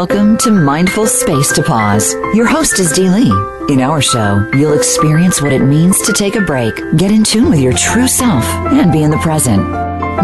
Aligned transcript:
Welcome 0.00 0.38
to 0.38 0.50
Mindful 0.50 1.06
Space 1.06 1.52
to 1.52 1.62
Pause. 1.62 2.14
Your 2.34 2.46
host 2.46 2.78
is 2.78 2.90
Dee 2.90 3.10
Lee. 3.10 3.30
In 3.68 3.82
our 3.82 4.00
show, 4.00 4.48
you'll 4.54 4.72
experience 4.72 5.42
what 5.42 5.52
it 5.52 5.58
means 5.58 6.00
to 6.06 6.14
take 6.14 6.36
a 6.36 6.40
break, 6.40 6.74
get 6.96 7.10
in 7.10 7.22
tune 7.22 7.50
with 7.50 7.60
your 7.60 7.74
true 7.74 8.08
self, 8.08 8.46
and 8.72 8.90
be 8.90 9.02
in 9.02 9.10
the 9.10 9.18
present. 9.18 9.62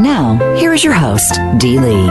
Now, 0.00 0.38
here 0.56 0.72
is 0.72 0.82
your 0.82 0.94
host, 0.94 1.38
Dee 1.58 1.78
Lee. 1.78 2.06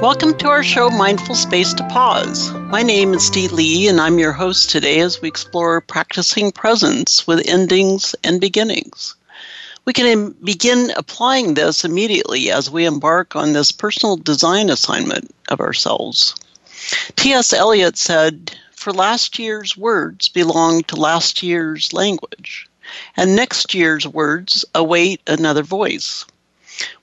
Welcome 0.00 0.38
to 0.38 0.46
our 0.46 0.62
show, 0.62 0.88
Mindful 0.88 1.34
Space 1.34 1.74
to 1.74 1.88
Pause. 1.88 2.52
My 2.52 2.84
name 2.84 3.12
is 3.12 3.28
Dee 3.28 3.48
Lee, 3.48 3.88
and 3.88 4.00
I'm 4.00 4.20
your 4.20 4.32
host 4.32 4.70
today 4.70 5.00
as 5.00 5.20
we 5.20 5.26
explore 5.26 5.80
practicing 5.80 6.52
presence 6.52 7.26
with 7.26 7.44
endings 7.44 8.14
and 8.22 8.40
beginnings. 8.40 9.15
We 9.86 9.92
can 9.92 10.32
begin 10.42 10.92
applying 10.96 11.54
this 11.54 11.84
immediately 11.84 12.50
as 12.50 12.68
we 12.68 12.86
embark 12.86 13.36
on 13.36 13.52
this 13.52 13.70
personal 13.70 14.16
design 14.16 14.68
assignment 14.68 15.32
of 15.48 15.60
ourselves. 15.60 16.34
T.S. 17.14 17.52
Eliot 17.52 17.96
said, 17.96 18.56
For 18.72 18.92
last 18.92 19.38
year's 19.38 19.76
words 19.76 20.28
belong 20.28 20.82
to 20.84 20.96
last 20.96 21.40
year's 21.40 21.92
language, 21.92 22.68
and 23.16 23.36
next 23.36 23.74
year's 23.74 24.08
words 24.08 24.64
await 24.74 25.20
another 25.28 25.62
voice. 25.62 26.24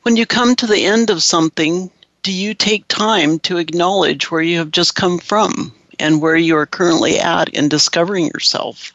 When 0.01 0.17
you 0.17 0.25
come 0.25 0.53
to 0.57 0.67
the 0.67 0.83
end 0.83 1.09
of 1.09 1.23
something, 1.23 1.89
do 2.21 2.33
you 2.33 2.53
take 2.53 2.85
time 2.89 3.39
to 3.39 3.59
acknowledge 3.59 4.29
where 4.29 4.41
you 4.41 4.57
have 4.57 4.71
just 4.71 4.93
come 4.93 5.19
from 5.19 5.73
and 5.99 6.21
where 6.21 6.35
you 6.35 6.57
are 6.57 6.65
currently 6.65 7.17
at 7.17 7.47
in 7.47 7.69
discovering 7.69 8.25
yourself? 8.27 8.91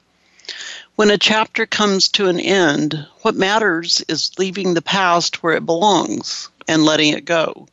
When 0.98 1.12
a 1.12 1.16
chapter 1.16 1.65
comes 1.65 2.09
to 2.09 2.27
an 2.27 2.41
end, 2.41 3.06
what 3.23 3.37
matters 3.37 4.02
is 4.09 4.33
leaving 4.37 4.75
the 4.75 4.83
past 4.83 5.45
where 5.45 5.55
it 5.55 5.65
belongs 5.65 6.48
and 6.67 6.84
letting 6.84 7.12
it 7.12 7.25
go. 7.25 7.69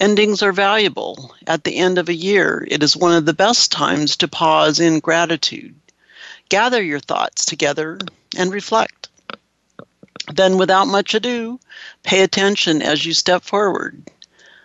Endings 0.00 0.42
are 0.42 0.50
valuable. 0.50 1.36
At 1.46 1.62
the 1.62 1.76
end 1.76 1.98
of 1.98 2.08
a 2.08 2.14
year, 2.16 2.66
it 2.68 2.82
is 2.82 2.96
one 2.96 3.14
of 3.14 3.26
the 3.26 3.32
best 3.32 3.70
times 3.70 4.16
to 4.16 4.26
pause 4.26 4.80
in 4.80 4.98
gratitude. 4.98 5.76
Gather 6.48 6.82
your 6.82 6.98
thoughts 6.98 7.44
together 7.44 8.00
and 8.36 8.52
reflect. 8.52 9.08
Then, 10.34 10.58
without 10.58 10.88
much 10.88 11.14
ado, 11.14 11.60
pay 12.02 12.22
attention 12.22 12.82
as 12.82 13.06
you 13.06 13.14
step 13.14 13.44
forward. 13.44 14.02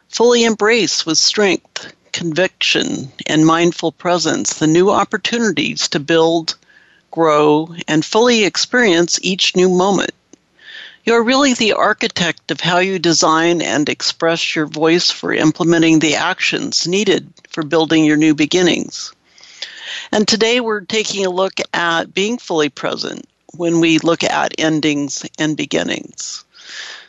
Fully 0.10 0.46
embrace 0.46 1.06
with 1.06 1.20
strength, 1.20 1.94
conviction, 2.12 3.12
and 3.28 3.46
mindful 3.46 3.92
presence 3.92 4.56
the 4.56 4.66
new 4.66 4.90
opportunities 4.90 5.88
to 5.90 6.00
build 6.00 6.56
grow, 7.18 7.68
and 7.88 8.06
fully 8.06 8.44
experience 8.44 9.18
each 9.23 9.56
new 9.56 9.68
moment. 9.68 10.12
You're 11.04 11.23
really 11.23 11.56
the 11.56 11.73
architect 11.73 12.52
of 12.52 12.62
how 12.62 12.78
you 12.78 13.00
design 13.00 13.60
and 13.60 13.90
express 13.90 14.56
your 14.56 14.68
voice 14.68 15.10
for 15.10 15.34
implementing 15.34 15.98
the 15.98 16.14
actions 16.14 16.88
needed 16.88 17.28
for 17.50 17.64
building 17.64 18.06
your 18.06 18.18
new 18.18 18.36
beginnings. 18.36 19.14
And 20.12 20.28
today 20.28 20.60
we're 20.60 20.82
taking 20.82 21.26
a 21.26 21.32
look 21.32 21.60
at 21.73 22.14
being 22.14 22.38
fully 22.38 22.70
present 22.70 23.28
when 23.56 23.80
we 23.80 23.98
look 23.98 24.23
at 24.23 24.54
endings 24.60 25.26
and 25.40 25.58
beginnings. 25.58 26.45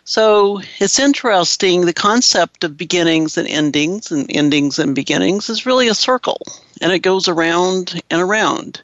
So 0.09 0.63
it's 0.81 0.99
interesting, 0.99 1.85
the 1.85 1.93
concept 1.93 2.65
of 2.65 2.79
beginnings 2.79 3.37
and 3.37 3.47
endings 3.47 4.11
and 4.11 4.25
endings 4.31 4.79
and 4.79 4.95
beginnings 4.95 5.51
is 5.51 5.67
really 5.67 5.87
a 5.89 5.95
circle, 5.95 6.41
and 6.81 6.93
it 6.93 7.01
goes 7.01 7.29
around 7.29 8.01
and 8.09 8.23
around 8.23 8.81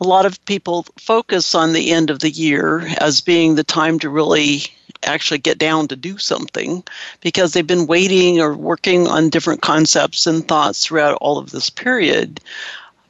a 0.00 0.06
lot 0.06 0.26
of 0.26 0.44
people 0.44 0.84
focus 0.98 1.54
on 1.54 1.72
the 1.72 1.92
end 1.92 2.10
of 2.10 2.18
the 2.18 2.30
year 2.30 2.86
as 2.98 3.22
being 3.22 3.54
the 3.54 3.64
time 3.64 3.98
to 4.00 4.10
really 4.10 4.66
actually 5.02 5.38
get 5.38 5.56
down 5.56 5.88
to 5.88 5.96
do 5.96 6.18
something 6.18 6.84
because 7.22 7.52
they've 7.52 7.66
been 7.66 7.86
waiting 7.86 8.38
or 8.38 8.54
working 8.54 9.06
on 9.06 9.30
different 9.30 9.62
concepts 9.62 10.26
and 10.26 10.46
thoughts 10.46 10.84
throughout 10.84 11.16
all 11.22 11.38
of 11.38 11.50
this 11.50 11.70
period. 11.70 12.40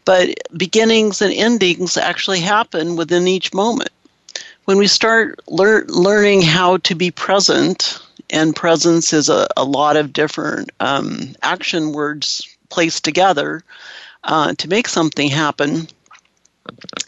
But 0.04 0.38
beginnings 0.56 1.20
and 1.20 1.32
endings 1.32 1.96
actually 1.96 2.38
happen 2.38 2.94
within 2.94 3.26
each 3.26 3.52
moment. 3.52 3.90
When 4.66 4.78
we 4.78 4.88
start 4.88 5.38
lear- 5.46 5.84
learning 5.86 6.42
how 6.42 6.78
to 6.78 6.96
be 6.96 7.12
present, 7.12 8.00
and 8.30 8.54
presence 8.54 9.12
is 9.12 9.28
a, 9.28 9.46
a 9.56 9.64
lot 9.64 9.96
of 9.96 10.12
different 10.12 10.72
um, 10.80 11.36
action 11.40 11.92
words 11.92 12.44
placed 12.68 13.04
together 13.04 13.62
uh, 14.24 14.54
to 14.54 14.68
make 14.68 14.88
something 14.88 15.28
happen, 15.28 15.86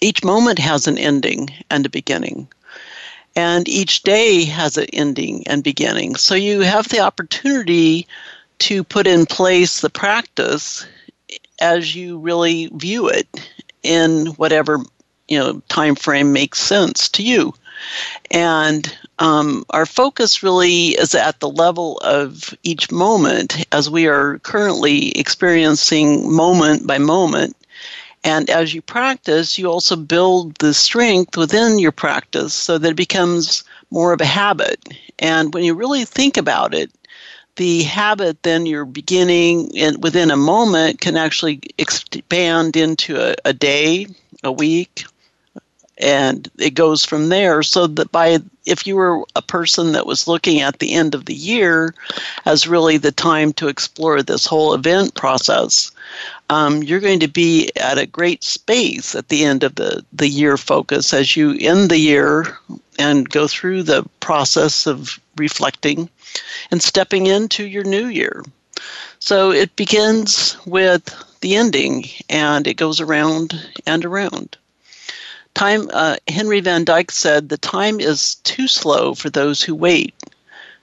each 0.00 0.22
moment 0.22 0.60
has 0.60 0.86
an 0.86 0.98
ending 0.98 1.48
and 1.68 1.84
a 1.84 1.90
beginning. 1.90 2.46
And 3.34 3.68
each 3.68 4.04
day 4.04 4.44
has 4.44 4.76
an 4.76 4.86
ending 4.92 5.42
and 5.48 5.64
beginning. 5.64 6.14
So 6.14 6.36
you 6.36 6.60
have 6.60 6.88
the 6.88 7.00
opportunity 7.00 8.06
to 8.60 8.84
put 8.84 9.08
in 9.08 9.26
place 9.26 9.80
the 9.80 9.90
practice 9.90 10.86
as 11.60 11.92
you 11.92 12.20
really 12.20 12.70
view 12.72 13.08
it 13.08 13.26
in 13.82 14.26
whatever 14.36 14.78
you 15.28 15.38
know 15.38 15.62
time 15.68 15.94
frame 15.94 16.32
makes 16.32 16.58
sense 16.58 17.08
to 17.10 17.22
you. 17.22 17.54
And 18.30 18.96
um, 19.20 19.64
our 19.70 19.86
focus 19.86 20.42
really 20.42 20.88
is 20.88 21.14
at 21.14 21.38
the 21.38 21.48
level 21.48 21.98
of 21.98 22.52
each 22.64 22.90
moment 22.90 23.64
as 23.72 23.88
we 23.88 24.06
are 24.08 24.40
currently 24.40 25.10
experiencing 25.12 26.30
moment 26.32 26.86
by 26.86 26.98
moment 26.98 27.56
and 28.24 28.50
as 28.50 28.74
you 28.74 28.82
practice, 28.82 29.58
you 29.58 29.70
also 29.70 29.96
build 29.96 30.56
the 30.56 30.74
strength 30.74 31.36
within 31.36 31.78
your 31.78 31.92
practice 31.92 32.52
so 32.52 32.78
that 32.78 32.90
it 32.90 32.96
becomes 32.96 33.64
more 33.90 34.12
of 34.12 34.20
a 34.20 34.26
habit. 34.26 34.84
And 35.18 35.54
when 35.54 35.64
you 35.64 35.74
really 35.74 36.04
think 36.04 36.36
about 36.36 36.74
it, 36.74 36.90
the 37.56 37.82
habit 37.84 38.42
then 38.42 38.66
you're 38.66 38.84
beginning 38.84 39.70
in, 39.74 40.00
within 40.00 40.30
a 40.30 40.36
moment 40.36 41.00
can 41.00 41.16
actually 41.16 41.60
expand 41.78 42.76
into 42.76 43.16
a, 43.20 43.34
a 43.44 43.52
day, 43.52 44.06
a 44.44 44.52
week, 44.52 45.04
and 45.98 46.48
it 46.58 46.70
goes 46.70 47.04
from 47.04 47.28
there. 47.28 47.62
So 47.62 47.86
that 47.86 48.12
by 48.12 48.38
if 48.66 48.86
you 48.86 48.96
were 48.96 49.24
a 49.34 49.42
person 49.42 49.92
that 49.92 50.06
was 50.06 50.28
looking 50.28 50.60
at 50.60 50.78
the 50.78 50.92
end 50.92 51.14
of 51.14 51.24
the 51.24 51.34
year 51.34 51.94
as 52.44 52.68
really 52.68 52.96
the 52.96 53.12
time 53.12 53.52
to 53.54 53.68
explore 53.68 54.22
this 54.22 54.46
whole 54.46 54.74
event 54.74 55.14
process 55.14 55.90
um, 56.50 56.82
you're 56.82 57.00
going 57.00 57.20
to 57.20 57.28
be 57.28 57.70
at 57.76 57.98
a 57.98 58.06
great 58.06 58.42
space 58.42 59.14
at 59.14 59.28
the 59.28 59.44
end 59.44 59.62
of 59.62 59.74
the, 59.74 60.04
the 60.12 60.28
year 60.28 60.56
focus 60.56 61.12
as 61.12 61.36
you 61.36 61.56
end 61.58 61.90
the 61.90 61.98
year 61.98 62.58
and 62.98 63.28
go 63.28 63.46
through 63.46 63.82
the 63.82 64.04
process 64.20 64.86
of 64.86 65.18
reflecting 65.36 66.08
and 66.70 66.82
stepping 66.82 67.26
into 67.26 67.66
your 67.66 67.84
new 67.84 68.06
year. 68.06 68.42
So 69.18 69.50
it 69.50 69.74
begins 69.76 70.56
with 70.64 71.14
the 71.40 71.56
ending 71.56 72.06
and 72.30 72.66
it 72.66 72.74
goes 72.74 73.00
around 73.00 73.54
and 73.86 74.04
around 74.04 74.56
Time, 75.54 75.90
uh, 75.92 76.16
Henry 76.28 76.60
Van 76.60 76.84
Dyke 76.84 77.10
said, 77.10 77.48
the 77.48 77.58
time 77.58 78.00
is 78.00 78.36
too 78.36 78.68
slow 78.68 79.14
for 79.14 79.28
those 79.28 79.62
who 79.62 79.74
wait, 79.74 80.14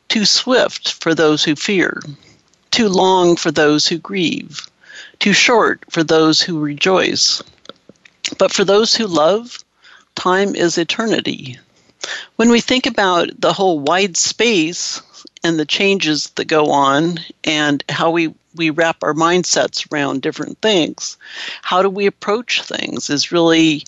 too 0.10 0.26
swift 0.26 0.94
for 1.02 1.16
those 1.16 1.44
who 1.44 1.56
fear, 1.56 2.02
too 2.72 2.90
long 2.90 3.36
for 3.38 3.52
those 3.52 3.88
who 3.88 3.98
grieve, 3.98 4.68
too 5.20 5.34
short 5.34 5.84
for 5.90 6.04
those 6.04 6.42
who 6.42 6.60
rejoice. 6.60 7.42
But 8.38 8.52
for 8.52 8.66
those 8.66 8.96
who 8.96 9.08
love, 9.08 9.64
time 10.16 10.56
is 10.56 10.78
eternity. 10.78 11.58
When 12.36 12.50
we 12.50 12.60
think 12.60 12.86
about 12.86 13.30
the 13.40 13.54
whole 13.54 13.80
wide 13.80 14.18
space 14.18 15.02
and 15.44 15.60
the 15.60 15.66
changes 15.66 16.30
that 16.32 16.46
go 16.46 16.72
on 16.72 17.20
and 17.44 17.84
how 17.90 18.12
we, 18.12 18.34
we 18.56 18.70
wrap 18.70 19.04
our 19.04 19.14
mindsets 19.14 19.92
around 19.92 20.22
different 20.22 20.60
things, 20.62 21.18
how 21.62 21.82
do 21.82 21.90
we 21.90 22.06
approach 22.06 22.62
things 22.62 23.10
is 23.10 23.32
really 23.32 23.86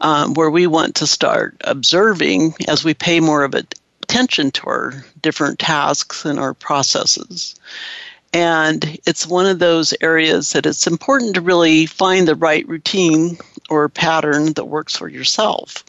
um, 0.00 0.34
where 0.34 0.50
we 0.50 0.66
want 0.66 0.96
to 0.96 1.06
start 1.06 1.56
observing 1.62 2.54
as 2.68 2.84
we 2.84 2.94
pay 2.94 3.20
more 3.20 3.44
of 3.44 3.54
attention 3.54 4.50
to 4.52 4.66
our 4.66 5.04
different 5.22 5.58
tasks 5.58 6.24
and 6.24 6.38
our 6.38 6.54
processes. 6.54 7.54
And 8.32 8.98
it's 9.06 9.26
one 9.26 9.46
of 9.46 9.60
those 9.60 9.94
areas 10.00 10.52
that 10.52 10.66
it's 10.66 10.88
important 10.88 11.34
to 11.34 11.40
really 11.40 11.86
find 11.86 12.26
the 12.26 12.34
right 12.34 12.66
routine 12.68 13.38
or 13.70 13.88
pattern 13.88 14.54
that 14.54 14.64
works 14.64 14.96
for 14.96 15.08
yourself. 15.08 15.84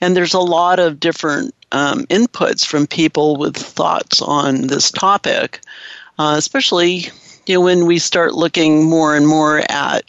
And 0.00 0.16
there's 0.16 0.34
a 0.34 0.40
lot 0.40 0.78
of 0.78 0.98
different 0.98 1.54
um, 1.72 2.04
inputs 2.06 2.64
from 2.64 2.86
people 2.86 3.36
with 3.36 3.56
thoughts 3.56 4.22
on 4.22 4.68
this 4.68 4.90
topic, 4.90 5.60
uh, 6.18 6.34
especially 6.38 7.08
you 7.46 7.54
know 7.54 7.60
when 7.60 7.86
we 7.86 7.98
start 7.98 8.34
looking 8.34 8.84
more 8.84 9.16
and 9.16 9.26
more 9.26 9.62
at 9.70 10.04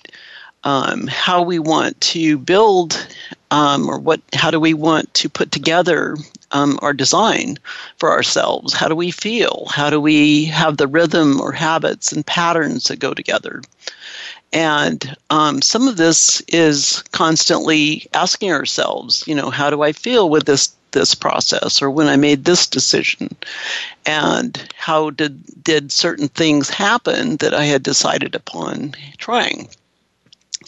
um, 0.64 1.08
how 1.08 1.42
we 1.42 1.60
want 1.60 2.00
to 2.02 2.38
build 2.38 3.08
um, 3.52 3.90
or 3.90 3.98
what 4.00 4.22
how 4.34 4.52
do 4.52 4.60
we 4.60 4.74
want 4.74 5.12
to 5.16 5.30
put 5.30 5.52
together 5.52 6.18
um, 6.52 6.80
our 6.82 6.94
design 6.94 7.58
for 7.98 8.12
ourselves 8.12 8.74
how 8.74 8.88
do 8.88 8.96
we 8.96 9.12
feel 9.12 9.68
how 9.72 9.90
do 9.90 10.00
we 10.02 10.46
have 10.46 10.78
the 10.78 10.88
rhythm 10.88 11.40
or 11.42 11.52
habits 11.52 12.12
and 12.12 12.26
patterns 12.26 12.86
that 12.86 13.00
go 13.00 13.14
together 13.14 13.62
And 14.54 15.16
um, 15.30 15.62
some 15.62 15.88
of 15.88 15.98
this 15.98 16.42
is 16.48 17.04
constantly 17.12 18.08
asking 18.14 18.52
ourselves, 18.52 19.24
you 19.28 19.36
know, 19.36 19.50
how 19.50 19.70
do 19.70 19.82
I 19.84 19.92
feel 19.94 20.30
with 20.30 20.46
this 20.46 20.70
this 20.92 21.14
process 21.14 21.82
or 21.84 21.92
when 21.92 22.08
I 22.08 22.16
made 22.16 22.46
this 22.46 22.66
decision? 22.66 23.36
And 24.06 24.58
how 24.76 25.12
did 25.12 25.44
did 25.64 25.92
certain 25.92 26.30
things 26.30 26.70
happen 26.70 27.38
that 27.38 27.54
I 27.54 27.66
had 27.66 27.84
decided 27.84 28.36
upon 28.36 28.96
trying? 29.18 29.70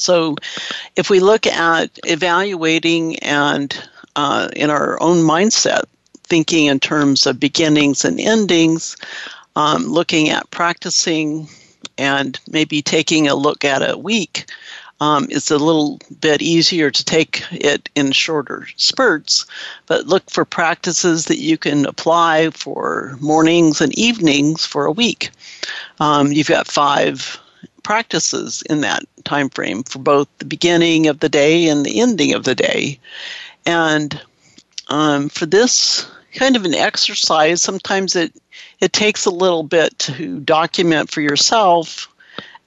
So 0.01 0.35
if 0.95 1.09
we 1.09 1.19
look 1.19 1.45
at 1.47 1.97
evaluating 2.05 3.19
and 3.19 3.75
uh, 4.15 4.49
in 4.55 4.69
our 4.69 5.01
own 5.01 5.17
mindset, 5.17 5.83
thinking 6.23 6.65
in 6.65 6.79
terms 6.79 7.25
of 7.25 7.39
beginnings 7.39 8.03
and 8.05 8.19
endings, 8.19 8.97
um, 9.55 9.85
looking 9.85 10.29
at 10.29 10.49
practicing 10.51 11.47
and 11.97 12.39
maybe 12.49 12.81
taking 12.81 13.27
a 13.27 13.35
look 13.35 13.65
at 13.65 13.87
a 13.87 13.97
week 13.97 14.45
um, 15.01 15.25
it's 15.31 15.49
a 15.49 15.57
little 15.57 15.99
bit 16.21 16.43
easier 16.43 16.91
to 16.91 17.03
take 17.03 17.43
it 17.51 17.89
in 17.95 18.11
shorter 18.11 18.67
spurts, 18.75 19.47
but 19.87 20.05
look 20.05 20.29
for 20.29 20.45
practices 20.45 21.25
that 21.25 21.39
you 21.39 21.57
can 21.57 21.87
apply 21.87 22.51
for 22.51 23.17
mornings 23.19 23.81
and 23.81 23.97
evenings 23.97 24.63
for 24.63 24.85
a 24.85 24.91
week. 24.91 25.31
Um, 25.99 26.31
you've 26.31 26.47
got 26.47 26.67
five 26.67 27.39
practices 27.83 28.63
in 28.69 28.81
that 28.81 29.03
time 29.23 29.49
frame 29.49 29.83
for 29.83 29.99
both 29.99 30.27
the 30.37 30.45
beginning 30.45 31.07
of 31.07 31.19
the 31.19 31.29
day 31.29 31.67
and 31.67 31.85
the 31.85 31.99
ending 31.99 32.33
of 32.33 32.43
the 32.43 32.55
day. 32.55 32.99
And 33.65 34.19
um, 34.87 35.29
for 35.29 35.45
this 35.45 36.09
kind 36.33 36.55
of 36.55 36.65
an 36.65 36.73
exercise, 36.73 37.61
sometimes 37.61 38.15
it 38.15 38.33
it 38.79 38.93
takes 38.93 39.25
a 39.25 39.31
little 39.31 39.63
bit 39.63 39.97
to 39.99 40.39
document 40.39 41.11
for 41.11 41.21
yourself 41.21 42.10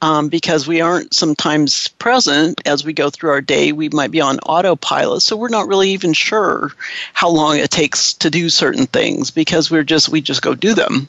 um, 0.01 0.29
because 0.29 0.67
we 0.67 0.81
aren't 0.81 1.13
sometimes 1.13 1.87
present 1.87 2.61
as 2.65 2.83
we 2.83 2.93
go 2.93 3.09
through 3.09 3.29
our 3.31 3.41
day. 3.41 3.71
We 3.71 3.89
might 3.89 4.11
be 4.11 4.21
on 4.21 4.39
autopilot, 4.39 5.21
so 5.21 5.35
we're 5.35 5.49
not 5.49 5.67
really 5.67 5.91
even 5.91 6.13
sure 6.13 6.71
how 7.13 7.29
long 7.29 7.57
it 7.57 7.71
takes 7.71 8.13
to 8.13 8.29
do 8.29 8.49
certain 8.49 8.85
things 8.87 9.31
because 9.31 9.71
we're 9.71 9.83
just 9.83 10.09
we 10.09 10.21
just 10.21 10.41
go 10.41 10.53
do 10.53 10.73
them. 10.73 11.07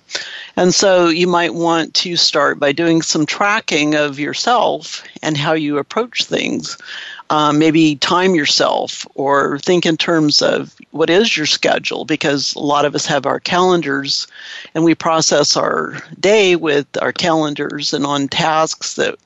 And 0.56 0.74
so 0.74 1.08
you 1.08 1.26
might 1.26 1.54
want 1.54 1.94
to 1.94 2.16
start 2.16 2.58
by 2.58 2.72
doing 2.72 3.02
some 3.02 3.26
tracking 3.26 3.94
of 3.94 4.18
yourself 4.18 5.02
and 5.22 5.36
how 5.36 5.52
you 5.52 5.78
approach 5.78 6.24
things 6.24 6.78
um, 7.30 7.58
maybe 7.58 7.96
time 7.96 8.34
yourself 8.34 9.06
or 9.14 9.58
think 9.60 9.84
in 9.84 9.96
terms 9.96 10.42
of 10.42 10.74
what 10.92 11.10
is 11.10 11.36
your 11.36 11.46
schedule 11.46 12.04
because 12.04 12.54
a 12.54 12.60
lot 12.60 12.84
of 12.84 12.94
us 12.94 13.06
have 13.06 13.26
our 13.26 13.40
calendars 13.40 14.26
and 14.74 14.84
we 14.84 14.94
process 14.94 15.56
our 15.56 16.00
day 16.20 16.56
with 16.56 16.86
our 17.02 17.12
calendars 17.12 17.92
and 17.92 18.06
on 18.06 18.28
tasks 18.28 18.94
that 18.94 19.16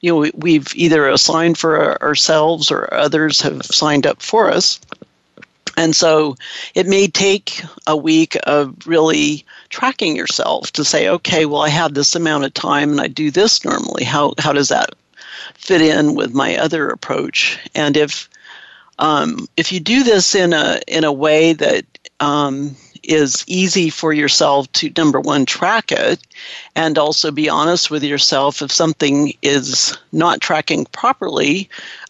you 0.00 0.10
know 0.10 0.30
we've 0.36 0.74
either 0.74 1.08
assigned 1.08 1.58
for 1.58 2.00
ourselves 2.02 2.70
or 2.70 2.92
others 2.92 3.40
have 3.40 3.64
signed 3.66 4.06
up 4.06 4.22
for 4.22 4.50
us 4.50 4.80
and 5.76 5.94
so 5.96 6.36
it 6.74 6.86
may 6.86 7.08
take 7.08 7.62
a 7.86 7.96
week 7.96 8.36
of 8.44 8.74
really 8.86 9.44
tracking 9.70 10.14
yourself 10.14 10.70
to 10.72 10.84
say, 10.84 11.08
okay, 11.08 11.46
well, 11.46 11.62
I 11.62 11.68
have 11.68 11.94
this 11.94 12.14
amount 12.14 12.44
of 12.44 12.54
time 12.54 12.92
and 12.92 13.00
I 13.00 13.08
do 13.08 13.32
this 13.32 13.64
normally. 13.64 14.04
How, 14.04 14.34
how 14.38 14.52
does 14.52 14.68
that 14.68 14.94
fit 15.54 15.80
in 15.80 16.14
with 16.14 16.34
my 16.34 16.56
other 16.56 16.88
approach. 16.88 17.58
And 17.74 17.96
if 17.96 18.28
um, 18.98 19.48
if 19.56 19.72
you 19.72 19.80
do 19.80 20.04
this 20.04 20.34
in 20.34 20.52
a 20.52 20.80
in 20.86 21.04
a 21.04 21.12
way 21.12 21.52
that 21.54 21.84
um, 22.20 22.76
is 23.02 23.44
easy 23.46 23.90
for 23.90 24.12
yourself 24.12 24.70
to 24.72 24.92
number 24.96 25.20
one 25.20 25.46
track 25.46 25.92
it 25.92 26.20
and 26.74 26.98
also 26.98 27.30
be 27.30 27.48
honest 27.48 27.90
with 27.90 28.02
yourself 28.02 28.62
if 28.62 28.72
something 28.72 29.32
is 29.42 29.96
not 30.12 30.40
tracking 30.40 30.84
properly 30.86 31.68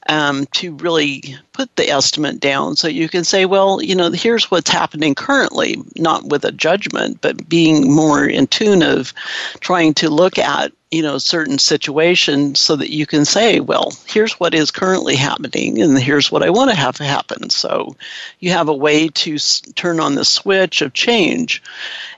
um, 0.08 0.46
to 0.46 0.74
really 0.76 1.36
put 1.52 1.74
the 1.76 1.88
estimate 1.88 2.40
down. 2.40 2.76
So 2.76 2.88
you 2.88 3.08
can 3.08 3.24
say 3.24 3.46
well 3.46 3.82
you 3.82 3.94
know 3.94 4.10
here's 4.10 4.50
what's 4.50 4.70
happening 4.70 5.14
currently 5.14 5.76
not 5.96 6.24
with 6.26 6.44
a 6.44 6.52
judgment 6.52 7.20
but 7.20 7.48
being 7.48 7.92
more 7.92 8.24
in 8.24 8.46
tune 8.46 8.82
of 8.82 9.12
trying 9.60 9.94
to 9.94 10.10
look 10.10 10.38
at 10.38 10.72
you 10.90 11.02
know 11.02 11.18
certain 11.18 11.58
situations 11.58 12.60
so 12.60 12.76
that 12.76 12.90
you 12.90 13.04
can 13.06 13.24
say 13.24 13.58
well 13.60 13.92
here's 14.06 14.34
what 14.34 14.54
is 14.54 14.70
currently 14.70 15.16
happening 15.16 15.80
and 15.80 15.98
here's 15.98 16.30
what 16.30 16.42
i 16.42 16.50
want 16.50 16.70
to 16.70 16.76
have 16.76 16.96
happen. 16.98 17.50
So 17.50 17.96
you 18.40 18.50
have 18.50 18.68
a 18.68 18.74
way 18.74 19.08
to 19.08 19.34
s- 19.34 19.62
turn 19.74 20.00
on 20.00 20.14
the 20.14 20.24
switch 20.24 20.82
of 20.82 20.92
change. 20.92 21.62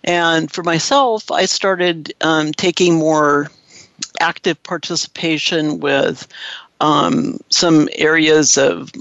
And 0.05 0.51
for 0.51 0.63
myself 0.63 1.31
i 1.31 1.45
started 1.47 2.06
um, 2.21 2.53
taking 2.53 2.95
more 2.95 3.51
active 4.21 4.63
participation 4.63 5.81
with 5.81 6.27
um, 6.81 7.39
some 7.49 7.89
areas 7.95 8.59
of 8.59 8.93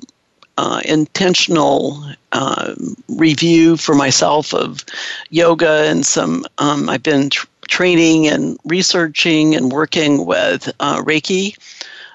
uh, 0.57 0.80
intentional 0.86 2.02
uh, 2.31 2.74
review 3.10 3.75
for 3.75 3.94
myself 3.94 4.54
of 4.54 4.86
yoga 5.30 5.84
and 5.86 6.06
some 6.06 6.46
um, 6.60 6.88
i've 6.88 7.04
been 7.04 7.30
tr- 7.30 7.46
training 7.68 8.28
and 8.28 8.57
researching 8.66 9.56
and 9.56 9.72
working 9.72 10.25
with 10.25 10.72
uh, 10.80 11.02
Reiki, 11.02 11.57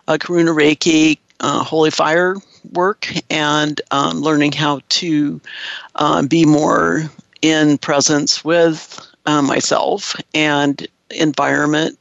uh, 0.09 0.17
Karuna 0.19 0.55
Reiki, 0.55 1.19
uh, 1.41 1.63
Holy 1.65 1.91
Fire 1.91 2.37
work, 2.73 3.09
and 3.31 3.81
um, 3.91 4.21
learning 4.21 4.53
how 4.53 4.81
to 4.91 5.41
uh, 5.97 6.23
be 6.23 6.45
more 6.45 7.11
in 7.43 7.79
presence 7.79 8.45
with 8.45 9.07
uh, 9.31 9.43
myself 9.43 10.17
and 10.35 10.87
environment. 11.11 11.97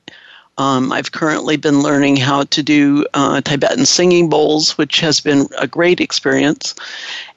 Um, 0.57 0.91
I've 0.91 1.11
currently 1.11 1.57
been 1.57 1.81
learning 1.81 2.17
how 2.17 2.43
to 2.43 2.63
do 2.63 3.05
uh, 3.13 3.39
Tibetan 3.41 3.85
singing 3.85 4.29
bowls, 4.29 4.77
which 4.77 4.99
has 4.99 5.19
been 5.19 5.47
a 5.57 5.67
great 5.67 6.01
experience. 6.01 6.73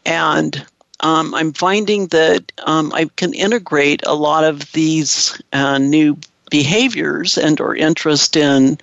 And 0.06 0.64
um, 1.00 1.34
I'm 1.34 1.52
finding 1.52 2.06
that 2.08 2.50
um, 2.66 2.90
I 2.94 3.10
can 3.16 3.34
integrate 3.34 4.02
a 4.06 4.14
lot 4.14 4.44
of 4.44 4.72
these 4.72 5.40
uh, 5.52 5.78
new 5.78 6.16
behaviors 6.50 7.36
and 7.36 7.60
or 7.60 7.76
interest 7.76 8.36
in 8.36 8.78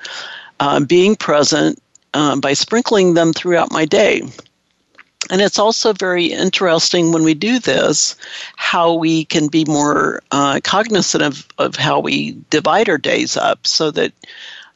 uh, 0.59 0.79
being 0.79 1.15
present 1.15 1.81
uh, 2.13 2.35
by 2.35 2.53
sprinkling 2.53 3.15
them 3.15 3.33
throughout 3.33 3.71
my 3.71 3.85
day. 3.85 4.21
And 5.29 5.41
it's 5.41 5.59
also 5.59 5.93
very 5.93 6.25
interesting 6.25 7.11
when 7.11 7.23
we 7.23 7.33
do 7.33 7.59
this 7.59 8.15
how 8.55 8.93
we 8.93 9.25
can 9.25 9.47
be 9.47 9.63
more 9.65 10.21
uh, 10.31 10.59
cognizant 10.63 11.23
of, 11.23 11.47
of 11.57 11.75
how 11.75 11.99
we 11.99 12.31
divide 12.49 12.89
our 12.89 12.97
days 12.97 13.37
up 13.37 13.67
so 13.67 13.91
that 13.91 14.11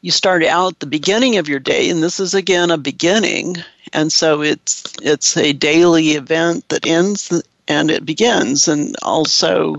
you 0.01 0.11
start 0.11 0.43
out 0.43 0.79
the 0.79 0.85
beginning 0.85 1.37
of 1.37 1.47
your 1.47 1.59
day, 1.59 1.89
and 1.89 2.03
this 2.03 2.19
is 2.19 2.33
again 2.33 2.71
a 2.71 2.77
beginning, 2.77 3.55
and 3.93 4.11
so 4.11 4.41
it's 4.41 4.83
it's 5.01 5.37
a 5.37 5.53
daily 5.53 6.09
event 6.09 6.67
that 6.69 6.85
ends 6.85 7.41
and 7.69 7.89
it 7.89 8.05
begins, 8.05 8.67
and 8.67 8.97
also 9.01 9.77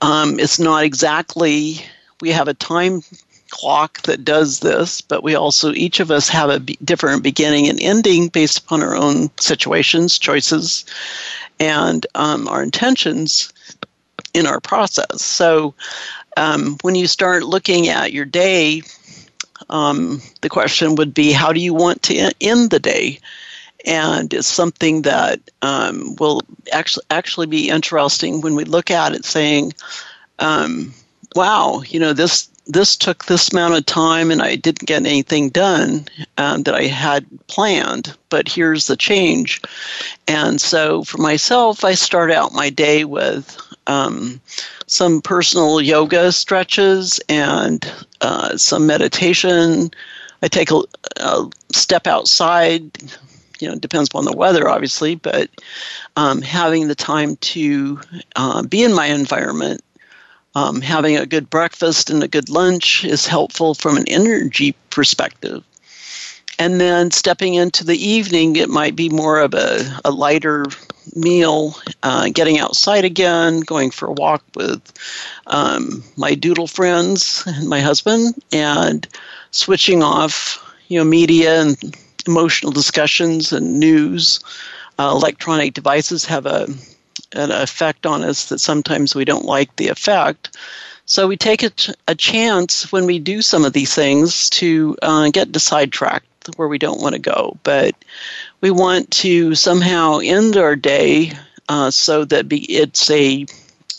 um, 0.00 0.40
it's 0.40 0.58
not 0.58 0.84
exactly 0.84 1.84
we 2.22 2.30
have 2.30 2.48
a 2.48 2.54
time 2.54 3.02
clock 3.52 4.02
that 4.02 4.24
does 4.24 4.60
this, 4.60 5.00
but 5.00 5.22
we 5.22 5.34
also 5.36 5.72
each 5.72 6.00
of 6.00 6.10
us 6.10 6.28
have 6.28 6.50
a 6.50 6.58
b- 6.60 6.78
different 6.84 7.22
beginning 7.22 7.68
and 7.68 7.80
ending 7.80 8.28
based 8.28 8.58
upon 8.58 8.82
our 8.82 8.96
own 8.96 9.30
situations, 9.38 10.18
choices, 10.18 10.84
and 11.60 12.06
um, 12.16 12.48
our 12.48 12.62
intentions 12.62 13.52
in 14.34 14.46
our 14.46 14.60
process. 14.60 15.22
So 15.22 15.74
um, 16.36 16.78
when 16.82 16.96
you 16.96 17.06
start 17.06 17.44
looking 17.44 17.88
at 17.88 18.12
your 18.12 18.24
day 18.24 18.82
um, 19.68 20.20
the 20.40 20.48
question 20.48 20.94
would 20.96 21.14
be 21.14 21.32
how 21.32 21.52
do 21.52 21.60
you 21.60 21.74
want 21.74 22.02
to 22.04 22.32
end 22.40 22.70
the 22.70 22.80
day? 22.80 23.18
And 23.84 24.32
it's 24.32 24.46
something 24.46 25.02
that 25.02 25.40
um, 25.62 26.14
will 26.16 26.42
actually 26.72 27.04
actually 27.10 27.46
be 27.46 27.68
interesting 27.68 28.40
when 28.40 28.54
we 28.54 28.64
look 28.64 28.90
at 28.90 29.12
it, 29.12 29.24
saying, 29.24 29.72
um, 30.38 30.94
"Wow, 31.34 31.82
you 31.86 31.98
know 32.00 32.12
this 32.12 32.48
this 32.66 32.94
took 32.96 33.24
this 33.24 33.52
amount 33.52 33.74
of 33.74 33.86
time, 33.86 34.30
and 34.30 34.40
I 34.40 34.54
didn't 34.56 34.86
get 34.86 35.04
anything 35.04 35.48
done 35.48 36.06
um, 36.38 36.62
that 36.62 36.74
I 36.74 36.84
had 36.84 37.26
planned. 37.48 38.16
But 38.28 38.48
here's 38.48 38.86
the 38.86 38.96
change." 38.96 39.60
And 40.28 40.60
so, 40.60 41.04
for 41.04 41.18
myself, 41.18 41.84
I 41.84 41.94
start 41.94 42.30
out 42.30 42.52
my 42.52 42.70
day 42.70 43.04
with 43.04 43.56
um, 43.86 44.40
some 44.86 45.20
personal 45.20 45.80
yoga 45.80 46.32
stretches 46.32 47.20
and 47.28 47.90
uh, 48.20 48.56
some 48.56 48.86
meditation. 48.86 49.90
I 50.42 50.48
take 50.48 50.70
a, 50.70 50.82
a, 51.16 51.48
step 51.72 52.06
outside. 52.06 52.82
You 53.60 53.68
know, 53.68 53.76
depends 53.76 54.08
upon 54.08 54.24
the 54.24 54.36
weather, 54.36 54.68
obviously, 54.68 55.14
but 55.14 55.48
um, 56.16 56.42
having 56.42 56.88
the 56.88 56.96
time 56.96 57.36
to 57.36 58.00
uh, 58.34 58.62
be 58.62 58.82
in 58.82 58.92
my 58.92 59.06
environment, 59.06 59.82
um, 60.54 60.80
having 60.80 61.16
a 61.16 61.26
good 61.26 61.48
breakfast 61.50 62.10
and 62.10 62.22
a 62.22 62.28
good 62.28 62.48
lunch 62.48 63.04
is 63.04 63.26
helpful 63.26 63.74
from 63.74 63.96
an 63.96 64.08
energy 64.08 64.74
perspective. 64.90 65.64
And 66.58 66.80
then 66.80 67.10
stepping 67.10 67.54
into 67.54 67.84
the 67.84 67.96
evening, 67.96 68.56
it 68.56 68.68
might 68.68 68.94
be 68.94 69.08
more 69.08 69.40
of 69.40 69.54
a, 69.54 69.80
a 70.04 70.10
lighter 70.10 70.66
meal, 71.16 71.76
uh, 72.02 72.28
getting 72.32 72.58
outside 72.58 73.04
again, 73.04 73.60
going 73.60 73.90
for 73.90 74.06
a 74.08 74.12
walk 74.12 74.44
with 74.54 74.80
um, 75.46 76.04
my 76.16 76.34
doodle 76.34 76.66
friends 76.66 77.42
and 77.46 77.68
my 77.68 77.80
husband, 77.80 78.34
and 78.52 79.08
switching 79.50 80.02
off, 80.02 80.58
you 80.88 80.98
know 80.98 81.04
media 81.04 81.62
and 81.62 81.96
emotional 82.26 82.70
discussions 82.70 83.52
and 83.52 83.80
news. 83.80 84.40
Uh, 84.98 85.10
electronic 85.10 85.74
devices 85.74 86.24
have 86.26 86.46
a 86.46 86.66
an 87.34 87.50
effect 87.50 88.06
on 88.06 88.22
us 88.22 88.48
that 88.48 88.58
sometimes 88.58 89.14
we 89.14 89.24
don't 89.24 89.44
like 89.44 89.74
the 89.76 89.88
effect. 89.88 90.56
So 91.06 91.26
we 91.26 91.36
take 91.36 91.62
a, 91.62 91.70
a 92.08 92.14
chance 92.14 92.92
when 92.92 93.06
we 93.06 93.18
do 93.18 93.42
some 93.42 93.64
of 93.64 93.72
these 93.72 93.94
things 93.94 94.48
to 94.50 94.96
uh, 95.02 95.30
get 95.30 95.54
sidetracked 95.56 96.26
where 96.56 96.68
we 96.68 96.78
don't 96.78 97.00
want 97.00 97.14
to 97.14 97.20
go. 97.20 97.56
But 97.62 97.94
we 98.60 98.70
want 98.70 99.10
to 99.12 99.54
somehow 99.54 100.18
end 100.18 100.56
our 100.56 100.76
day 100.76 101.32
uh, 101.68 101.90
so 101.90 102.24
that 102.26 102.48
be, 102.48 102.60
it's 102.72 103.10
a 103.10 103.46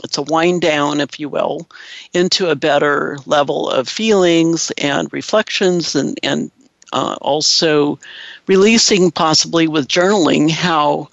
it's 0.03 0.17
a 0.17 0.23
wind 0.23 0.61
down, 0.61 0.99
if 0.99 1.17
you 1.17 1.29
will, 1.29 1.67
into 2.13 2.49
a 2.49 2.55
better 2.55 3.17
level 3.25 3.69
of 3.69 3.87
feelings 3.87 4.71
and 4.77 5.11
reflections, 5.13 5.95
and 5.95 6.19
and 6.23 6.51
uh, 6.91 7.15
also 7.21 7.99
releasing 8.47 9.11
possibly 9.11 9.67
with 9.67 9.87
journaling 9.87 10.49
how 10.49 11.09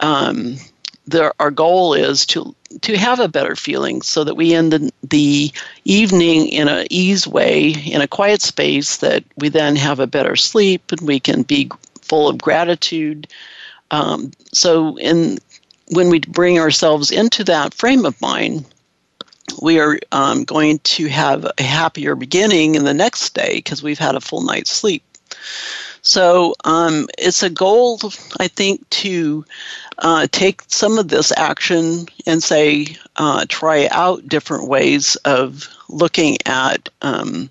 um, 0.00 0.56
our 1.38 1.50
goal 1.50 1.94
is 1.94 2.26
to 2.26 2.54
to 2.80 2.96
have 2.96 3.20
a 3.20 3.28
better 3.28 3.54
feeling 3.54 4.02
so 4.02 4.24
that 4.24 4.34
we 4.34 4.52
end 4.52 4.72
the, 4.72 4.92
the 5.02 5.52
evening 5.84 6.48
in 6.48 6.68
a 6.68 6.86
ease 6.90 7.26
way 7.26 7.68
in 7.70 8.00
a 8.00 8.08
quiet 8.08 8.42
space 8.42 8.96
that 8.96 9.22
we 9.36 9.48
then 9.48 9.76
have 9.76 10.00
a 10.00 10.06
better 10.06 10.34
sleep 10.34 10.90
and 10.90 11.00
we 11.02 11.20
can 11.20 11.42
be 11.42 11.70
full 12.02 12.28
of 12.28 12.38
gratitude. 12.38 13.28
Um, 13.90 14.32
so 14.52 14.98
in 14.98 15.38
when 15.90 16.08
we 16.08 16.20
bring 16.20 16.58
ourselves 16.58 17.10
into 17.10 17.44
that 17.44 17.74
frame 17.74 18.04
of 18.04 18.20
mind 18.20 18.64
we 19.60 19.78
are 19.78 19.98
um, 20.12 20.44
going 20.44 20.78
to 20.80 21.06
have 21.06 21.46
a 21.58 21.62
happier 21.62 22.16
beginning 22.16 22.74
in 22.74 22.84
the 22.84 22.94
next 22.94 23.34
day 23.34 23.56
because 23.56 23.82
we've 23.82 23.98
had 23.98 24.14
a 24.14 24.20
full 24.20 24.42
night's 24.42 24.70
sleep 24.70 25.02
so 26.04 26.54
um, 26.64 27.08
it's 27.16 27.42
a 27.42 27.50
goal, 27.50 27.98
I 28.38 28.48
think, 28.48 28.88
to 28.90 29.44
uh, 29.98 30.26
take 30.30 30.62
some 30.68 30.98
of 30.98 31.08
this 31.08 31.32
action 31.36 32.06
and 32.26 32.42
say, 32.42 32.96
uh, 33.16 33.46
try 33.48 33.88
out 33.90 34.28
different 34.28 34.68
ways 34.68 35.16
of 35.24 35.66
looking 35.88 36.36
at 36.44 36.90
um, 37.00 37.48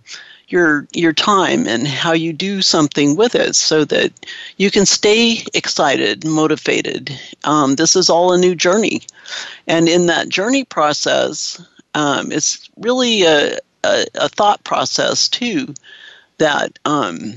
your 0.50 0.88
your 0.93 1.13
time 1.13 1.67
and 1.67 1.88
how 1.88 2.12
you 2.12 2.31
do 2.31 2.62
something 2.62 3.15
with 3.15 3.33
it, 3.33 3.55
so 3.55 3.86
that 3.86 4.12
you 4.57 4.69
can 4.69 4.86
stay 4.86 5.43
excited, 5.55 6.24
motivated. 6.24 7.17
Um, 7.45 7.75
this 7.75 7.95
is 7.95 8.07
all 8.07 8.33
a 8.33 8.38
new 8.38 8.53
journey, 8.53 9.01
and 9.65 9.89
in 9.89 10.05
that 10.07 10.29
journey 10.29 10.63
process, 10.63 11.60
um, 11.95 12.31
it's 12.31 12.69
really 12.77 13.24
a, 13.24 13.57
a, 13.83 14.05
a, 14.13 14.29
thought 14.29 14.63
process 14.63 15.27
too 15.27 15.74
that 16.38 16.77
um, 16.86 17.33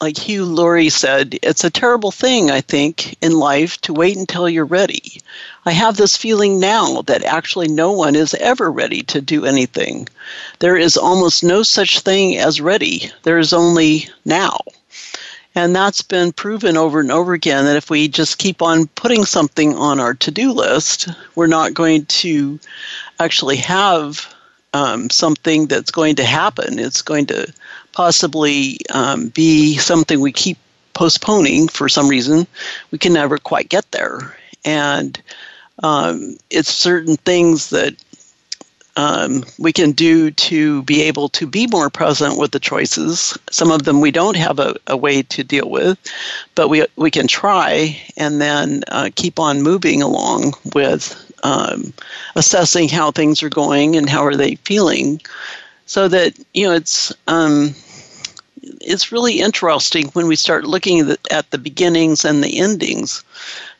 like 0.00 0.18
Hugh 0.18 0.44
Laurie 0.44 0.88
said, 0.88 1.38
it's 1.42 1.64
a 1.64 1.70
terrible 1.70 2.10
thing, 2.10 2.50
I 2.50 2.60
think, 2.60 3.16
in 3.22 3.38
life 3.38 3.80
to 3.82 3.92
wait 3.92 4.16
until 4.16 4.48
you're 4.48 4.64
ready. 4.64 5.22
I 5.64 5.72
have 5.72 5.96
this 5.96 6.16
feeling 6.16 6.58
now 6.60 7.02
that 7.02 7.22
actually 7.24 7.68
no 7.68 7.92
one 7.92 8.16
is 8.16 8.34
ever 8.34 8.70
ready 8.70 9.02
to 9.04 9.20
do 9.20 9.46
anything. 9.46 10.08
There 10.58 10.76
is 10.76 10.96
almost 10.96 11.44
no 11.44 11.62
such 11.62 12.00
thing 12.00 12.36
as 12.36 12.60
ready, 12.60 13.10
there 13.22 13.38
is 13.38 13.52
only 13.52 14.08
now. 14.24 14.58
And 15.54 15.74
that's 15.74 16.02
been 16.02 16.32
proven 16.32 16.76
over 16.76 16.98
and 16.98 17.12
over 17.12 17.32
again 17.32 17.64
that 17.64 17.76
if 17.76 17.88
we 17.88 18.08
just 18.08 18.38
keep 18.38 18.60
on 18.60 18.88
putting 18.88 19.24
something 19.24 19.76
on 19.76 20.00
our 20.00 20.14
to 20.14 20.30
do 20.32 20.50
list, 20.52 21.08
we're 21.36 21.46
not 21.46 21.74
going 21.74 22.06
to 22.06 22.58
actually 23.20 23.56
have 23.56 24.34
um, 24.72 25.08
something 25.10 25.66
that's 25.66 25.92
going 25.92 26.16
to 26.16 26.24
happen. 26.24 26.80
It's 26.80 27.02
going 27.02 27.26
to 27.26 27.52
possibly 27.94 28.78
um, 28.92 29.28
be 29.28 29.76
something 29.76 30.20
we 30.20 30.32
keep 30.32 30.58
postponing 30.92 31.68
for 31.68 31.88
some 31.88 32.08
reason. 32.08 32.46
We 32.90 32.98
can 32.98 33.12
never 33.12 33.38
quite 33.38 33.68
get 33.68 33.90
there. 33.92 34.36
And 34.64 35.20
um, 35.82 36.36
it's 36.50 36.72
certain 36.72 37.16
things 37.16 37.70
that 37.70 37.94
um, 38.96 39.44
we 39.58 39.72
can 39.72 39.92
do 39.92 40.30
to 40.30 40.82
be 40.84 41.02
able 41.02 41.28
to 41.30 41.46
be 41.46 41.66
more 41.66 41.90
present 41.90 42.38
with 42.38 42.52
the 42.52 42.60
choices. 42.60 43.36
Some 43.50 43.70
of 43.70 43.82
them 43.82 44.00
we 44.00 44.12
don't 44.12 44.36
have 44.36 44.58
a, 44.58 44.76
a 44.86 44.96
way 44.96 45.22
to 45.22 45.42
deal 45.42 45.68
with, 45.68 45.98
but 46.54 46.68
we, 46.68 46.86
we 46.96 47.10
can 47.10 47.26
try 47.26 48.00
and 48.16 48.40
then 48.40 48.84
uh, 48.88 49.10
keep 49.14 49.40
on 49.40 49.62
moving 49.62 50.00
along 50.00 50.54
with 50.74 51.20
um, 51.42 51.92
assessing 52.36 52.88
how 52.88 53.10
things 53.10 53.42
are 53.42 53.50
going 53.50 53.96
and 53.96 54.08
how 54.08 54.24
are 54.24 54.36
they 54.36 54.54
feeling 54.56 55.20
so 55.86 56.08
that 56.08 56.34
you 56.54 56.66
know 56.66 56.74
it's 56.74 57.12
um, 57.26 57.74
it's 58.80 59.12
really 59.12 59.40
interesting 59.40 60.08
when 60.08 60.26
we 60.26 60.36
start 60.36 60.64
looking 60.64 61.14
at 61.30 61.50
the 61.50 61.58
beginnings 61.58 62.24
and 62.24 62.42
the 62.42 62.58
endings. 62.58 63.22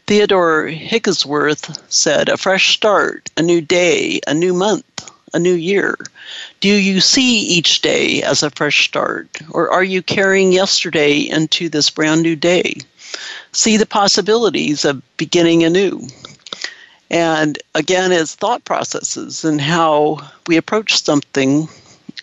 Theodore 0.07 0.67
Higginsworth 0.67 1.81
said, 1.89 2.29
A 2.29 2.37
fresh 2.37 2.75
start, 2.75 3.31
a 3.39 3.43
new 3.43 3.63
day, 3.63 4.21
a 4.27 4.35
new 4.35 4.53
month, 4.53 5.11
a 5.33 5.39
new 5.39 5.55
year. 5.55 5.97
Do 6.61 6.69
you 6.69 7.01
see 7.01 7.39
each 7.41 7.81
day 7.81 8.23
as 8.23 8.43
a 8.43 8.51
fresh 8.51 8.85
start, 8.85 9.39
or 9.51 9.71
are 9.71 9.85
you 9.85 10.03
carrying 10.03 10.53
yesterday 10.53 11.21
into 11.21 11.71
this 11.71 11.89
brand 11.89 12.23
new 12.23 12.37
day? 12.37 12.77
See 13.53 13.79
the 13.79 13.87
possibilities 13.87 14.85
of 14.85 15.03
beginning 15.17 15.65
anew. 15.65 16.07
And 17.11 17.59
again, 17.75 18.13
it's 18.13 18.35
thought 18.35 18.65
processes 18.65 19.45
and 19.45 19.61
how 19.61 20.19
we 20.47 20.57
approach 20.57 21.03
something. 21.03 21.69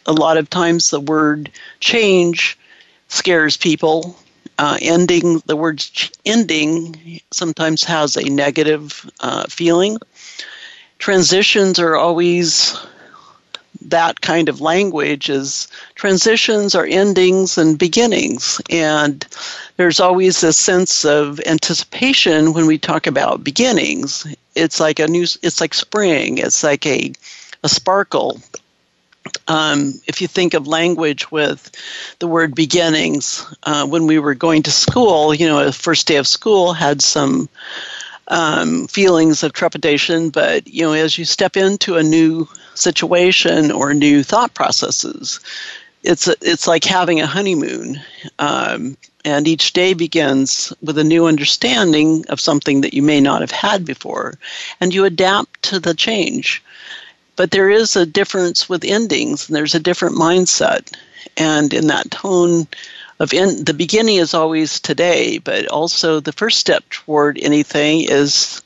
A 0.05 0.13
lot 0.13 0.37
of 0.37 0.49
times, 0.49 0.89
the 0.89 0.99
word 0.99 1.51
change 1.79 2.57
scares 3.07 3.57
people. 3.57 4.15
Uh, 4.57 4.77
ending, 4.81 5.41
the 5.47 5.55
word 5.55 5.83
ending 6.25 7.19
sometimes 7.31 7.83
has 7.83 8.15
a 8.15 8.29
negative 8.29 9.09
uh, 9.21 9.45
feeling. 9.49 9.97
Transitions 10.99 11.79
are 11.79 11.95
always 11.95 12.77
that 13.81 14.21
kind 14.21 14.49
of 14.49 14.61
language 14.61 15.29
is 15.29 15.67
transitions 15.95 16.75
are 16.75 16.85
endings 16.85 17.57
and 17.57 17.79
beginnings 17.79 18.61
and 18.69 19.25
there's 19.77 19.99
always 19.99 20.43
a 20.43 20.53
sense 20.53 21.03
of 21.03 21.39
anticipation 21.45 22.53
when 22.53 22.67
we 22.67 22.77
talk 22.77 23.07
about 23.07 23.43
beginnings 23.43 24.27
it's 24.55 24.79
like 24.79 24.99
a 24.99 25.07
new 25.07 25.23
it's 25.41 25.59
like 25.59 25.73
spring 25.73 26.37
it's 26.37 26.63
like 26.63 26.85
a 26.85 27.11
a 27.63 27.69
sparkle 27.69 28.39
um, 29.47 29.93
if 30.07 30.21
you 30.21 30.27
think 30.27 30.53
of 30.53 30.67
language 30.67 31.31
with 31.31 31.71
the 32.19 32.27
word 32.27 32.55
beginnings, 32.55 33.45
uh, 33.63 33.85
when 33.85 34.07
we 34.07 34.19
were 34.19 34.33
going 34.35 34.63
to 34.63 34.71
school, 34.71 35.33
you 35.33 35.47
know, 35.47 35.63
the 35.63 35.73
first 35.73 36.07
day 36.07 36.17
of 36.17 36.27
school 36.27 36.73
had 36.73 37.01
some 37.01 37.49
um, 38.27 38.87
feelings 38.87 39.43
of 39.43 39.53
trepidation, 39.53 40.29
but 40.29 40.67
you 40.67 40.83
know, 40.83 40.93
as 40.93 41.17
you 41.17 41.25
step 41.25 41.57
into 41.57 41.97
a 41.97 42.03
new 42.03 42.47
situation 42.75 43.71
or 43.71 43.93
new 43.93 44.23
thought 44.23 44.53
processes, 44.53 45.39
it's 46.03 46.27
it's 46.41 46.67
like 46.67 46.83
having 46.83 47.21
a 47.21 47.27
honeymoon, 47.27 47.99
um, 48.39 48.97
and 49.23 49.47
each 49.47 49.73
day 49.73 49.93
begins 49.93 50.73
with 50.81 50.97
a 50.97 51.03
new 51.03 51.27
understanding 51.27 52.25
of 52.29 52.39
something 52.39 52.81
that 52.81 52.93
you 52.93 53.03
may 53.03 53.21
not 53.21 53.41
have 53.41 53.51
had 53.51 53.85
before, 53.85 54.33
and 54.79 54.93
you 54.93 55.05
adapt 55.05 55.61
to 55.63 55.79
the 55.79 55.93
change. 55.93 56.63
But 57.41 57.49
there 57.49 57.71
is 57.71 57.95
a 57.95 58.05
difference 58.05 58.69
with 58.69 58.85
endings, 58.85 59.49
and 59.49 59.55
there's 59.55 59.73
a 59.73 59.79
different 59.79 60.15
mindset. 60.15 60.95
And 61.37 61.73
in 61.73 61.87
that 61.87 62.11
tone 62.11 62.67
of 63.19 63.33
in, 63.33 63.65
the 63.65 63.73
beginning 63.73 64.17
is 64.17 64.35
always 64.35 64.79
today, 64.79 65.39
but 65.39 65.65
also 65.69 66.19
the 66.19 66.33
first 66.33 66.59
step 66.59 66.87
toward 66.91 67.39
anything 67.39 68.01
is 68.01 68.61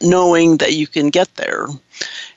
knowing 0.00 0.58
that 0.58 0.74
you 0.74 0.86
can 0.86 1.10
get 1.10 1.34
there. 1.34 1.66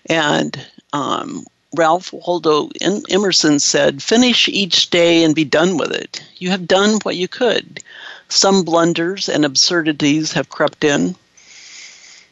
And 0.07 0.59
um, 0.93 1.45
Ralph 1.75 2.11
Waldo 2.11 2.71
Emerson 3.11 3.59
said, 3.59 4.01
Finish 4.01 4.47
each 4.47 4.89
day 4.89 5.23
and 5.23 5.35
be 5.35 5.45
done 5.45 5.77
with 5.77 5.91
it. 5.91 6.23
You 6.37 6.49
have 6.49 6.65
done 6.65 6.97
what 7.03 7.17
you 7.17 7.27
could. 7.27 7.83
Some 8.29 8.63
blunders 8.63 9.29
and 9.29 9.45
absurdities 9.45 10.31
have 10.31 10.49
crept 10.49 10.83
in. 10.83 11.15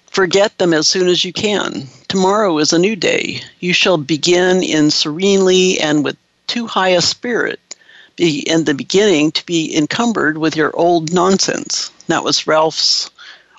Forget 0.08 0.58
them 0.58 0.74
as 0.74 0.88
soon 0.88 1.08
as 1.10 1.24
you 1.24 1.32
can. 1.32 1.90
Tomorrow 2.16 2.60
is 2.60 2.72
a 2.72 2.80
new 2.80 2.96
day. 2.96 3.42
You 3.60 3.74
shall 3.74 3.98
begin 3.98 4.64
in 4.64 4.90
serenely 4.90 5.78
and 5.82 6.02
with 6.02 6.16
too 6.48 6.66
high 6.66 6.96
a 6.96 7.02
spirit 7.02 7.76
be 8.16 8.40
in 8.40 8.64
the 8.64 8.74
beginning 8.74 9.34
to 9.34 9.46
be 9.46 9.76
encumbered 9.76 10.38
with 10.38 10.56
your 10.56 10.74
old 10.78 11.12
nonsense. 11.12 11.92
That 12.08 12.24
was 12.24 12.48
Ralph's 12.48 13.12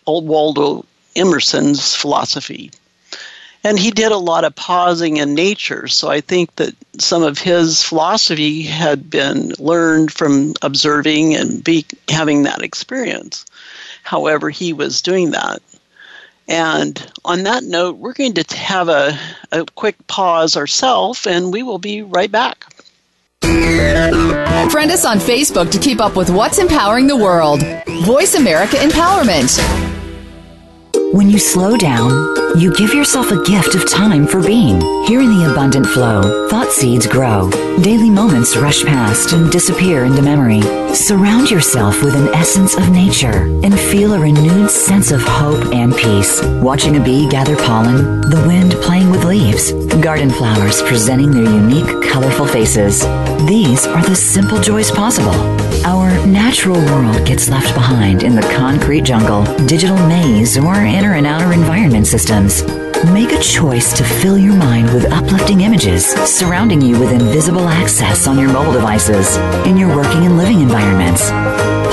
old 0.07 0.27
Waldo 0.27 0.87
Emerson's 1.15 1.95
philosophy. 1.95 2.71
And 3.63 3.79
he 3.79 3.91
did 3.91 4.11
a 4.11 4.17
lot 4.17 4.45
of 4.45 4.57
pausing 4.57 5.19
in 5.19 5.35
nature, 5.35 5.87
so 5.87 6.09
I 6.09 6.23
think 6.23 6.57
that 6.57 6.75
some 6.99 7.23
of 7.23 7.37
his 7.37 7.83
philosophy 7.83 8.63
had 8.63 9.11
been 9.11 9.53
learned 9.59 10.15
from 10.15 10.55
observing 10.63 11.35
and 11.35 11.63
be, 11.63 11.85
having 12.09 12.45
that 12.45 12.63
experience. 12.63 13.45
However, 14.03 14.49
he 14.49 14.73
was 14.73 15.03
doing 15.03 15.33
that. 15.33 15.61
And 16.49 17.13
on 17.25 17.43
that 17.43 17.65
note, 17.65 17.97
we're 17.97 18.13
going 18.13 18.35
to 18.35 18.57
have 18.57 18.89
a, 18.89 19.19
a 19.51 19.65
quick 19.75 20.07
pause 20.07 20.57
ourselves, 20.57 21.27
and 21.27 21.53
we 21.53 21.63
will 21.63 21.79
be 21.79 22.03
right 22.03 22.31
back. 22.31 22.65
Friend 23.43 24.91
us 24.91 25.05
on 25.05 25.19
Facebook 25.19 25.71
to 25.71 25.79
keep 25.79 26.01
up 26.01 26.17
with 26.17 26.31
what's 26.31 26.59
empowering 26.59 27.07
the 27.07 27.17
world. 27.17 27.63
Voice 28.05 28.35
America 28.35 28.77
Empowerment. 28.77 29.86
When 31.17 31.31
you 31.31 31.39
slow 31.39 31.79
down, 31.79 32.11
you 32.59 32.77
give 32.77 32.93
yourself 32.93 33.31
a 33.31 33.43
gift 33.45 33.75
of 33.75 33.89
time 33.89 34.27
for 34.27 34.43
being. 34.43 34.83
Here 35.07 35.23
in 35.23 35.31
the 35.31 35.51
abundant 35.51 35.87
flow, 35.87 36.47
thought 36.51 36.71
seeds 36.71 37.07
grow. 37.07 37.49
Daily 37.81 38.11
moments 38.11 38.55
rush 38.55 38.85
past 38.85 39.33
and 39.33 39.51
disappear 39.51 40.05
into 40.05 40.21
memory. 40.21 40.61
Surround 40.95 41.51
yourself 41.51 42.03
with 42.03 42.15
an 42.15 42.29
essence 42.35 42.77
of 42.77 42.91
nature 42.91 43.47
and 43.65 43.81
feel 43.81 44.13
a 44.13 44.21
renewed 44.21 44.71
sense 44.71 45.11
of 45.11 45.23
hope 45.23 45.73
and 45.73 45.97
peace. 45.97 46.43
Watching 46.61 46.99
a 46.99 47.03
bee 47.03 47.31
gather 47.31 47.57
pollen, 47.57 48.21
the 48.21 48.45
wind 48.47 48.73
playing 48.83 49.11
with 49.11 49.25
leaves, 49.25 49.73
garden 50.03 50.29
flowers 50.29 50.83
presenting 50.83 51.31
their 51.31 51.45
unique, 51.45 52.11
colorful 52.11 52.47
faces. 52.47 53.07
These 53.45 53.87
are 53.87 54.03
the 54.03 54.17
simple 54.17 54.59
joys 54.61 54.91
possible. 54.91 55.35
Our 55.85 56.27
natural 56.27 56.77
world 56.77 57.25
gets 57.27 57.49
left 57.49 57.75
behind 57.75 58.23
in 58.23 58.35
the 58.35 58.43
concrete 58.57 59.03
jungle, 59.05 59.45
digital 59.67 59.97
maze, 60.09 60.57
or 60.59 60.75
inner 60.75 61.15
and 61.15 61.27
outer 61.27 61.53
environment 61.53 62.07
systems. 62.07 62.63
Make 63.05 63.33
a 63.33 63.39
choice 63.39 63.93
to 63.99 64.05
fill 64.05 64.39
your 64.39 64.57
mind 64.57 64.93
with 64.93 65.13
uplifting 65.13 65.61
images, 65.61 66.07
surrounding 66.07 66.81
you 66.81 66.99
with 66.99 67.13
invisible 67.13 67.69
access 67.69 68.27
on 68.27 68.39
your 68.39 68.51
mobile 68.51 68.73
devices, 68.73 69.37
in 69.67 69.77
your 69.77 69.95
working 69.95 70.25
and 70.25 70.39
living 70.39 70.61
environments. 70.61 71.31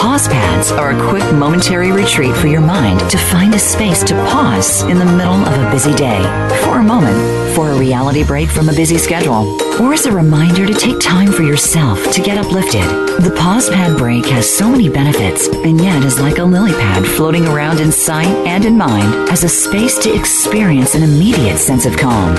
Pause 0.02 0.28
pads 0.30 0.72
are 0.72 0.92
a 0.92 1.10
quick 1.10 1.24
momentary 1.34 1.92
retreat 1.92 2.36
for 2.36 2.48
your 2.48 2.62
mind 2.62 3.00
to 3.12 3.18
find 3.18 3.54
a 3.54 3.60
space 3.60 4.04
to 4.04 4.14
pause 4.32 4.84
in 4.84 4.98
the 4.98 5.06
middle 5.06 5.34
of 5.34 5.68
a 5.68 5.72
busy 5.72 5.94
day 5.94 6.22
for 6.64 6.80
a 6.80 6.84
moment, 6.84 7.56
for 7.56 7.72
a 7.72 7.78
reality 7.78 8.24
break 8.24 8.50
from 8.50 8.70
a 8.70 8.74
busy 8.74 8.98
schedule, 8.98 9.58
or 9.82 9.94
as 9.94 10.06
a 10.06 10.12
reminder 10.12 10.66
to 10.66 10.74
take 10.74 11.00
time 11.00 11.32
for 11.32 11.44
yourself 11.44 12.12
to 12.12 12.22
get 12.22 12.38
uplifted. 12.38 12.84
The 13.24 13.36
pause 13.38 13.70
pad 13.70 13.98
break 13.98 14.26
has 14.26 14.50
so 14.50 14.70
many 14.70 14.90
benefits 14.90 15.48
and 15.48 15.80
yet 15.80 16.04
is 16.04 16.20
like 16.20 16.40
a 16.40 16.44
lily 16.44 16.74
pad 16.74 17.06
floating 17.06 17.48
around 17.48 17.80
in 17.80 17.92
sight 17.92 18.28
and 18.48 18.66
in 18.66 18.78
mind 18.78 19.30
as 19.30 19.44
a 19.44 19.50
space 19.50 19.98
to 20.00 20.14
experience 20.14 20.93
an 20.96 21.04
immediate 21.04 21.58
sense 21.58 21.86
of 21.86 21.98
calm. 21.98 22.36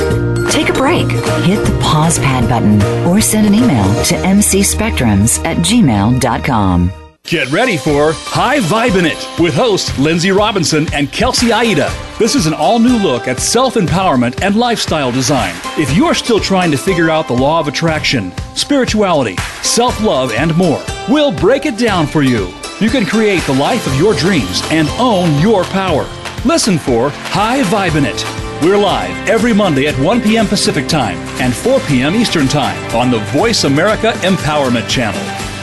Take 0.50 0.68
a 0.68 0.72
break, 0.72 1.10
hit 1.44 1.64
the 1.64 1.78
pause 1.82 2.18
pad 2.18 2.48
button, 2.48 2.80
or 3.06 3.20
send 3.20 3.46
an 3.46 3.54
email 3.54 3.84
to 4.04 4.14
mcspectrums 4.16 5.44
at 5.44 5.56
gmail.com. 5.58 6.92
Get 7.26 7.50
ready 7.50 7.78
for 7.78 8.12
High 8.12 8.58
Vibe 8.58 8.98
in 8.98 9.06
It 9.06 9.40
with 9.40 9.54
host 9.54 9.98
Lindsay 9.98 10.30
Robinson 10.30 10.92
and 10.92 11.10
Kelsey 11.10 11.52
Aida. 11.52 11.90
This 12.18 12.34
is 12.34 12.44
an 12.44 12.52
all 12.52 12.78
new 12.78 12.98
look 12.98 13.26
at 13.26 13.40
self 13.40 13.74
empowerment 13.76 14.42
and 14.42 14.56
lifestyle 14.56 15.10
design. 15.10 15.54
If 15.78 15.96
you 15.96 16.04
are 16.04 16.14
still 16.14 16.38
trying 16.38 16.70
to 16.72 16.76
figure 16.76 17.08
out 17.08 17.26
the 17.26 17.32
law 17.32 17.60
of 17.60 17.66
attraction, 17.66 18.30
spirituality, 18.54 19.36
self 19.62 20.02
love, 20.02 20.32
and 20.32 20.54
more, 20.54 20.84
we'll 21.08 21.32
break 21.32 21.64
it 21.64 21.78
down 21.78 22.06
for 22.06 22.22
you. 22.22 22.52
You 22.78 22.90
can 22.90 23.06
create 23.06 23.42
the 23.44 23.54
life 23.54 23.86
of 23.86 23.98
your 23.98 24.12
dreams 24.12 24.60
and 24.70 24.86
own 25.00 25.40
your 25.40 25.64
power. 25.64 26.04
Listen 26.44 26.78
for 26.78 27.08
High 27.08 27.62
Vibe 27.62 27.96
in 27.96 28.04
It. 28.04 28.43
We're 28.62 28.78
live 28.78 29.28
every 29.28 29.52
Monday 29.52 29.88
at 29.88 29.98
1 29.98 30.22
p.m. 30.22 30.46
Pacific 30.46 30.86
Time 30.86 31.18
and 31.40 31.52
4 31.54 31.80
p.m. 31.80 32.14
Eastern 32.14 32.46
Time 32.48 32.96
on 32.96 33.10
the 33.10 33.18
Voice 33.30 33.64
America 33.64 34.12
Empowerment 34.18 34.88
Channel. 34.88 35.20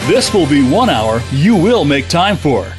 This 0.08 0.34
will 0.34 0.48
be 0.48 0.70
one 0.70 0.90
hour 0.90 1.22
you 1.32 1.56
will 1.56 1.84
make 1.84 2.10
time 2.10 2.38
for. 2.38 2.72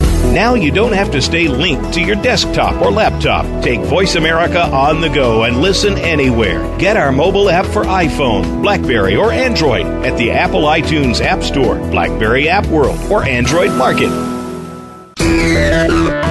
Now 0.00 0.54
you 0.54 0.70
don't 0.70 0.92
have 0.92 1.10
to 1.12 1.22
stay 1.22 1.48
linked 1.48 1.94
to 1.94 2.02
your 2.02 2.16
desktop 2.16 2.82
or 2.82 2.90
laptop. 2.90 3.46
Take 3.62 3.80
Voice 3.80 4.16
America 4.16 4.62
on 4.62 5.00
the 5.00 5.08
go 5.08 5.44
and 5.44 5.62
listen 5.62 5.96
anywhere. 5.96 6.60
Get 6.78 6.96
our 6.96 7.10
mobile 7.10 7.48
app 7.48 7.66
for 7.66 7.84
iPhone, 7.84 8.62
Blackberry, 8.62 9.16
or 9.16 9.32
Android 9.32 9.86
at 10.04 10.18
the 10.18 10.32
Apple 10.32 10.62
iTunes 10.62 11.20
App 11.20 11.42
Store, 11.42 11.76
Blackberry 11.90 12.48
App 12.48 12.66
World, 12.66 12.98
or 13.10 13.24
Android 13.24 13.70
Market. 13.72 14.10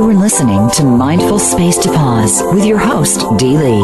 You 0.00 0.08
are 0.08 0.14
listening 0.14 0.70
to 0.76 0.82
Mindful 0.82 1.38
Space 1.38 1.76
to 1.76 1.92
Pause 1.92 2.42
with 2.54 2.64
your 2.64 2.78
host, 2.78 3.20
Dee 3.36 3.58
Lee. 3.58 3.82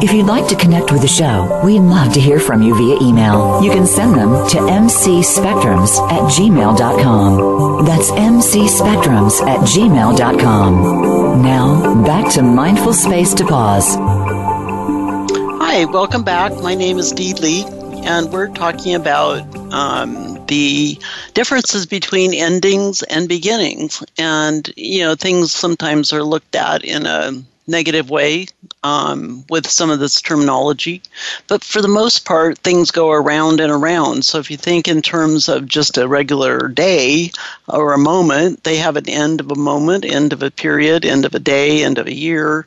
If 0.00 0.12
you'd 0.12 0.26
like 0.26 0.46
to 0.46 0.54
connect 0.54 0.92
with 0.92 1.02
the 1.02 1.08
show, 1.08 1.60
we'd 1.64 1.80
love 1.80 2.12
to 2.12 2.20
hear 2.20 2.38
from 2.38 2.62
you 2.62 2.72
via 2.76 3.00
email. 3.02 3.60
You 3.60 3.72
can 3.72 3.84
send 3.84 4.14
them 4.14 4.48
to 4.50 4.58
mcspectrums 4.58 5.98
at 6.08 6.20
gmail.com. 6.30 7.84
That's 7.84 8.12
mcspectrums 8.12 9.42
at 9.42 9.58
gmail.com. 9.58 11.42
Now, 11.42 12.04
back 12.04 12.32
to 12.34 12.42
Mindful 12.42 12.94
Space 12.94 13.34
to 13.34 13.44
Pause. 13.44 13.96
Hi, 15.58 15.84
welcome 15.86 16.22
back. 16.22 16.52
My 16.62 16.76
name 16.76 17.00
is 17.00 17.10
Dee 17.10 17.34
Lee, 17.34 17.64
and 18.06 18.32
we're 18.32 18.52
talking 18.52 18.94
about 18.94 19.42
um, 19.74 20.35
the 20.48 20.98
differences 21.34 21.86
between 21.86 22.34
endings 22.34 23.02
and 23.04 23.28
beginnings. 23.28 24.02
And, 24.18 24.72
you 24.76 25.00
know, 25.00 25.14
things 25.14 25.52
sometimes 25.52 26.12
are 26.12 26.22
looked 26.22 26.54
at 26.54 26.84
in 26.84 27.06
a 27.06 27.32
negative 27.68 28.10
way 28.10 28.46
um, 28.82 29.44
with 29.48 29.66
some 29.66 29.90
of 29.90 29.98
this 29.98 30.20
terminology. 30.20 31.02
But 31.48 31.64
for 31.64 31.82
the 31.82 31.88
most 31.88 32.24
part, 32.24 32.58
things 32.58 32.90
go 32.90 33.10
around 33.10 33.60
and 33.60 33.72
around. 33.72 34.24
So 34.24 34.38
if 34.38 34.50
you 34.50 34.56
think 34.56 34.86
in 34.86 35.02
terms 35.02 35.48
of 35.48 35.66
just 35.66 35.98
a 35.98 36.08
regular 36.08 36.68
day 36.68 37.30
or 37.68 37.92
a 37.92 37.98
moment, 37.98 38.64
they 38.64 38.76
have 38.76 38.96
an 38.96 39.08
end 39.08 39.40
of 39.40 39.50
a 39.50 39.56
moment, 39.56 40.04
end 40.04 40.32
of 40.32 40.42
a 40.42 40.50
period, 40.50 41.04
end 41.04 41.24
of 41.24 41.34
a 41.34 41.40
day, 41.40 41.82
end 41.82 41.98
of 41.98 42.06
a 42.06 42.14
year. 42.14 42.66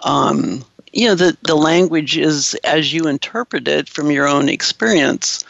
Um, 0.00 0.64
you 0.92 1.06
know, 1.06 1.14
the, 1.14 1.36
the 1.42 1.54
language 1.54 2.16
is 2.16 2.54
as 2.64 2.92
you 2.92 3.06
interpret 3.06 3.68
it 3.68 3.88
from 3.88 4.10
your 4.10 4.26
own 4.26 4.48
experience. 4.48 5.44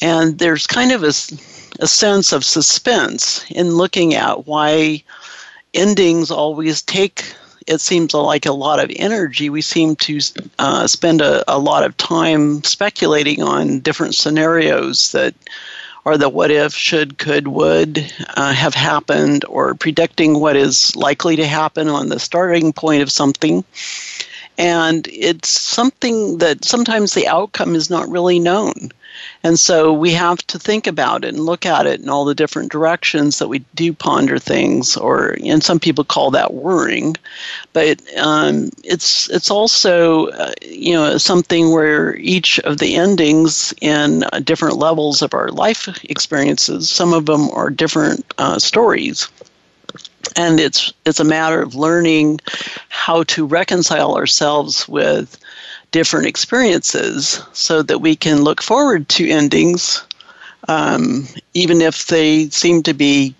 And 0.00 0.38
there's 0.38 0.66
kind 0.66 0.92
of 0.92 1.02
a, 1.02 1.12
a 1.80 1.86
sense 1.86 2.32
of 2.32 2.44
suspense 2.44 3.44
in 3.50 3.76
looking 3.76 4.14
at 4.14 4.46
why 4.46 5.02
endings 5.74 6.30
always 6.30 6.82
take 6.82 7.34
it 7.66 7.80
seems 7.80 8.14
like 8.14 8.46
a 8.46 8.52
lot 8.52 8.78
of 8.78 8.92
energy. 8.96 9.50
We 9.50 9.60
seem 9.60 9.96
to 9.96 10.20
uh, 10.58 10.86
spend 10.86 11.20
a, 11.20 11.44
a, 11.52 11.58
lot 11.58 11.84
of 11.84 11.96
time 11.96 12.62
speculating 12.62 13.42
on 13.42 13.80
different 13.80 14.14
scenarios 14.14 15.12
that 15.12 15.34
are 16.04 16.16
the 16.16 16.28
what 16.28 16.52
if, 16.52 16.72
should, 16.72 17.18
could, 17.18 17.48
would 17.48 18.12
uh, 18.36 18.52
have 18.52 18.74
happened, 18.74 19.44
or 19.48 19.74
predicting 19.74 20.38
what 20.38 20.54
is 20.54 20.94
likely 20.94 21.34
to 21.34 21.46
happen 21.46 21.88
on 21.88 22.08
the 22.08 22.20
starting 22.20 22.72
point 22.72 23.02
of 23.02 23.10
something. 23.10 23.64
And 24.56 25.08
it's 25.08 25.48
something 25.48 26.38
that 26.38 26.64
sometimes 26.64 27.12
the 27.12 27.26
outcome 27.26 27.74
is 27.74 27.90
not 27.90 28.08
really 28.08 28.38
known. 28.38 28.92
And 29.42 29.58
so 29.58 29.92
we 29.92 30.12
have 30.12 30.38
to 30.48 30.58
think 30.58 30.86
about 30.86 31.24
it 31.24 31.34
and 31.34 31.44
look 31.44 31.64
at 31.66 31.86
it 31.86 32.00
in 32.00 32.08
all 32.08 32.24
the 32.24 32.34
different 32.34 32.72
directions 32.72 33.38
that 33.38 33.48
we 33.48 33.60
do 33.74 33.92
ponder 33.92 34.38
things, 34.38 34.96
or 34.96 35.36
and 35.44 35.62
some 35.62 35.78
people 35.78 36.04
call 36.04 36.30
that 36.32 36.54
worrying. 36.54 37.16
But 37.72 38.00
um, 38.18 38.70
it's 38.84 39.30
it's 39.30 39.50
also 39.50 40.28
uh, 40.28 40.52
you 40.62 40.94
know 40.94 41.18
something 41.18 41.72
where 41.72 42.16
each 42.16 42.58
of 42.60 42.78
the 42.78 42.96
endings 42.96 43.72
in 43.80 44.24
uh, 44.32 44.40
different 44.40 44.76
levels 44.76 45.22
of 45.22 45.34
our 45.34 45.50
life 45.50 45.88
experiences, 46.04 46.90
some 46.90 47.12
of 47.12 47.26
them 47.26 47.50
are 47.50 47.70
different 47.70 48.24
uh, 48.38 48.58
stories 48.58 49.28
and 50.34 50.58
it's 50.58 50.92
it's 51.04 51.20
a 51.20 51.24
matter 51.24 51.62
of 51.62 51.74
learning 51.74 52.40
how 52.88 53.22
to 53.24 53.46
reconcile 53.46 54.16
ourselves 54.16 54.88
with 54.88 55.38
different 55.90 56.26
experiences 56.26 57.42
so 57.52 57.82
that 57.82 57.98
we 57.98 58.16
can 58.16 58.42
look 58.42 58.62
forward 58.62 59.08
to 59.08 59.28
endings 59.28 60.04
um, 60.68 61.26
even 61.54 61.80
if 61.80 62.06
they 62.06 62.48
seem 62.50 62.82
to 62.82 62.94
be 62.94 63.34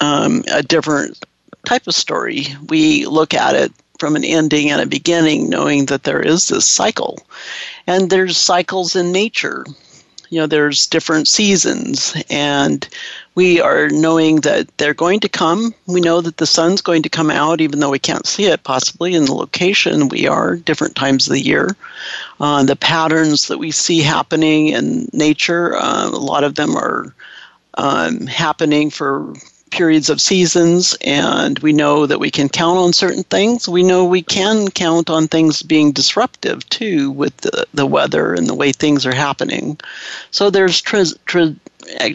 um, 0.00 0.44
a 0.52 0.62
different 0.62 1.24
type 1.66 1.86
of 1.86 1.94
story. 1.94 2.46
We 2.68 3.06
look 3.06 3.34
at 3.34 3.54
it 3.54 3.72
from 3.98 4.14
an 4.14 4.24
ending 4.24 4.70
and 4.70 4.80
a 4.80 4.86
beginning 4.86 5.48
knowing 5.48 5.86
that 5.86 6.04
there 6.04 6.20
is 6.20 6.48
this 6.48 6.66
cycle. 6.66 7.18
And 7.86 8.10
there's 8.10 8.36
cycles 8.36 8.94
in 8.94 9.12
nature. 9.12 9.66
You 10.30 10.40
know 10.40 10.46
there's 10.46 10.86
different 10.86 11.26
seasons 11.26 12.14
and 12.28 12.86
we 13.38 13.60
are 13.60 13.88
knowing 13.90 14.40
that 14.40 14.66
they're 14.78 14.92
going 14.92 15.20
to 15.20 15.28
come. 15.28 15.72
We 15.86 16.00
know 16.00 16.20
that 16.20 16.38
the 16.38 16.44
sun's 16.44 16.80
going 16.80 17.04
to 17.04 17.08
come 17.08 17.30
out, 17.30 17.60
even 17.60 17.78
though 17.78 17.90
we 17.90 18.00
can't 18.00 18.26
see 18.26 18.46
it 18.46 18.64
possibly 18.64 19.14
in 19.14 19.26
the 19.26 19.32
location 19.32 20.08
we 20.08 20.26
are, 20.26 20.56
different 20.56 20.96
times 20.96 21.28
of 21.28 21.34
the 21.34 21.40
year. 21.40 21.76
Uh, 22.40 22.64
the 22.64 22.74
patterns 22.74 23.46
that 23.46 23.58
we 23.58 23.70
see 23.70 24.00
happening 24.00 24.70
in 24.70 25.08
nature, 25.12 25.76
uh, 25.76 26.08
a 26.08 26.18
lot 26.32 26.42
of 26.42 26.56
them 26.56 26.74
are 26.74 27.14
um, 27.74 28.26
happening 28.26 28.90
for 28.90 29.32
periods 29.70 30.10
of 30.10 30.20
seasons, 30.20 30.96
and 31.02 31.60
we 31.60 31.72
know 31.72 32.06
that 32.06 32.18
we 32.18 32.32
can 32.32 32.48
count 32.48 32.78
on 32.78 32.92
certain 32.92 33.22
things. 33.22 33.68
We 33.68 33.84
know 33.84 34.04
we 34.04 34.22
can 34.22 34.68
count 34.68 35.10
on 35.10 35.28
things 35.28 35.62
being 35.62 35.92
disruptive 35.92 36.68
too 36.70 37.12
with 37.12 37.36
the, 37.36 37.68
the 37.72 37.86
weather 37.86 38.34
and 38.34 38.48
the 38.48 38.56
way 38.56 38.72
things 38.72 39.06
are 39.06 39.14
happening. 39.14 39.78
So 40.32 40.50
there's 40.50 40.80
tra- 40.80 41.14
tra- 41.26 41.54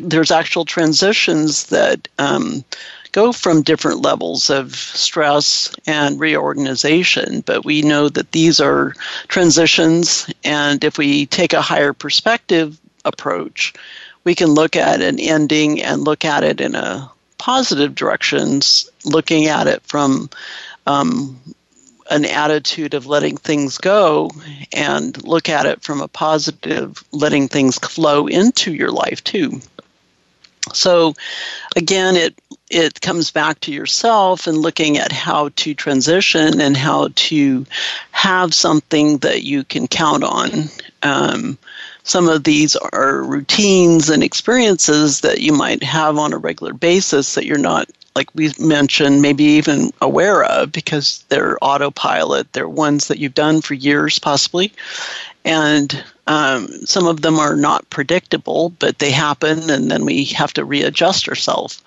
there's 0.01 0.31
actual 0.31 0.65
transitions 0.65 1.67
that 1.67 2.07
um, 2.19 2.63
go 3.11 3.31
from 3.31 3.61
different 3.61 4.01
levels 4.01 4.49
of 4.49 4.75
stress 4.75 5.73
and 5.85 6.19
reorganization, 6.19 7.41
but 7.41 7.63
we 7.63 7.81
know 7.81 8.09
that 8.09 8.31
these 8.31 8.59
are 8.59 8.93
transitions, 9.27 10.29
and 10.43 10.83
if 10.83 10.97
we 10.97 11.27
take 11.27 11.53
a 11.53 11.61
higher 11.61 11.93
perspective 11.93 12.79
approach, 13.05 13.73
we 14.23 14.35
can 14.35 14.49
look 14.49 14.75
at 14.75 15.01
an 15.01 15.19
ending 15.19 15.81
and 15.81 16.03
look 16.03 16.25
at 16.25 16.43
it 16.43 16.59
in 16.59 16.75
a 16.75 17.09
positive 17.37 17.93
directions, 17.93 18.89
looking 19.05 19.45
at 19.47 19.67
it 19.67 19.81
from 19.83 20.29
um, 20.87 21.39
an 22.13 22.25
attitude 22.25 22.93
of 22.93 23.07
letting 23.07 23.37
things 23.37 23.77
go 23.79 24.29
and 24.71 25.21
look 25.23 25.49
at 25.49 25.65
it 25.65 25.81
from 25.81 25.99
a 25.99 26.07
positive, 26.07 27.03
letting 27.11 27.47
things 27.47 27.77
flow 27.79 28.27
into 28.27 28.73
your 28.73 28.91
life 28.91 29.23
too. 29.23 29.59
So 30.73 31.15
again, 31.75 32.15
it 32.15 32.39
it 32.69 33.01
comes 33.01 33.29
back 33.31 33.59
to 33.61 33.73
yourself 33.73 34.47
and 34.47 34.57
looking 34.57 34.97
at 34.97 35.11
how 35.11 35.49
to 35.57 35.73
transition 35.73 36.61
and 36.61 36.77
how 36.77 37.09
to 37.15 37.65
have 38.11 38.53
something 38.53 39.17
that 39.19 39.43
you 39.43 39.63
can 39.63 39.87
count 39.87 40.23
on. 40.23 40.69
Um, 41.03 41.57
some 42.03 42.27
of 42.27 42.43
these 42.43 42.75
are 42.75 43.23
routines 43.23 44.09
and 44.09 44.23
experiences 44.23 45.21
that 45.21 45.41
you 45.41 45.53
might 45.53 45.81
have 45.83 46.17
on 46.17 46.33
a 46.33 46.37
regular 46.37 46.73
basis 46.73 47.35
that 47.35 47.45
you're 47.45 47.57
not 47.57 47.89
like 48.15 48.29
we 48.35 48.51
mentioned, 48.59 49.21
maybe 49.21 49.43
even 49.43 49.91
aware 50.01 50.43
of 50.43 50.71
because 50.71 51.23
they're 51.29 51.57
autopilot. 51.63 52.51
They're 52.53 52.69
ones 52.69 53.07
that 53.07 53.17
you've 53.17 53.33
done 53.33 53.61
for 53.61 53.73
years, 53.73 54.19
possibly. 54.19 54.71
And 55.45 56.03
um, 56.27 56.67
some 56.85 57.07
of 57.07 57.21
them 57.21 57.39
are 57.39 57.55
not 57.55 57.89
predictable, 57.89 58.69
but 58.79 58.99
they 58.99 59.11
happen, 59.11 59.69
and 59.69 59.89
then 59.89 60.05
we 60.05 60.25
have 60.25 60.53
to 60.53 60.63
readjust 60.63 61.27
ourselves. 61.27 61.81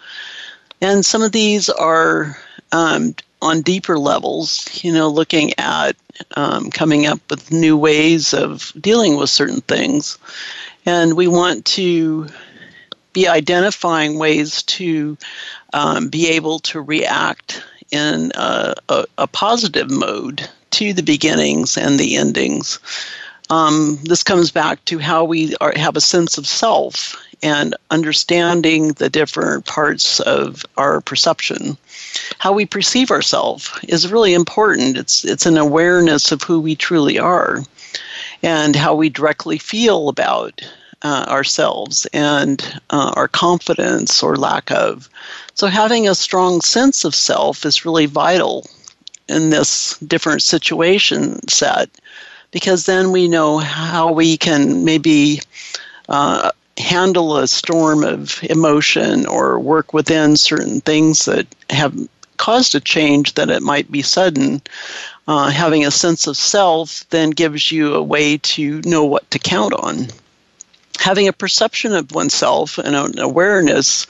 And 0.80 1.06
some 1.06 1.22
of 1.22 1.32
these 1.32 1.68
are 1.70 2.36
um, 2.72 3.14
on 3.46 3.62
deeper 3.62 3.98
levels, 3.98 4.68
you 4.82 4.92
know, 4.92 5.08
looking 5.08 5.52
at 5.58 5.96
um, 6.36 6.70
coming 6.70 7.06
up 7.06 7.20
with 7.30 7.52
new 7.52 7.76
ways 7.76 8.34
of 8.34 8.72
dealing 8.80 9.16
with 9.16 9.30
certain 9.30 9.60
things. 9.62 10.18
And 10.84 11.16
we 11.16 11.28
want 11.28 11.64
to 11.66 12.28
be 13.12 13.28
identifying 13.28 14.18
ways 14.18 14.62
to 14.64 15.16
um, 15.72 16.08
be 16.08 16.28
able 16.28 16.58
to 16.60 16.80
react 16.80 17.62
in 17.90 18.32
a, 18.34 18.74
a, 18.88 19.04
a, 19.18 19.26
positive 19.26 19.90
mode 19.90 20.48
to 20.72 20.92
the 20.92 21.02
beginnings 21.02 21.78
and 21.78 22.00
the 22.00 22.16
endings. 22.16 22.80
Um, 23.48 23.98
this 24.02 24.24
comes 24.24 24.50
back 24.50 24.84
to 24.86 24.98
how 24.98 25.24
we 25.24 25.54
are, 25.60 25.72
have 25.76 25.96
a 25.96 26.00
sense 26.00 26.36
of 26.36 26.46
self 26.46 27.16
and 27.42 27.74
understanding 27.90 28.92
the 28.92 29.10
different 29.10 29.66
parts 29.66 30.20
of 30.20 30.64
our 30.76 31.00
perception. 31.00 31.76
How 32.38 32.52
we 32.52 32.66
perceive 32.66 33.10
ourselves 33.10 33.70
is 33.88 34.10
really 34.10 34.34
important. 34.34 34.96
It's, 34.96 35.24
it's 35.24 35.46
an 35.46 35.56
awareness 35.56 36.32
of 36.32 36.42
who 36.42 36.60
we 36.60 36.74
truly 36.74 37.18
are 37.18 37.62
and 38.42 38.76
how 38.76 38.94
we 38.94 39.08
directly 39.08 39.58
feel 39.58 40.08
about 40.08 40.62
uh, 41.02 41.26
ourselves 41.28 42.06
and 42.12 42.80
uh, 42.90 43.12
our 43.14 43.28
confidence 43.28 44.22
or 44.22 44.36
lack 44.36 44.70
of. 44.70 45.08
So, 45.54 45.66
having 45.66 46.08
a 46.08 46.14
strong 46.14 46.60
sense 46.60 47.04
of 47.04 47.14
self 47.14 47.64
is 47.64 47.84
really 47.84 48.06
vital 48.06 48.66
in 49.28 49.50
this 49.50 49.98
different 49.98 50.42
situation 50.42 51.46
set 51.48 51.90
because 52.50 52.86
then 52.86 53.12
we 53.12 53.28
know 53.28 53.58
how 53.58 54.12
we 54.12 54.36
can 54.36 54.84
maybe 54.84 55.40
uh, 56.08 56.52
handle 56.78 57.36
a 57.36 57.48
storm 57.48 58.04
of 58.04 58.42
emotion 58.44 59.26
or 59.26 59.58
work 59.58 59.92
within 59.92 60.36
certain 60.36 60.80
things 60.80 61.24
that 61.24 61.46
have 61.70 61.96
caused 62.36 62.74
a 62.74 62.80
change 62.80 63.34
that 63.34 63.50
it 63.50 63.62
might 63.62 63.90
be 63.90 64.02
sudden. 64.02 64.60
Uh, 65.28 65.50
having 65.50 65.84
a 65.84 65.90
sense 65.90 66.26
of 66.26 66.36
self 66.36 67.04
then 67.10 67.30
gives 67.30 67.72
you 67.72 67.94
a 67.94 68.02
way 68.02 68.38
to 68.38 68.80
know 68.82 69.04
what 69.04 69.28
to 69.30 69.38
count 69.38 69.72
on 69.74 70.06
having 71.00 71.28
a 71.28 71.32
perception 71.32 71.94
of 71.94 72.12
oneself 72.12 72.78
and 72.78 72.94
an 72.94 73.18
awareness 73.18 74.06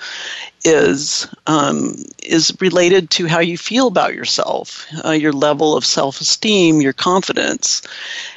is 0.64 1.28
um, 1.46 1.94
is 2.22 2.56
related 2.60 3.10
to 3.10 3.26
how 3.26 3.38
you 3.38 3.56
feel 3.56 3.86
about 3.86 4.14
yourself, 4.14 4.86
uh, 5.04 5.10
your 5.12 5.32
level 5.32 5.76
of 5.76 5.84
self-esteem, 5.84 6.80
your 6.80 6.92
confidence, 6.92 7.82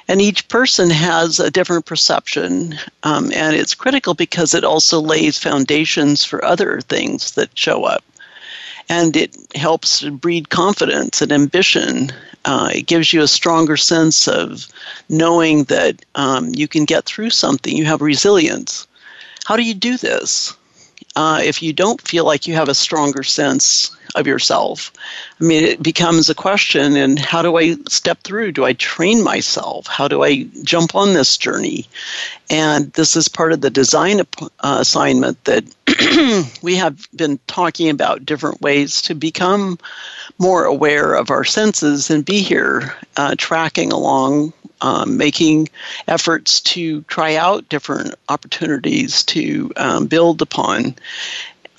and 0.08 0.22
each 0.22 0.48
person 0.48 0.90
has 0.90 1.40
a 1.40 1.50
different 1.50 1.86
perception, 1.86 2.76
um, 3.04 3.32
and 3.34 3.56
it's 3.56 3.74
critical 3.74 4.14
because 4.14 4.54
it 4.54 4.64
also 4.64 5.00
lays 5.00 5.40
foundations 5.40 6.24
for 6.24 6.44
other 6.46 6.82
things 6.82 7.32
that 7.32 7.58
show 7.58 7.84
up 7.84 8.04
and 8.90 9.16
it 9.16 9.36
helps 9.56 10.00
to 10.00 10.12
breed 10.12 10.50
confidence 10.50 11.22
and 11.22 11.32
ambition. 11.32 12.12
Uh, 12.46 12.70
it 12.74 12.88
gives 12.88 13.14
you 13.14 13.22
a 13.22 13.28
stronger 13.28 13.78
sense 13.78 14.28
of 14.28 14.68
knowing 15.10 15.66
that 15.66 16.04
um, 16.16 16.52
you 16.56 16.68
can 16.68 16.86
get 16.86 17.06
through 17.06 17.30
something. 17.30 17.76
You 17.76 17.86
have 17.86 18.02
resilience. 18.02 18.88
How 19.46 19.56
do 19.56 19.64
you 19.64 19.74
do 19.74 19.98
this? 19.98 20.54
Uh, 21.16 21.40
if 21.44 21.62
you 21.62 21.74
don't 21.74 22.02
feel 22.02 22.26
like 22.26 22.48
you 22.48 22.56
have 22.56 22.70
a 22.70 22.76
stronger 22.76 23.24
sense 23.24 23.96
of 24.16 24.28
yourself, 24.28 24.92
I 25.40 25.44
mean, 25.44 25.64
it 25.64 25.82
becomes 25.82 26.30
a 26.30 26.36
question 26.36 26.96
and 26.96 27.20
how 27.20 27.42
do 27.42 27.58
I 27.58 27.76
step 27.88 28.20
through? 28.24 28.54
Do 28.54 28.66
I 28.66 28.74
train 28.74 29.24
myself? 29.24 29.88
How 29.88 30.08
do 30.08 30.24
I 30.24 30.44
jump 30.64 30.96
on 30.96 31.14
this 31.14 31.38
journey? 31.38 31.88
And 32.50 32.92
this 32.94 33.16
is 33.16 33.28
part 33.28 33.54
of 33.54 33.62
the 33.62 33.70
design 33.70 34.22
uh, 34.22 34.78
assignment 34.80 35.44
that 35.46 35.64
we 36.62 36.76
have 36.76 37.08
been 37.16 37.40
talking 37.48 37.90
about 37.90 38.26
different 38.26 38.62
ways 38.62 39.02
to 39.04 39.16
become 39.16 39.78
more 40.40 40.66
aware 40.66 41.14
of 41.14 41.30
our 41.30 41.44
senses 41.44 42.10
and 42.10 42.26
be 42.26 42.42
here 42.42 42.96
uh, 43.18 43.36
tracking 43.38 43.92
along, 43.92 44.54
um, 44.82 45.18
making 45.18 45.70
efforts 46.08 46.62
to 46.62 47.02
try 47.04 47.36
out 47.36 47.68
different 47.70 48.16
opportunities 48.30 49.24
to 49.24 49.72
um, 49.76 50.08
build 50.08 50.42
upon. 50.42 50.96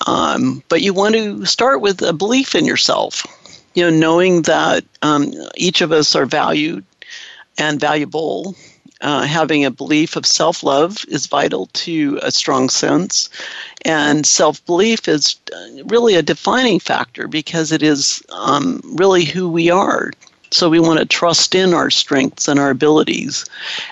Um, 0.06 0.62
but 0.68 0.82
you 0.82 0.94
want 0.94 1.14
to 1.14 1.44
start 1.44 1.80
with 1.80 2.02
a 2.02 2.12
belief 2.12 2.54
in 2.54 2.64
yourself, 2.64 3.26
you 3.74 3.82
know, 3.82 3.96
knowing 3.96 4.42
that 4.42 4.84
um, 5.02 5.32
each 5.56 5.80
of 5.80 5.92
us 5.92 6.16
are 6.16 6.26
valued 6.26 6.84
and 7.58 7.80
valuable 7.80 8.54
uh, 9.02 9.22
having 9.22 9.64
a 9.64 9.70
belief 9.70 10.16
of 10.16 10.26
self 10.26 10.62
love 10.62 11.04
is 11.08 11.26
vital 11.26 11.66
to 11.72 12.18
a 12.22 12.30
strong 12.30 12.68
sense. 12.68 13.30
And 13.84 14.26
self 14.26 14.64
belief 14.66 15.08
is 15.08 15.36
uh, 15.54 15.84
really 15.86 16.14
a 16.16 16.22
defining 16.22 16.80
factor 16.80 17.26
because 17.26 17.72
it 17.72 17.82
is 17.82 18.22
um, 18.30 18.80
really 18.84 19.24
who 19.24 19.50
we 19.50 19.70
are. 19.70 20.12
So 20.52 20.68
we 20.68 20.80
want 20.80 20.98
to 20.98 21.06
trust 21.06 21.54
in 21.54 21.72
our 21.72 21.90
strengths 21.90 22.48
and 22.48 22.58
our 22.58 22.70
abilities 22.70 23.44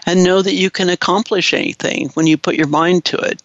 and 0.07 0.25
know 0.25 0.43
that 0.43 0.55
you 0.55 0.71
can 0.71 0.91
accomplish 0.91 1.55
anything 1.55 2.09
when 2.11 2.27
you 2.27 2.37
put 2.37 2.57
your 2.57 2.67
mind 2.67 3.05
to 3.07 3.17
it 3.17 3.41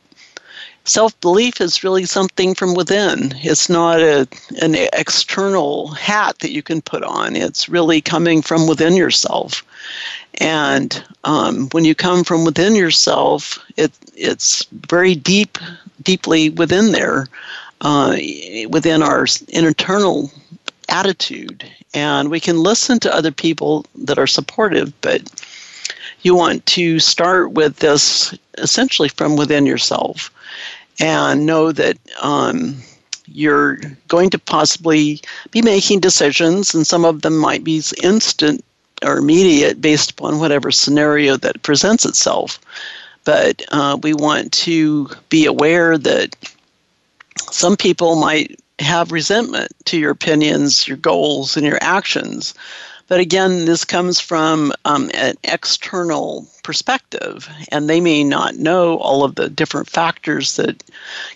self 0.85 1.19
belief 1.21 1.61
is 1.61 1.83
really 1.83 2.05
something 2.05 2.53
from 2.55 2.73
within. 2.73 3.33
It's 3.37 3.69
not 3.69 3.99
a, 4.01 4.27
an 4.61 4.75
external 4.93 5.89
hat 5.89 6.39
that 6.39 6.51
you 6.51 6.61
can 6.61 6.81
put 6.81 7.03
on, 7.03 7.35
it's 7.35 7.69
really 7.69 8.01
coming 8.01 8.41
from 8.41 8.67
within 8.67 8.95
yourself. 8.95 9.63
And 10.39 11.03
um, 11.23 11.69
when 11.69 11.85
you 11.85 11.93
come 11.93 12.23
from 12.23 12.43
within 12.43 12.75
yourself, 12.75 13.63
it, 13.77 13.91
it's 14.15 14.65
very 14.87 15.15
deep, 15.15 15.57
deeply 16.01 16.49
within 16.49 16.91
there, 16.91 17.27
uh, 17.81 18.17
within 18.69 19.03
our 19.03 19.27
internal 19.49 20.31
attitude. 20.89 21.69
And 21.93 22.31
we 22.31 22.39
can 22.39 22.63
listen 22.63 22.99
to 23.01 23.15
other 23.15 23.31
people 23.31 23.85
that 23.95 24.17
are 24.17 24.27
supportive, 24.27 24.91
but 25.01 25.21
you 26.23 26.35
want 26.35 26.65
to 26.65 26.99
start 26.99 27.51
with 27.51 27.77
this 27.77 28.35
essentially 28.57 29.09
from 29.09 29.35
within 29.35 29.65
yourself 29.65 30.31
and 30.99 31.45
know 31.45 31.71
that 31.71 31.97
um, 32.21 32.75
you're 33.27 33.77
going 34.07 34.29
to 34.29 34.39
possibly 34.39 35.21
be 35.51 35.61
making 35.61 35.99
decisions, 35.99 36.73
and 36.73 36.85
some 36.85 37.05
of 37.05 37.21
them 37.21 37.37
might 37.37 37.63
be 37.63 37.81
instant 38.01 38.63
or 39.03 39.17
immediate 39.17 39.81
based 39.81 40.11
upon 40.11 40.39
whatever 40.39 40.71
scenario 40.71 41.37
that 41.37 41.61
presents 41.63 42.05
itself. 42.05 42.59
But 43.25 43.63
uh, 43.71 43.97
we 44.01 44.13
want 44.13 44.51
to 44.53 45.09
be 45.29 45.45
aware 45.45 45.97
that 45.97 46.35
some 47.51 47.77
people 47.77 48.15
might 48.15 48.59
have 48.79 49.11
resentment 49.11 49.71
to 49.85 49.97
your 49.97 50.11
opinions, 50.11 50.87
your 50.87 50.97
goals, 50.97 51.55
and 51.55 51.65
your 51.65 51.79
actions. 51.81 52.53
But 53.07 53.19
again, 53.19 53.65
this 53.65 53.83
comes 53.83 54.19
from 54.19 54.73
um, 54.85 55.11
an 55.13 55.35
external 55.43 56.47
perspective, 56.63 57.49
and 57.71 57.89
they 57.89 58.01
may 58.01 58.23
not 58.23 58.55
know 58.55 58.97
all 58.97 59.23
of 59.23 59.35
the 59.35 59.49
different 59.49 59.89
factors 59.89 60.55
that 60.55 60.83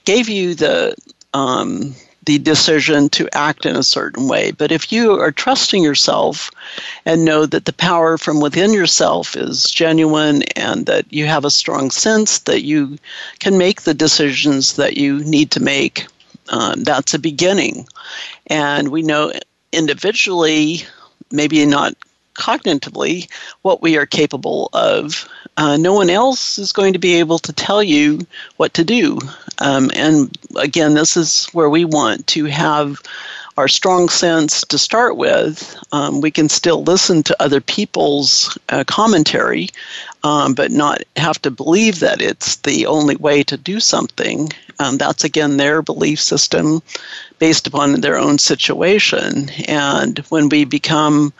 gave 0.06 0.30
you 0.30 0.56
the 0.56 0.96
um, 1.34 1.94
the 2.28 2.38
decision 2.38 3.08
to 3.08 3.30
act 3.34 3.66
in 3.66 3.78
a 3.78 3.84
certain 3.84 4.28
way. 4.28 4.52
But 4.52 4.72
if 4.72 4.92
you 4.92 5.14
are 5.14 5.32
trusting 5.32 5.82
yourself 5.82 6.52
and 7.06 7.24
know 7.24 7.46
that 7.46 7.64
the 7.64 7.74
power 7.74 8.18
from 8.18 8.42
within 8.42 8.74
yourself 8.74 9.36
is 9.36 9.72
genuine 9.72 10.44
and 10.58 10.86
that 10.88 11.06
you 11.12 11.26
have 11.26 11.46
a 11.46 11.50
strong 11.50 11.90
sense 11.90 12.40
that 12.40 12.64
you 12.64 12.98
can 13.40 13.58
make 13.58 13.84
the 13.84 13.94
decisions 13.94 14.76
that 14.76 14.98
you 14.98 15.24
need 15.24 15.52
to 15.52 15.62
make, 15.62 16.06
um, 16.50 16.84
that's 16.84 17.14
a 17.14 17.20
beginning. 17.20 17.88
And 18.48 18.90
we 18.90 19.04
know 19.04 19.32
individually, 19.72 20.84
maybe 21.32 21.66
not 21.66 21.96
cognitively, 22.38 23.30
what 23.64 23.82
we 23.82 23.98
are 23.98 24.06
capable 24.06 24.70
of. 24.74 25.28
Uh, 25.58 25.76
no 25.76 25.94
one 25.94 26.10
else 26.10 26.60
is 26.60 26.72
going 26.72 26.94
to 26.94 27.00
be 27.00 27.16
able 27.16 27.40
to 27.40 27.52
tell 27.52 27.82
you 27.82 28.20
what 28.58 28.74
to 28.76 28.84
do. 28.84 29.20
Um, 29.58 29.90
and 29.96 30.38
again, 30.56 30.94
this 30.94 31.18
is 31.18 31.48
where 31.48 31.70
we 31.70 31.84
want 31.84 32.28
to 32.28 32.46
have 32.46 33.02
our 33.58 33.68
strong 33.68 34.08
sense 34.08 34.62
to 34.62 34.78
start 34.78 35.18
with. 35.18 35.76
Um, 35.92 36.22
we 36.22 36.30
can 36.30 36.48
still 36.48 36.84
listen 36.84 37.24
to 37.24 37.42
other 37.42 37.60
people's 37.60 38.56
uh, 38.70 38.84
commentary, 38.86 39.70
um, 40.24 40.54
but 40.54 40.72
not 40.72 41.02
have 41.16 41.42
to 41.42 41.50
believe 41.50 42.00
that 42.02 42.22
it's 42.22 42.58
the 42.58 42.86
only 42.86 43.16
way 43.16 43.42
to 43.44 43.58
do 43.58 43.80
something. 43.80 44.50
Um, 44.80 44.98
that's 44.98 45.24
again 45.24 45.58
their 45.58 45.82
belief 45.82 46.20
system 46.20 46.82
based 47.40 47.68
upon 47.68 48.02
their 48.02 48.18
own 48.18 48.38
situation. 48.38 49.50
And 49.68 50.20
when 50.30 50.50
we 50.50 50.66
become 50.66 51.34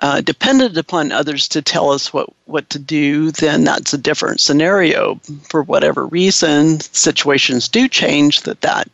uh, 0.00 0.20
dependent 0.20 0.76
upon 0.76 1.10
others 1.10 1.48
to 1.48 1.62
tell 1.62 1.90
us 1.90 2.12
what, 2.12 2.28
what 2.44 2.68
to 2.70 2.78
do, 2.78 3.30
then 3.30 3.64
that's 3.64 3.94
a 3.94 3.98
different 3.98 4.40
scenario. 4.40 5.14
For 5.48 5.62
whatever 5.62 6.06
reason, 6.06 6.80
situations 6.80 7.68
do 7.68 7.88
change 7.88 8.42
that 8.42 8.60
that 8.60 8.90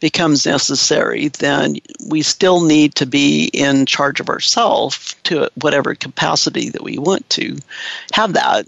becomes 0.00 0.46
necessary, 0.46 1.28
then 1.28 1.76
we 2.08 2.22
still 2.22 2.62
need 2.62 2.94
to 2.94 3.06
be 3.06 3.46
in 3.52 3.86
charge 3.86 4.20
of 4.20 4.28
ourselves 4.28 5.14
to 5.24 5.50
whatever 5.60 5.94
capacity 5.94 6.70
that 6.70 6.82
we 6.82 6.98
want 6.98 7.28
to 7.30 7.58
have 8.12 8.32
that. 8.34 8.66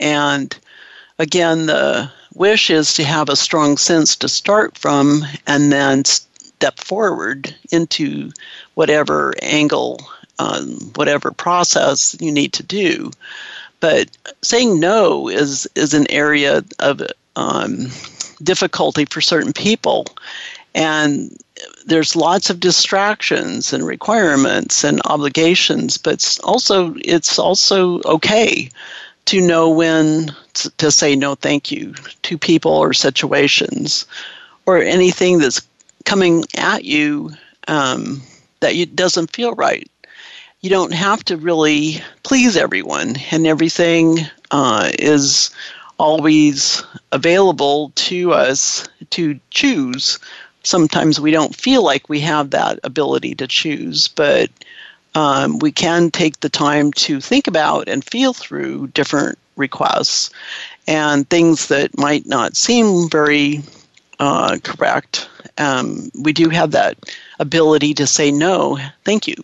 And 0.00 0.56
again, 1.18 1.66
the 1.66 2.10
wish 2.38 2.70
is 2.70 2.94
to 2.94 3.04
have 3.04 3.28
a 3.28 3.36
strong 3.36 3.76
sense 3.76 4.14
to 4.16 4.28
start 4.28 4.78
from 4.78 5.24
and 5.46 5.72
then 5.72 6.04
step 6.04 6.78
forward 6.78 7.54
into 7.72 8.30
whatever 8.74 9.34
angle 9.42 10.00
on 10.38 10.66
whatever 10.94 11.32
process 11.32 12.16
you 12.20 12.30
need 12.30 12.52
to 12.52 12.62
do. 12.62 13.10
But 13.80 14.08
saying 14.42 14.80
no 14.80 15.28
is 15.28 15.68
is 15.74 15.94
an 15.94 16.10
area 16.10 16.64
of 16.78 17.02
um, 17.36 17.88
difficulty 18.42 19.04
for 19.04 19.20
certain 19.20 19.52
people, 19.52 20.06
and 20.74 21.36
there's 21.86 22.16
lots 22.16 22.50
of 22.50 22.60
distractions 22.60 23.72
and 23.72 23.86
requirements 23.86 24.84
and 24.84 25.00
obligations. 25.04 25.96
But 25.96 26.38
also, 26.42 26.94
it's 26.98 27.38
also 27.38 28.00
okay 28.02 28.68
to 29.28 29.40
know 29.40 29.70
when 29.70 30.34
to 30.78 30.90
say 30.90 31.16
no, 31.16 31.34
thank 31.34 31.70
you 31.70 31.94
to 32.22 32.36
people 32.36 32.72
or 32.72 32.92
situations, 32.92 34.06
or 34.66 34.78
anything 34.78 35.38
that's 35.38 35.66
coming 36.04 36.44
at 36.56 36.84
you 36.84 37.30
um, 37.68 38.20
that 38.60 38.74
you, 38.76 38.86
doesn't 38.86 39.30
feel 39.30 39.54
right 39.54 39.90
you 40.60 40.70
don't 40.70 40.92
have 40.92 41.24
to 41.24 41.36
really 41.36 42.02
please 42.24 42.56
everyone, 42.56 43.16
and 43.30 43.46
everything 43.46 44.18
uh, 44.50 44.90
is 44.98 45.50
always 45.98 46.82
available 47.12 47.92
to 47.94 48.32
us 48.32 48.88
to 49.10 49.38
choose. 49.50 50.18
Sometimes 50.64 51.20
we 51.20 51.30
don't 51.30 51.54
feel 51.54 51.84
like 51.84 52.08
we 52.08 52.20
have 52.20 52.50
that 52.50 52.78
ability 52.82 53.34
to 53.36 53.46
choose, 53.46 54.08
but 54.08 54.50
um, 55.18 55.58
we 55.58 55.72
can 55.72 56.12
take 56.12 56.38
the 56.38 56.48
time 56.48 56.92
to 56.92 57.20
think 57.20 57.48
about 57.48 57.88
and 57.88 58.04
feel 58.04 58.32
through 58.32 58.86
different 58.88 59.36
requests 59.56 60.30
and 60.86 61.28
things 61.28 61.66
that 61.66 61.98
might 61.98 62.24
not 62.24 62.56
seem 62.56 63.10
very 63.10 63.60
uh, 64.20 64.58
correct. 64.62 65.28
Um, 65.58 66.10
we 66.22 66.32
do 66.32 66.48
have 66.50 66.70
that 66.70 66.96
ability 67.40 67.94
to 67.94 68.06
say 68.06 68.30
no, 68.30 68.78
thank 69.04 69.26
you 69.26 69.34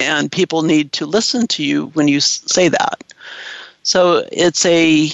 and 0.00 0.32
people 0.32 0.62
need 0.62 0.92
to 0.92 1.04
listen 1.04 1.46
to 1.48 1.62
you 1.62 1.86
when 1.88 2.08
you 2.08 2.20
say 2.20 2.68
that. 2.68 3.04
So 3.82 4.24
it's 4.32 4.64
a 4.64 5.10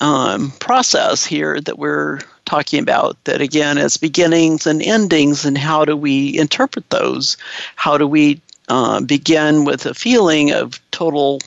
um, 0.00 0.52
process 0.60 1.24
here 1.24 1.60
that 1.62 1.78
we're 1.78 2.20
talking 2.44 2.80
about 2.80 3.22
that 3.24 3.40
again 3.40 3.78
as 3.78 3.96
beginnings 3.96 4.66
and 4.66 4.80
endings 4.80 5.44
and 5.44 5.58
how 5.58 5.84
do 5.84 5.94
we 5.94 6.38
interpret 6.38 6.88
those 6.88 7.36
how 7.76 7.98
do 7.98 8.06
we 8.06 8.40
uh, 8.68 9.00
begin 9.00 9.64
with 9.64 9.86
a 9.86 9.94
feeling 9.94 10.52
of 10.52 10.80
total 10.90 11.40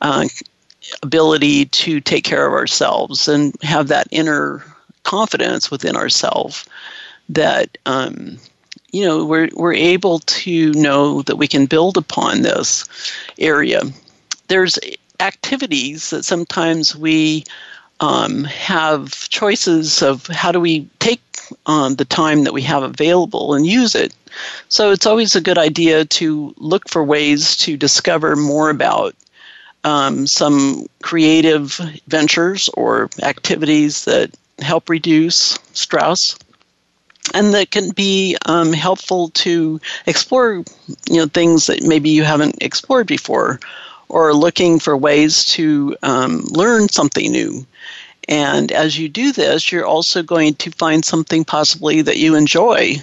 uh, 0.00 0.26
ability 1.02 1.66
to 1.66 2.00
take 2.00 2.24
care 2.24 2.46
of 2.46 2.52
ourselves 2.52 3.28
and 3.28 3.54
have 3.62 3.88
that 3.88 4.08
inner 4.10 4.64
confidence 5.02 5.70
within 5.70 5.96
ourselves 5.96 6.66
that 7.28 7.78
um, 7.86 8.36
you 8.92 9.04
know 9.04 9.24
we're 9.24 9.48
we're 9.54 9.72
able 9.72 10.18
to 10.20 10.72
know 10.72 11.22
that 11.22 11.36
we 11.36 11.46
can 11.46 11.66
build 11.66 11.96
upon 11.96 12.42
this 12.42 12.84
area. 13.38 13.82
There's 14.48 14.78
activities 15.20 16.10
that 16.10 16.24
sometimes 16.24 16.96
we 16.96 17.44
um, 18.00 18.44
have 18.44 19.28
choices 19.28 20.02
of 20.02 20.26
how 20.26 20.50
do 20.50 20.60
we 20.60 20.88
take 20.98 21.20
um, 21.66 21.96
the 21.96 22.04
time 22.04 22.44
that 22.44 22.52
we 22.52 22.62
have 22.62 22.82
available 22.82 23.54
and 23.54 23.66
use 23.66 23.94
it. 23.94 24.14
So 24.68 24.90
it's 24.90 25.06
always 25.06 25.36
a 25.36 25.40
good 25.40 25.58
idea 25.58 26.04
to 26.04 26.54
look 26.56 26.88
for 26.88 27.02
ways 27.04 27.56
to 27.58 27.76
discover 27.76 28.36
more 28.36 28.70
about 28.70 29.14
um, 29.84 30.26
some 30.26 30.86
creative 31.02 31.80
ventures 32.06 32.68
or 32.74 33.08
activities 33.22 34.04
that 34.04 34.30
help 34.60 34.88
reduce 34.90 35.58
stress 35.72 36.36
and 37.34 37.54
that 37.54 37.70
can 37.70 37.90
be 37.90 38.36
um, 38.46 38.72
helpful 38.72 39.30
to 39.30 39.80
explore 40.06 40.64
you 41.08 41.16
know 41.16 41.26
things 41.26 41.66
that 41.66 41.82
maybe 41.82 42.10
you 42.10 42.24
haven't 42.24 42.62
explored 42.62 43.06
before 43.06 43.60
or 44.08 44.34
looking 44.34 44.78
for 44.78 44.96
ways 44.96 45.44
to 45.46 45.96
um, 46.02 46.42
learn 46.50 46.88
something 46.88 47.30
new 47.30 47.64
and 48.30 48.72
as 48.72 48.98
you 48.98 49.08
do 49.08 49.32
this 49.32 49.70
you're 49.70 49.86
also 49.86 50.22
going 50.22 50.54
to 50.54 50.70
find 50.70 51.04
something 51.04 51.44
possibly 51.44 52.00
that 52.00 52.16
you 52.16 52.34
enjoy 52.34 52.96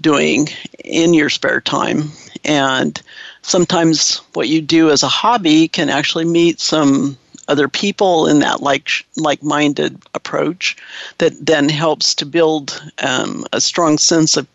doing 0.00 0.48
in 0.84 1.14
your 1.14 1.30
spare 1.30 1.60
time. 1.60 2.10
And 2.44 3.00
sometimes 3.42 4.18
what 4.34 4.48
you 4.48 4.60
do 4.60 4.90
as 4.90 5.02
a 5.02 5.08
hobby 5.08 5.68
can 5.68 5.88
actually 5.88 6.24
meet 6.24 6.60
some 6.60 7.16
other 7.48 7.68
people 7.68 8.26
in 8.26 8.40
that 8.40 8.60
like 8.60 8.90
like-minded 9.16 10.02
approach 10.14 10.76
that 11.18 11.32
then 11.44 11.68
helps 11.68 12.14
to 12.16 12.26
build 12.26 12.82
um, 12.98 13.46
a 13.52 13.60
strong 13.60 13.98
sense 13.98 14.36
of 14.36 14.46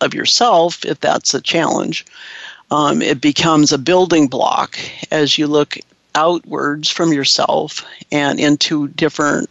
of 0.00 0.14
yourself 0.14 0.84
if 0.84 1.00
that's 1.00 1.34
a 1.34 1.40
challenge. 1.40 2.04
Um, 2.70 3.00
it 3.00 3.20
becomes 3.20 3.72
a 3.72 3.78
building 3.78 4.26
block 4.26 4.78
as 5.10 5.38
you 5.38 5.46
look 5.46 5.78
outwards 6.16 6.90
from 6.90 7.12
yourself 7.12 7.86
and 8.10 8.40
into 8.40 8.88
different 8.88 9.48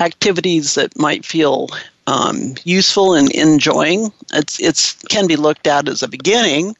activities 0.00 0.74
that 0.74 0.98
might 0.98 1.26
feel 1.26 1.68
um, 2.06 2.54
useful 2.64 3.14
and 3.14 3.30
enjoying. 3.32 4.10
It's 4.32 4.58
it's 4.60 4.94
can 5.10 5.26
be 5.26 5.36
looked 5.36 5.66
at 5.66 5.88
as 5.88 6.02
a 6.02 6.08
beginning, 6.08 6.74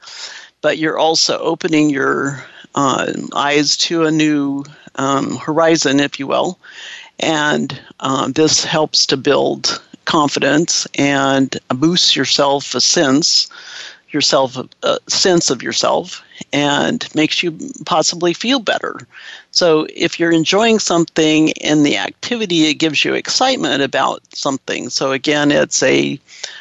but 0.62 0.78
you're 0.78 0.98
also 0.98 1.38
opening 1.38 1.90
your 1.90 2.42
uh, 2.74 3.12
eyes 3.34 3.76
to 3.76 4.06
a 4.06 4.10
new 4.10 4.64
um, 4.94 5.36
horizon, 5.36 6.00
if 6.00 6.18
you 6.18 6.26
will. 6.26 6.58
And 7.20 7.78
uh, 8.00 8.28
this 8.28 8.64
helps 8.64 9.04
to 9.06 9.16
build 9.16 9.82
confidence 10.04 10.86
and 10.94 11.58
boosts 11.68 12.16
yourself 12.16 12.74
a 12.74 12.80
sense, 12.80 13.48
yourself 14.10 14.56
a 14.82 14.98
sense 15.08 15.50
of 15.50 15.62
yourself, 15.62 16.22
and 16.52 17.08
makes 17.14 17.42
you 17.42 17.56
possibly 17.84 18.32
feel 18.32 18.60
better. 18.60 19.06
So 19.50 19.86
if 19.94 20.18
you're 20.18 20.32
enjoying 20.32 20.78
something 20.78 21.48
in 21.48 21.82
the 21.82 21.96
activity, 21.96 22.66
it 22.66 22.74
gives 22.74 23.04
you 23.04 23.14
excitement 23.14 23.82
about 23.82 24.22
something. 24.34 24.88
So 24.88 25.12
again, 25.12 25.50
it's 25.50 25.82
a 25.82 26.18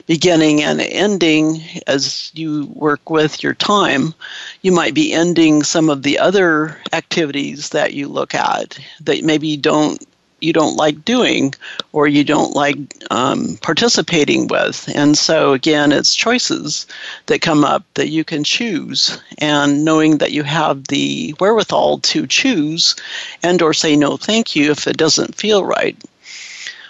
beginning 0.07 0.63
and 0.63 0.81
ending 0.81 1.61
as 1.85 2.31
you 2.33 2.65
work 2.73 3.09
with 3.09 3.43
your 3.43 3.53
time. 3.53 4.13
You 4.61 4.71
might 4.71 4.93
be 4.93 5.13
ending 5.13 5.63
some 5.63 5.89
of 5.89 6.03
the 6.03 6.17
other 6.17 6.79
activities 6.91 7.69
that 7.69 7.93
you 7.93 8.07
look 8.07 8.33
at 8.33 8.79
that 9.01 9.23
maybe 9.23 9.57
don't 9.57 10.03
you 10.39 10.53
don't 10.53 10.75
like 10.77 11.03
doing 11.05 11.53
or 11.93 12.07
you 12.07 12.23
don't 12.23 12.55
like 12.55 12.77
um, 13.11 13.57
participating 13.61 14.47
with. 14.47 14.89
And 14.95 15.17
so, 15.17 15.53
again, 15.53 15.91
it's 15.91 16.15
choices 16.15 16.85
that 17.25 17.41
come 17.41 17.63
up 17.63 17.83
that 17.95 18.09
you 18.09 18.23
can 18.23 18.43
choose. 18.43 19.19
And 19.39 19.83
knowing 19.83 20.17
that 20.19 20.31
you 20.31 20.43
have 20.43 20.87
the 20.87 21.33
wherewithal 21.39 21.99
to 21.99 22.27
choose 22.27 22.95
and 23.43 23.61
or 23.61 23.73
say 23.73 23.95
no 23.95 24.17
thank 24.17 24.55
you 24.55 24.71
if 24.71 24.87
it 24.87 24.97
doesn't 24.97 25.35
feel 25.35 25.65
right. 25.65 25.97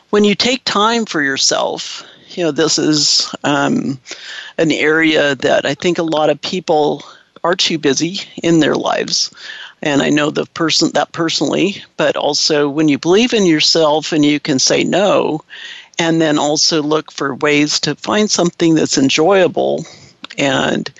When 0.09 0.23
you 0.23 0.35
take 0.35 0.63
time 0.65 1.05
for 1.05 1.21
yourself, 1.21 2.03
You 2.29 2.43
know, 2.43 2.51
this 2.51 2.77
is 2.77 3.33
um, 3.43 3.99
an 4.57 4.71
area 4.71 5.35
that 5.35 5.65
I 5.65 5.73
think 5.73 5.97
a 5.97 6.03
lot 6.03 6.29
of 6.29 6.39
people 6.41 7.03
are 7.43 7.55
too 7.55 7.79
busy 7.79 8.19
in 8.43 8.59
their 8.59 8.75
lives. 8.75 9.31
And 9.81 10.01
I 10.01 10.09
know 10.09 10.31
the 10.31 10.45
person 10.45 10.91
that 10.93 11.11
personally, 11.11 11.83
but 11.97 12.17
also 12.17 12.67
when 12.67 12.87
you 12.87 12.97
believe 12.97 13.33
in 13.33 13.45
yourself 13.45 14.11
and 14.11 14.25
you 14.25 14.39
can 14.39 14.59
say 14.59 14.83
no, 14.83 15.41
and 15.99 16.21
then 16.21 16.37
also 16.37 16.81
look 16.81 17.11
for 17.11 17.35
ways 17.35 17.79
to 17.81 17.95
find 17.95 18.29
something 18.29 18.75
that's 18.75 18.97
enjoyable. 18.97 19.85
And 20.37 20.91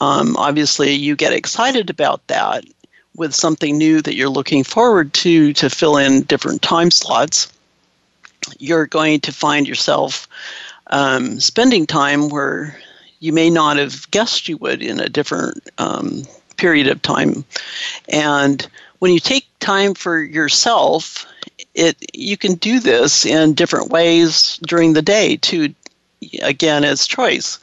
um, 0.00 0.36
obviously, 0.36 0.92
you 0.92 1.16
get 1.16 1.32
excited 1.32 1.90
about 1.90 2.26
that 2.28 2.64
with 3.16 3.34
something 3.34 3.76
new 3.76 4.00
that 4.02 4.14
you're 4.14 4.28
looking 4.28 4.62
forward 4.64 5.12
to 5.12 5.52
to 5.54 5.68
fill 5.68 5.96
in 5.96 6.22
different 6.22 6.62
time 6.62 6.90
slots. 6.90 7.52
You're 8.58 8.86
going 8.86 9.20
to 9.20 9.32
find 9.32 9.66
yourself 9.66 10.28
um, 10.86 11.40
spending 11.40 11.86
time 11.86 12.28
where 12.28 12.78
you 13.20 13.32
may 13.32 13.50
not 13.50 13.76
have 13.76 14.10
guessed 14.10 14.48
you 14.48 14.56
would 14.58 14.82
in 14.82 15.00
a 15.00 15.08
different 15.08 15.68
um, 15.78 16.22
period 16.58 16.88
of 16.88 17.00
time. 17.00 17.44
And 18.08 18.66
when 18.98 19.12
you 19.12 19.20
take 19.20 19.46
time 19.60 19.94
for 19.94 20.18
yourself, 20.22 21.26
it 21.74 21.96
you 22.12 22.36
can 22.36 22.54
do 22.54 22.80
this 22.80 23.24
in 23.24 23.54
different 23.54 23.90
ways 23.90 24.58
during 24.66 24.92
the 24.92 25.02
day 25.02 25.36
to 25.36 25.74
Again, 26.42 26.82
as 26.82 27.06
choice, 27.06 27.60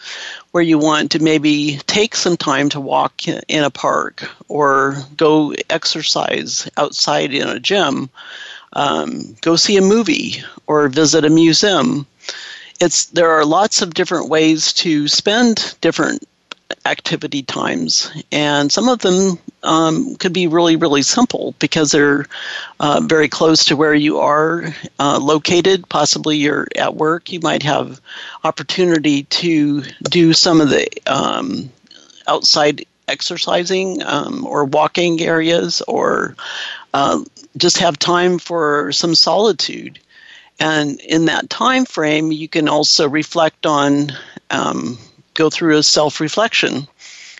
where 0.52 0.64
you 0.64 0.80
want 0.80 1.12
to 1.12 1.22
maybe 1.22 1.78
take 1.88 2.16
some 2.16 2.38
time 2.38 2.70
to 2.70 2.80
walk 2.80 3.28
in 3.28 3.66
a 3.66 3.70
park 3.70 4.24
or 4.48 4.96
go 5.18 5.54
exercise 5.70 6.66
outside 6.78 7.34
in 7.34 7.50
a 7.50 7.60
gym, 7.60 8.10
um, 8.72 9.36
go 9.42 9.58
see 9.58 9.76
a 9.76 9.82
movie 9.82 10.42
or 10.68 10.88
visit 10.88 11.26
a 11.26 11.30
museum 11.30 12.08
it's 12.80 13.06
there 13.08 13.32
are 13.32 13.46
lots 13.46 13.82
of 13.82 13.94
different 13.94 14.30
ways 14.30 14.74
to 14.74 15.08
spend 15.08 15.76
different 15.82 16.28
activity 16.86 17.42
times, 17.44 18.12
and 18.32 18.72
some 18.72 18.88
of 18.88 19.00
them 19.00 19.40
um, 19.64 20.16
could 20.18 20.34
be 20.34 20.48
really, 20.48 20.76
really 20.76 21.02
simple 21.02 21.56
because 21.60 21.92
they're 21.92 22.28
uh, 22.80 23.02
very 23.04 23.28
close 23.28 23.66
to 23.66 23.76
where 23.76 23.96
you 23.96 24.20
are 24.20 24.74
uh, 25.00 25.20
located. 25.20 25.88
Possibly 25.90 26.38
you're 26.38 26.68
at 26.76 26.96
work, 26.96 27.32
you 27.32 27.40
might 27.40 27.64
have 27.64 28.00
opportunity 28.44 29.24
to 29.24 29.82
do 30.04 30.34
some 30.34 30.62
of 30.62 30.70
the 30.70 30.88
um, 31.08 31.70
outside 32.28 32.86
exercising 33.08 34.02
um, 34.04 34.46
or 34.46 34.66
walking 34.66 35.22
areas, 35.22 35.82
or 35.88 36.36
uh, 36.94 37.24
just 37.58 37.78
have 37.78 37.98
time 37.98 38.40
for 38.40 38.92
some 38.92 39.16
solitude. 39.16 40.00
And 40.60 41.00
in 41.02 41.26
that 41.26 41.50
time 41.50 41.86
frame, 41.86 42.32
you 42.32 42.48
can 42.48 42.70
also 42.70 43.10
reflect 43.10 43.66
on, 43.66 44.12
um, 44.52 44.98
go 45.36 45.50
through 45.50 45.78
a 45.78 45.84
self 45.84 46.20
reflection. 46.20 46.88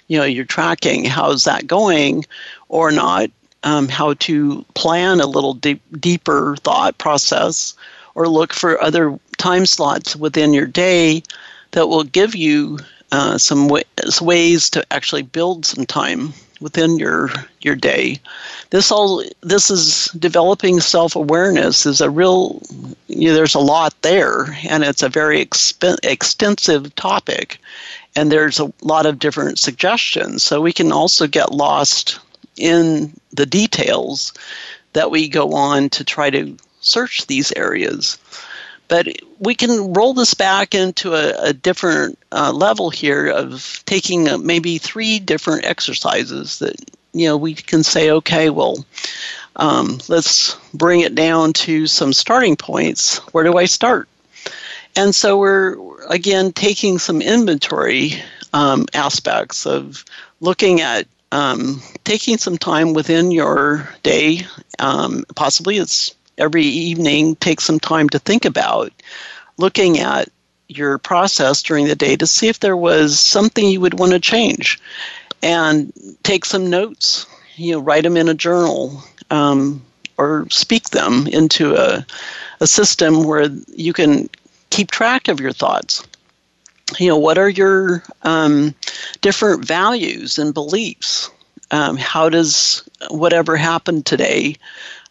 You 0.08 0.20
know, 0.20 0.24
you're 0.24 0.46
tracking 0.46 1.06
how's 1.06 1.46
that 1.46 1.66
going 1.66 2.26
or 2.70 2.92
not, 2.92 3.32
um, 3.64 3.88
how 3.88 4.14
to 4.14 4.64
plan 4.76 5.20
a 5.20 5.26
little 5.26 5.56
deep, 5.56 5.82
deeper 6.00 6.56
thought 6.58 6.98
process, 7.00 7.74
or 8.14 8.28
look 8.28 8.54
for 8.54 8.82
other 8.82 9.20
time 9.38 9.66
slots 9.66 10.16
within 10.16 10.54
your 10.54 10.68
day 10.68 11.24
that 11.72 11.88
will 11.88 12.04
give 12.04 12.36
you 12.36 12.78
uh, 13.12 13.38
some 13.38 13.68
ways 14.22 14.70
to 14.70 14.86
actually 14.94 15.24
build 15.24 15.66
some 15.66 15.86
time 15.86 16.34
within 16.60 16.98
your 16.98 17.30
your 17.62 17.76
day. 17.76 18.20
This 18.70 18.92
all 18.92 19.24
this 19.42 19.70
is 19.70 20.06
developing 20.18 20.80
self 20.80 21.16
awareness 21.16 21.86
is 21.86 22.02
a 22.02 22.10
real. 22.10 22.62
You 23.08 23.30
know, 23.30 23.36
there's 23.36 23.56
a 23.56 23.60
lot 23.60 23.94
there, 24.02 24.58
and 24.68 24.84
it's 24.84 25.04
a 25.04 25.10
very 25.10 25.46
exp- 25.46 26.00
extensive 26.04 26.94
topic, 26.96 27.60
and 28.16 28.32
there's 28.32 28.60
a 28.60 28.72
lot 28.82 29.06
of 29.06 29.20
different 29.20 29.60
suggestions. 29.60 30.44
So 30.44 30.62
we 30.62 30.74
can 30.74 30.92
also 30.92 31.28
get 31.28 31.52
lost 31.52 32.20
in 32.58 33.14
the 33.32 33.46
details 33.46 34.34
that 34.94 35.12
we 35.12 35.28
go 35.28 35.54
on 35.54 35.90
to 35.90 36.04
try 36.04 36.30
to 36.30 36.58
search 36.80 37.28
these 37.28 37.52
areas. 37.56 38.18
But 38.88 39.08
we 39.40 39.56
can 39.56 39.94
roll 39.94 40.14
this 40.14 40.34
back 40.34 40.76
into 40.76 41.14
a, 41.14 41.50
a 41.50 41.54
different 41.54 42.20
uh, 42.32 42.52
level 42.52 42.90
here 42.90 43.28
of 43.28 43.82
taking 43.86 44.30
uh, 44.30 44.38
maybe 44.38 44.78
three 44.78 45.20
different 45.20 45.66
exercises 45.66 46.60
that 46.60 46.76
you 47.14 47.28
know 47.28 47.38
we 47.38 47.56
can 47.56 47.84
say, 47.84 48.12
okay, 48.12 48.50
well, 48.50 48.86
um, 49.56 50.00
let's 50.08 50.56
bring 50.74 51.00
it 51.02 51.16
down 51.16 51.54
to 51.54 51.88
some 51.88 52.14
starting 52.14 52.56
points. 52.56 53.18
Where 53.34 53.44
do 53.44 53.58
I 53.58 53.66
start? 53.66 54.08
And 54.96 55.14
so 55.14 55.38
we're 55.38 56.06
again 56.08 56.52
taking 56.52 57.00
some 57.00 57.22
inventory 57.22 58.14
um, 58.54 58.86
aspects 58.94 59.66
of 59.66 60.06
looking 60.40 60.82
at 60.82 61.08
um, 61.32 61.82
taking 62.04 62.38
some 62.38 62.58
time 62.58 62.94
within 62.94 63.32
your 63.32 63.90
day. 64.04 64.42
Um, 64.80 65.26
possibly 65.36 65.78
it's 65.78 66.16
every 66.38 66.64
evening 66.64 67.36
take 67.38 67.62
some 67.62 67.80
time 67.80 68.10
to 68.10 68.20
think 68.20 68.46
about 68.46 68.92
looking 69.58 70.00
at 70.00 70.30
your 70.68 70.98
process 70.98 71.62
during 71.62 71.86
the 71.86 71.96
day 71.96 72.16
to 72.16 72.28
see 72.28 72.48
if 72.48 72.60
there 72.60 72.78
was 72.78 73.20
something 73.20 73.68
you 73.68 73.80
would 73.80 74.00
want 74.00 74.12
to 74.12 74.20
change. 74.20 74.80
And 75.44 75.94
take 76.24 76.44
some 76.44 76.72
notes 76.72 77.28
you 77.56 77.74
know 77.74 77.80
write 77.80 78.04
them 78.04 78.18
in 78.18 78.30
a 78.30 78.34
journal 78.34 79.04
um, 79.32 79.82
or 80.18 80.48
speak 80.50 80.90
them 80.90 81.28
into 81.28 81.76
a, 81.76 82.06
a 82.60 82.68
system 82.68 83.24
where 83.24 83.48
you 83.74 83.94
can 83.94 84.30
keep 84.70 84.92
track 84.92 85.28
of 85.28 85.40
your 85.40 85.52
thoughts. 85.52 86.06
You 87.00 87.10
know 87.10 87.18
what 87.18 87.38
are 87.38 87.50
your 87.50 88.04
um, 88.24 88.76
different 89.22 89.66
values 89.66 90.38
and 90.38 90.54
beliefs? 90.54 91.30
Um, 91.72 91.98
how 91.98 92.30
does 92.30 92.88
whatever 93.10 93.58
happened 93.58 94.06
today 94.06 94.56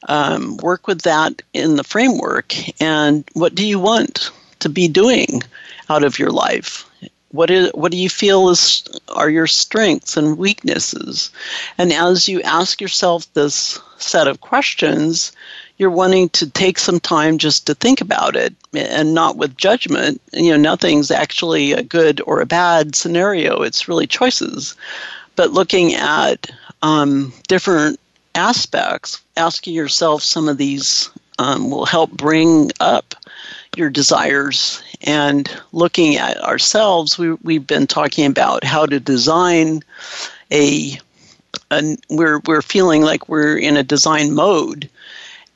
um, 0.09 0.57
work 0.59 0.87
with 0.87 1.03
that 1.03 1.43
in 1.53 1.77
the 1.77 1.85
framework. 1.85 2.55
And 2.81 3.25
what 3.35 3.55
do 3.55 3.67
you 3.67 3.79
want 3.79 4.31
to 4.61 4.69
be 4.69 4.89
doing 4.89 5.43
out 5.89 6.05
of 6.05 6.19
your 6.19 6.31
life? 6.31 6.89
What 7.31 7.51
is 7.51 7.71
what 7.75 7.91
do 7.91 7.99
you 7.99 8.09
feel 8.09 8.49
is 8.49 8.85
are 9.09 9.29
your 9.29 9.49
strengths 9.49 10.17
and 10.17 10.39
weaknesses? 10.39 11.31
And 11.79 11.93
as 11.93 12.29
you 12.29 12.41
ask 12.43 12.81
yourself 12.81 13.33
this 13.35 13.81
set 13.99 14.29
of 14.29 14.41
questions, 14.41 15.33
you're 15.79 15.91
wanting 15.91 16.29
to 16.31 16.49
take 16.49 16.79
some 16.79 17.01
time 17.01 17.39
just 17.39 17.67
to 17.67 17.75
think 17.75 18.01
about 18.01 18.37
it 18.37 18.55
and 18.73 19.15
not 19.15 19.37
with 19.37 19.57
judgment. 19.57 20.21
You 20.33 20.53
know, 20.53 20.57
nothing's 20.57 21.11
actually 21.11 21.73
a 21.73 21.83
good 21.83 22.21
or 22.25 22.41
a 22.41 22.47
bad 22.47 22.95
scenario. 22.95 23.63
It's 23.63 23.89
really 23.89 24.07
choices. 24.07 24.77
But 25.35 25.51
looking 25.51 25.95
at 25.95 26.49
um, 26.83 27.33
different 27.49 27.99
aspects, 28.35 29.23
asking 29.37 29.75
yourself 29.75 30.23
some 30.23 30.49
of 30.49 30.59
these 30.59 31.11
um, 31.39 31.71
will 31.71 31.87
help 31.87 32.11
bring 32.11 32.71
up 32.81 33.15
your 33.77 33.91
desires 33.91 34.83
and 35.03 35.51
looking 35.73 36.17
at 36.17 36.41
ourselves. 36.43 37.19
We, 37.19 37.33
we've 37.35 37.67
been 37.67 37.87
talking 37.87 38.27
about 38.27 38.65
how 38.65 38.87
to 38.87 39.01
design 39.01 39.83
a, 40.51 40.99
a 41.71 41.97
we're, 42.09 42.41
we're 42.47 42.63
feeling 42.63 43.03
like 43.03 43.29
we're 43.29 43.59
in 43.59 43.77
a 43.77 43.83
design 43.83 44.35
mode. 44.35 44.89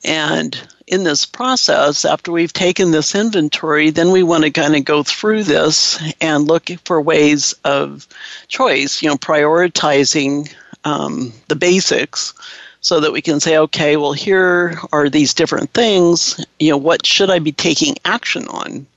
And 0.03 0.59
in 0.87 1.03
this 1.03 1.25
process, 1.25 2.03
after 2.03 2.31
we've 2.31 2.53
taken 2.53 2.91
this 2.91 3.13
inventory, 3.13 3.89
then 3.89 4.11
we 4.11 4.23
want 4.23 4.43
to 4.43 4.51
kind 4.51 4.75
of 4.75 4.85
go 4.85 5.03
through 5.03 5.43
this 5.43 6.01
and 6.19 6.47
look 6.47 6.69
for 6.85 7.01
ways 7.01 7.53
of 7.63 8.07
choice, 8.47 9.01
you 9.01 9.09
know, 9.09 9.17
prioritizing 9.17 10.51
um, 10.85 11.31
the 11.47 11.55
basics 11.55 12.33
so 12.81 12.99
that 12.99 13.11
we 13.11 13.21
can 13.21 13.39
say, 13.39 13.57
okay, 13.57 13.97
well, 13.97 14.13
here 14.13 14.79
are 14.91 15.09
these 15.09 15.33
different 15.33 15.71
things. 15.73 16.43
You 16.59 16.71
know, 16.71 16.77
what 16.77 17.05
should 17.05 17.29
I 17.29 17.39
be 17.39 17.51
taking 17.51 17.97
action 18.05 18.47
on? 18.47 18.87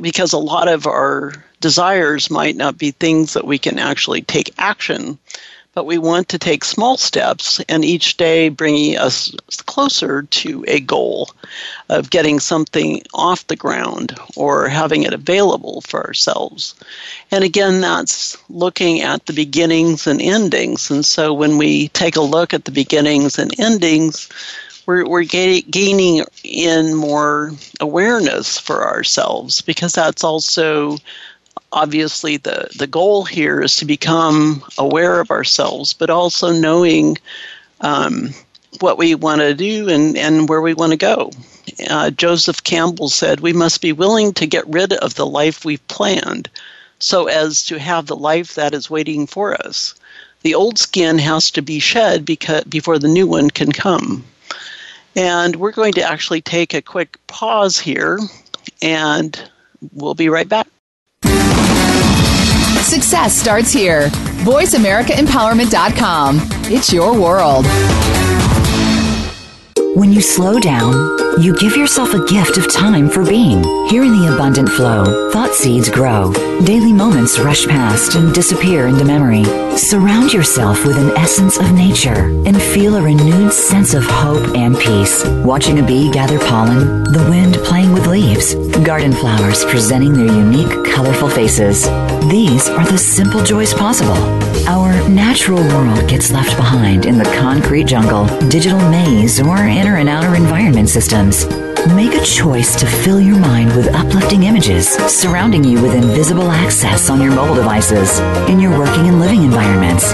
Because 0.00 0.32
a 0.32 0.38
lot 0.38 0.68
of 0.68 0.86
our 0.86 1.32
desires 1.60 2.30
might 2.30 2.56
not 2.56 2.78
be 2.78 2.90
things 2.90 3.34
that 3.34 3.46
we 3.46 3.58
can 3.58 3.78
actually 3.78 4.22
take 4.22 4.52
action 4.58 5.18
but 5.74 5.86
we 5.86 5.96
want 5.96 6.28
to 6.28 6.38
take 6.38 6.64
small 6.64 6.96
steps 6.96 7.60
and 7.68 7.84
each 7.84 8.16
day 8.16 8.48
bringing 8.48 8.96
us 8.98 9.34
closer 9.66 10.22
to 10.22 10.64
a 10.68 10.80
goal 10.80 11.30
of 11.88 12.10
getting 12.10 12.38
something 12.40 13.02
off 13.14 13.46
the 13.46 13.56
ground 13.56 14.18
or 14.36 14.68
having 14.68 15.02
it 15.02 15.14
available 15.14 15.80
for 15.82 16.04
ourselves. 16.04 16.74
And 17.30 17.42
again, 17.42 17.80
that's 17.80 18.36
looking 18.50 19.00
at 19.00 19.24
the 19.26 19.32
beginnings 19.32 20.06
and 20.06 20.20
endings. 20.20 20.90
And 20.90 21.04
so 21.06 21.32
when 21.32 21.56
we 21.56 21.88
take 21.88 22.16
a 22.16 22.20
look 22.20 22.52
at 22.52 22.66
the 22.66 22.70
beginnings 22.70 23.38
and 23.38 23.58
endings, 23.58 24.28
we're, 24.84 25.08
we're 25.08 25.24
gaining 25.24 26.24
in 26.44 26.94
more 26.94 27.52
awareness 27.80 28.58
for 28.58 28.86
ourselves 28.86 29.60
because 29.62 29.92
that's 29.92 30.24
also 30.24 30.98
obviously 31.72 32.36
the, 32.36 32.68
the 32.78 32.86
goal 32.86 33.24
here 33.24 33.60
is 33.60 33.76
to 33.76 33.84
become 33.84 34.62
aware 34.78 35.20
of 35.20 35.30
ourselves, 35.30 35.92
but 35.92 36.10
also 36.10 36.52
knowing 36.52 37.16
um, 37.80 38.30
what 38.80 38.98
we 38.98 39.14
want 39.14 39.40
to 39.40 39.54
do 39.54 39.88
and, 39.88 40.16
and 40.16 40.48
where 40.48 40.62
we 40.62 40.74
want 40.74 40.92
to 40.92 40.98
go. 40.98 41.30
uh, 41.90 42.10
Joseph 42.10 42.62
Campbell 42.62 43.08
said, 43.08 43.40
We 43.40 43.52
must 43.52 43.80
be 43.80 43.92
willing 43.92 44.32
to 44.34 44.46
get 44.46 44.68
rid 44.68 44.92
of 44.92 45.14
the 45.14 45.26
life 45.26 45.64
we've 45.64 45.86
planned 45.88 46.48
so 46.98 47.26
as 47.26 47.64
to 47.64 47.78
have 47.78 48.06
the 48.06 48.16
life 48.16 48.54
that 48.54 48.74
is 48.74 48.88
waiting 48.90 49.26
for 49.26 49.54
us. 49.66 49.94
The 50.42 50.54
old 50.54 50.78
skin 50.78 51.18
has 51.18 51.50
to 51.52 51.62
be 51.62 51.78
shed 51.78 52.24
because, 52.24 52.64
before 52.64 52.98
the 52.98 53.08
new 53.08 53.26
one 53.26 53.50
can 53.50 53.72
come. 53.72 54.24
And 55.14 55.56
we're 55.56 55.72
going 55.72 55.92
to 55.94 56.02
actually 56.02 56.40
take 56.40 56.74
a 56.74 56.82
quick 56.82 57.18
pause 57.26 57.78
here, 57.78 58.18
and 58.80 59.38
we'll 59.92 60.14
be 60.14 60.28
right 60.28 60.48
back. 60.48 60.66
Success 62.92 63.32
starts 63.32 63.72
here. 63.72 64.10
VoiceAmericaEmpowerment.com. 64.44 66.40
It's 66.64 66.92
your 66.92 67.18
world. 67.18 67.64
When 69.96 70.12
you 70.12 70.20
slow 70.20 70.60
down, 70.60 70.92
you 71.38 71.56
give 71.58 71.76
yourself 71.76 72.14
a 72.14 72.24
gift 72.26 72.58
of 72.58 72.70
time 72.72 73.08
for 73.08 73.24
being. 73.24 73.62
Here 73.88 74.04
in 74.04 74.12
the 74.12 74.30
abundant 74.32 74.68
flow, 74.68 75.30
thought 75.30 75.54
seeds 75.54 75.88
grow. 75.88 76.32
Daily 76.64 76.92
moments 76.92 77.38
rush 77.38 77.66
past 77.66 78.14
and 78.14 78.34
disappear 78.34 78.86
into 78.86 79.04
memory. 79.04 79.44
Surround 79.76 80.32
yourself 80.32 80.84
with 80.84 80.96
an 80.98 81.16
essence 81.16 81.58
of 81.58 81.72
nature 81.72 82.30
and 82.46 82.60
feel 82.60 82.96
a 82.96 83.02
renewed 83.02 83.52
sense 83.52 83.94
of 83.94 84.04
hope 84.04 84.54
and 84.56 84.76
peace. 84.78 85.24
Watching 85.44 85.78
a 85.78 85.86
bee 85.86 86.10
gather 86.10 86.38
pollen, 86.38 87.04
the 87.04 87.26
wind 87.28 87.56
playing 87.64 87.92
with 87.92 88.06
leaves, 88.06 88.54
garden 88.84 89.12
flowers 89.12 89.64
presenting 89.64 90.12
their 90.12 90.26
unique, 90.26 90.84
colorful 90.92 91.30
faces. 91.30 91.84
These 92.28 92.68
are 92.68 92.86
the 92.86 92.98
simple 92.98 93.42
joys 93.42 93.74
possible. 93.74 94.16
Our 94.68 95.08
natural 95.08 95.58
world 95.58 96.08
gets 96.08 96.30
left 96.30 96.56
behind 96.56 97.04
in 97.04 97.18
the 97.18 97.24
concrete 97.40 97.84
jungle, 97.84 98.26
digital 98.48 98.78
maze, 98.90 99.40
or 99.40 99.58
inner 99.58 99.96
and 99.96 100.08
outer 100.08 100.36
environment 100.36 100.88
Make 101.96 102.14
a 102.14 102.22
choice 102.22 102.76
to 102.78 102.86
fill 102.86 103.18
your 103.18 103.38
mind 103.38 103.74
with 103.74 103.94
uplifting 103.94 104.42
images, 104.42 104.86
surrounding 105.10 105.64
you 105.64 105.80
with 105.80 105.94
invisible 105.94 106.50
access 106.50 107.08
on 107.08 107.22
your 107.22 107.32
mobile 107.32 107.54
devices, 107.54 108.18
in 108.50 108.60
your 108.60 108.78
working 108.78 109.08
and 109.08 109.18
living 109.18 109.42
environments. 109.42 110.12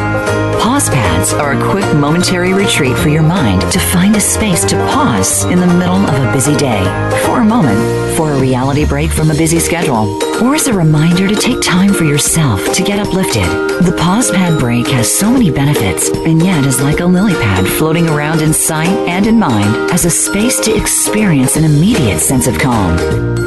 Pause 0.62 0.90
pads 0.90 1.32
are 1.32 1.52
a 1.52 1.70
quick 1.72 1.84
momentary 1.96 2.54
retreat 2.54 2.96
for 2.96 3.08
your 3.08 3.22
mind 3.22 3.62
to 3.72 3.80
find 3.80 4.14
a 4.14 4.20
space 4.20 4.64
to 4.66 4.76
pause 4.92 5.44
in 5.46 5.58
the 5.58 5.66
middle 5.66 5.96
of 5.96 6.28
a 6.28 6.32
busy 6.32 6.56
day 6.56 6.84
for 7.24 7.40
a 7.40 7.44
moment, 7.44 8.16
for 8.16 8.32
a 8.32 8.38
reality 8.38 8.84
break 8.84 9.10
from 9.10 9.30
a 9.30 9.34
busy 9.34 9.58
schedule, 9.58 10.22
or 10.42 10.54
as 10.54 10.68
a 10.68 10.72
reminder 10.72 11.26
to 11.26 11.34
take 11.34 11.60
time 11.60 11.92
for 11.92 12.04
yourself 12.04 12.72
to 12.74 12.82
get 12.82 12.98
uplifted. 12.98 13.44
The 13.84 13.96
pause 13.96 14.30
pad 14.30 14.58
break 14.58 14.88
has 14.88 15.12
so 15.12 15.30
many 15.30 15.50
benefits 15.50 16.08
and 16.08 16.42
yet 16.42 16.64
is 16.64 16.80
like 16.80 17.00
a 17.00 17.06
lily 17.06 17.34
pad 17.34 17.66
floating 17.66 18.08
around 18.08 18.42
in 18.42 18.52
sight 18.52 18.88
and 19.08 19.26
in 19.26 19.38
mind 19.38 19.90
as 19.92 20.04
a 20.04 20.10
space 20.10 20.58
to 20.60 20.74
an 21.06 21.64
immediate 21.64 22.18
sense 22.18 22.46
of 22.46 22.58
calm. 22.58 22.96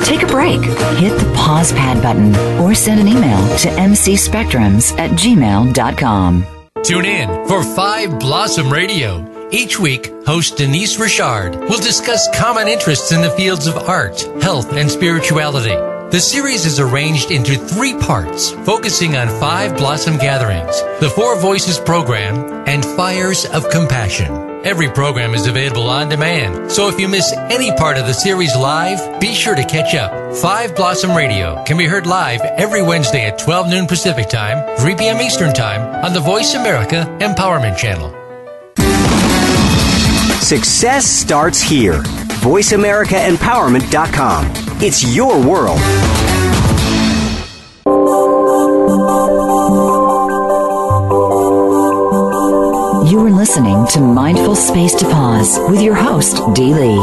Take 0.04 0.24
a 0.24 0.28
break, 0.28 0.62
hit 0.98 1.18
the 1.20 1.32
pause 1.36 1.72
pad 1.74 2.02
button, 2.02 2.36
or 2.62 2.74
send 2.74 3.00
an 3.00 3.08
email 3.08 3.42
to 3.58 3.68
mcspectrums 3.70 4.98
at 4.98 5.12
gmail.com. 5.12 6.46
Tune 6.84 7.06
in 7.06 7.48
for 7.48 7.64
Five 7.64 8.20
Blossom 8.20 8.72
Radio. 8.72 9.50
Each 9.52 9.80
week, 9.80 10.12
host 10.26 10.58
Denise 10.58 10.98
Richard 10.98 11.56
will 11.56 11.78
discuss 11.78 12.28
common 12.40 12.68
interests 12.68 13.12
in 13.12 13.22
the 13.22 13.30
fields 13.32 13.68
of 13.68 13.78
art, 13.78 14.22
health, 14.42 14.74
and 14.74 14.90
spirituality. 14.90 16.01
The 16.12 16.20
series 16.20 16.66
is 16.66 16.78
arranged 16.78 17.32
into 17.32 17.56
three 17.56 17.98
parts, 17.98 18.52
focusing 18.52 19.16
on 19.16 19.30
five 19.40 19.78
Blossom 19.78 20.18
gatherings, 20.18 20.82
the 21.00 21.10
Four 21.10 21.40
Voices 21.40 21.80
program, 21.80 22.66
and 22.68 22.84
Fires 22.84 23.46
of 23.46 23.70
Compassion. 23.70 24.60
Every 24.66 24.90
program 24.90 25.34
is 25.34 25.48
available 25.48 25.90
on 25.90 26.10
demand, 26.10 26.70
so 26.70 26.90
if 26.90 27.00
you 27.00 27.08
miss 27.08 27.32
any 27.50 27.74
part 27.78 27.96
of 27.96 28.08
the 28.08 28.14
series 28.14 28.54
live, 28.58 29.22
be 29.22 29.34
sure 29.34 29.56
to 29.56 29.64
catch 29.64 29.96
up. 29.96 30.36
Five 30.36 30.76
Blossom 30.76 31.16
Radio 31.16 31.64
can 31.64 31.78
be 31.78 31.86
heard 31.86 32.06
live 32.06 32.42
every 32.42 32.84
Wednesday 32.84 33.28
at 33.28 33.40
12 33.40 33.70
noon 33.70 33.88
Pacific 33.88 34.28
Time, 34.28 34.78
3 34.80 34.96
p.m. 34.98 35.22
Eastern 35.22 35.54
Time 35.54 36.04
on 36.04 36.12
the 36.12 36.20
Voice 36.20 36.56
America 36.56 37.06
Empowerment 37.22 37.78
Channel. 37.78 38.10
Success 40.42 41.06
starts 41.06 41.62
here. 41.62 42.04
VoiceAmericaEmpowerment.com. 42.44 44.71
It's 44.84 45.16
your 45.16 45.40
world. 45.48 45.80
You 53.08 53.20
are 53.20 53.30
listening 53.30 53.86
to 53.88 54.00
Mindful 54.00 54.56
Space 54.56 54.96
to 54.96 55.06
Pause 55.06 55.60
with 55.70 55.82
your 55.82 55.94
host, 55.94 56.38
Dee 56.56 56.74
Lee. 56.74 56.98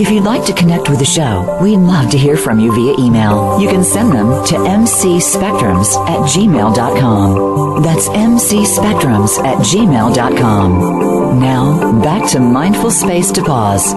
If 0.00 0.10
you'd 0.10 0.24
like 0.24 0.44
to 0.46 0.52
connect 0.54 0.88
with 0.88 1.00
the 1.00 1.04
show, 1.04 1.58
we'd 1.60 1.76
love 1.76 2.10
to 2.12 2.18
hear 2.18 2.36
from 2.36 2.60
you 2.60 2.72
via 2.72 2.94
email. 3.04 3.60
You 3.60 3.68
can 3.68 3.82
send 3.82 4.12
them 4.12 4.44
to 4.46 4.54
mcspectrums 4.54 5.96
at 6.08 6.20
gmail.com. 6.30 7.82
That's 7.82 8.08
mcspectrums 8.08 9.38
at 9.44 9.58
gmail.com. 9.58 11.40
Now, 11.40 12.00
back 12.02 12.30
to 12.30 12.40
Mindful 12.40 12.90
Space 12.90 13.30
to 13.32 13.42
Pause. 13.42 13.92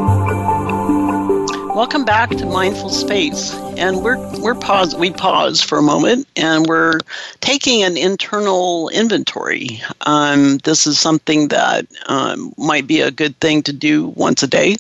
Welcome 1.74 2.04
back 2.04 2.32
to 2.32 2.46
Mindful 2.46 2.90
Space. 2.90 3.54
And 3.78 4.04
we're 4.04 4.18
we're 4.42 4.56
pause 4.56 4.94
we 4.94 5.10
pause 5.10 5.62
for 5.62 5.78
a 5.78 5.82
moment 5.82 6.28
and 6.36 6.68
we're 6.68 7.00
taking 7.40 7.82
an 7.84 7.96
internal 7.96 8.90
inventory. 8.90 9.82
Um, 10.02 10.58
this 10.66 10.86
is 10.86 11.00
something 11.00 11.48
that 11.48 11.88
um, 12.08 12.54
might 12.58 12.88
be 12.88 13.00
a 13.00 13.10
good 13.10 13.40
thing 13.40 13.64
to 13.64 13.72
do 13.72 14.08
once 14.08 14.44
a 14.44 14.48
day 14.48 14.76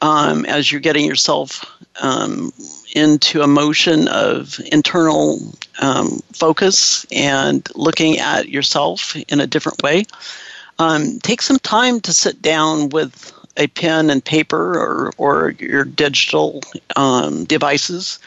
um, 0.00 0.44
as 0.44 0.70
you're 0.70 0.80
getting 0.80 1.06
yourself 1.06 1.64
um, 2.00 2.52
into 2.94 3.42
a 3.42 3.48
motion 3.48 4.06
of 4.06 4.60
internal 4.70 5.40
um, 5.80 6.20
focus 6.32 7.04
and 7.10 7.68
looking 7.74 8.18
at 8.18 8.48
yourself 8.48 9.16
in 9.28 9.40
a 9.40 9.46
different 9.48 9.82
way. 9.82 10.04
Um, 10.78 11.18
take 11.18 11.42
some 11.42 11.58
time 11.58 12.00
to 12.02 12.12
sit 12.12 12.40
down 12.40 12.90
with 12.90 13.32
a 13.56 13.66
pen 13.66 14.10
and 14.10 14.24
paper 14.24 14.78
or, 14.78 15.12
or 15.18 15.50
your 15.58 15.84
digital 15.84 16.62
um, 16.96 17.44
devices 17.44 18.18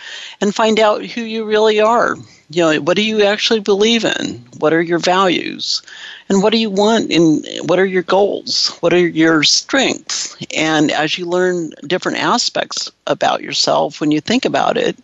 and 0.41 0.53
find 0.53 0.79
out 0.79 1.05
who 1.05 1.21
you 1.21 1.45
really 1.45 1.79
are. 1.79 2.15
You 2.49 2.61
know, 2.61 2.81
what 2.81 2.95
do 2.95 3.03
you 3.03 3.23
actually 3.23 3.59
believe 3.59 4.05
in? 4.05 4.45
What 4.59 4.73
are 4.73 4.81
your 4.81 4.99
values? 4.99 5.81
And 6.27 6.41
what 6.41 6.51
do 6.51 6.57
you 6.57 6.69
want 6.69 7.11
in 7.11 7.43
what 7.65 7.79
are 7.79 7.85
your 7.85 8.01
goals? 8.01 8.69
What 8.79 8.93
are 8.93 9.07
your 9.07 9.43
strengths? 9.43 10.35
And 10.55 10.91
as 10.91 11.17
you 11.17 11.25
learn 11.25 11.71
different 11.85 12.17
aspects 12.17 12.91
about 13.05 13.43
yourself 13.43 14.01
when 14.01 14.11
you 14.11 14.21
think 14.21 14.45
about 14.45 14.77
it, 14.77 14.97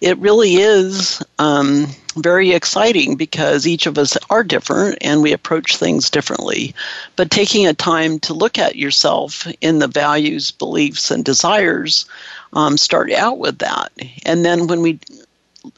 it 0.00 0.18
really 0.18 0.56
is 0.56 1.22
um, 1.38 1.86
very 2.16 2.52
exciting 2.52 3.16
because 3.16 3.66
each 3.66 3.86
of 3.86 3.96
us 3.96 4.16
are 4.28 4.44
different 4.44 4.98
and 5.00 5.22
we 5.22 5.32
approach 5.32 5.76
things 5.76 6.10
differently. 6.10 6.74
But 7.14 7.30
taking 7.30 7.66
a 7.66 7.72
time 7.72 8.18
to 8.20 8.34
look 8.34 8.58
at 8.58 8.76
yourself 8.76 9.46
in 9.60 9.78
the 9.78 9.88
values, 9.88 10.50
beliefs, 10.50 11.10
and 11.10 11.24
desires, 11.24 12.04
um, 12.52 12.76
start 12.76 13.10
out 13.12 13.38
with 13.38 13.58
that. 13.58 13.92
And 14.24 14.44
then 14.44 14.66
when 14.66 14.82
we 14.82 14.98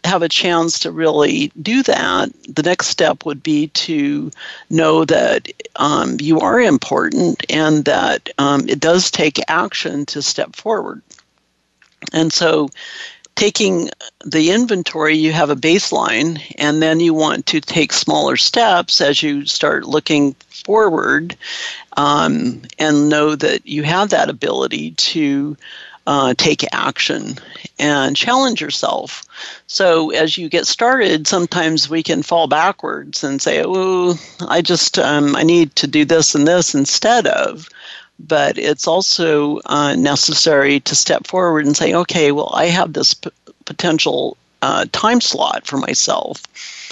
have 0.04 0.22
a 0.22 0.28
chance 0.28 0.78
to 0.80 0.90
really 0.90 1.52
do 1.60 1.82
that, 1.84 2.30
the 2.48 2.62
next 2.62 2.88
step 2.88 3.24
would 3.24 3.42
be 3.42 3.68
to 3.68 4.30
know 4.70 5.04
that 5.04 5.48
um, 5.76 6.16
you 6.20 6.40
are 6.40 6.60
important 6.60 7.44
and 7.48 7.84
that 7.84 8.28
um, 8.38 8.68
it 8.68 8.80
does 8.80 9.10
take 9.10 9.38
action 9.48 10.06
to 10.06 10.22
step 10.22 10.54
forward. 10.56 11.02
And 12.12 12.32
so 12.32 12.68
taking 13.38 13.88
the 14.24 14.50
inventory, 14.50 15.16
you 15.16 15.32
have 15.32 15.50
a 15.50 15.56
baseline, 15.56 16.42
and 16.58 16.82
then 16.82 16.98
you 16.98 17.14
want 17.14 17.46
to 17.46 17.60
take 17.60 17.92
smaller 17.92 18.36
steps 18.36 19.00
as 19.00 19.22
you 19.22 19.46
start 19.46 19.86
looking 19.86 20.34
forward 20.64 21.36
um, 21.96 22.62
and 22.78 23.08
know 23.08 23.36
that 23.36 23.66
you 23.66 23.84
have 23.84 24.10
that 24.10 24.28
ability 24.28 24.90
to 24.92 25.56
uh, 26.08 26.32
take 26.38 26.64
action 26.72 27.36
and 27.78 28.16
challenge 28.16 28.62
yourself. 28.62 29.22
So 29.66 30.10
as 30.10 30.38
you 30.38 30.48
get 30.48 30.66
started, 30.66 31.26
sometimes 31.26 31.90
we 31.90 32.02
can 32.02 32.22
fall 32.22 32.46
backwards 32.48 33.22
and 33.22 33.42
say, 33.42 33.62
"Oh, 33.62 34.18
I 34.48 34.62
just 34.62 34.98
um, 34.98 35.36
I 35.36 35.42
need 35.42 35.76
to 35.76 35.86
do 35.86 36.06
this 36.06 36.34
and 36.34 36.48
this 36.48 36.74
instead 36.74 37.26
of." 37.26 37.68
but 38.20 38.58
it's 38.58 38.88
also 38.88 39.60
uh, 39.66 39.94
necessary 39.94 40.80
to 40.80 40.96
step 40.96 41.24
forward 41.28 41.64
and 41.64 41.76
say, 41.76 41.94
okay, 41.94 42.32
well, 42.32 42.50
I 42.52 42.64
have 42.64 42.92
this 42.92 43.14
p- 43.14 43.30
potential 43.64 44.36
uh, 44.60 44.86
time 44.90 45.20
slot 45.20 45.68
for 45.68 45.76
myself. 45.76 46.42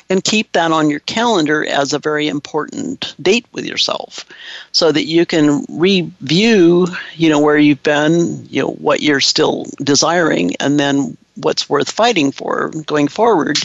And 0.09 0.23
keep 0.23 0.53
that 0.53 0.71
on 0.71 0.89
your 0.89 1.01
calendar 1.01 1.65
as 1.67 1.93
a 1.93 1.99
very 1.99 2.29
important 2.29 3.15
date 3.21 3.47
with 3.53 3.65
yourself 3.65 4.25
so 4.71 4.93
that 4.93 5.07
you 5.07 5.27
can 5.27 5.65
review, 5.69 6.87
you 7.15 7.29
know, 7.29 7.41
where 7.41 7.59
you've 7.59 7.83
been, 7.83 8.47
you 8.49 8.63
know, 8.63 8.71
what 8.71 9.03
you're 9.03 9.21
still 9.21 9.67
desiring, 9.83 10.55
and 10.61 10.79
then 10.79 11.17
what's 11.35 11.69
worth 11.69 11.91
fighting 11.91 12.33
for 12.33 12.71
going 12.87 13.09
forward 13.09 13.59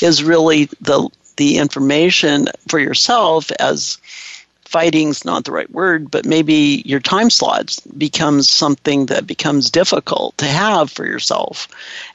is 0.00 0.22
really 0.22 0.66
the 0.80 1.08
the 1.36 1.58
information 1.58 2.48
for 2.68 2.78
yourself 2.78 3.50
as 3.60 3.98
fighting's 4.68 5.24
not 5.24 5.44
the 5.44 5.52
right 5.52 5.70
word, 5.70 6.10
but 6.10 6.26
maybe 6.26 6.82
your 6.84 7.00
time 7.00 7.30
slots 7.30 7.80
becomes 7.80 8.50
something 8.50 9.06
that 9.06 9.26
becomes 9.26 9.70
difficult 9.70 10.36
to 10.36 10.44
have 10.44 10.90
for 10.90 11.06
yourself. 11.06 11.68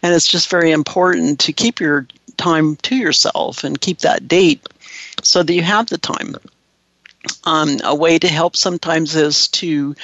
And 0.03 0.13
it's 0.13 0.27
just 0.27 0.51
very 0.51 0.69
important 0.69 1.39
to 1.39 1.53
keep 1.53 1.79
your 1.79 2.05
time 2.37 2.75
to 2.77 2.95
yourself 2.95 3.63
and 3.63 3.79
keep 3.81 3.99
that 3.99 4.27
date 4.27 4.67
so 5.21 5.43
that 5.43 5.53
you 5.53 5.61
have 5.61 5.87
the 5.87 5.97
time. 5.97 6.35
Um, 7.45 7.77
a 7.85 7.95
way 7.95 8.19
to 8.19 8.27
help 8.27 8.57
sometimes 8.57 9.15
is 9.15 9.47
to 9.49 9.95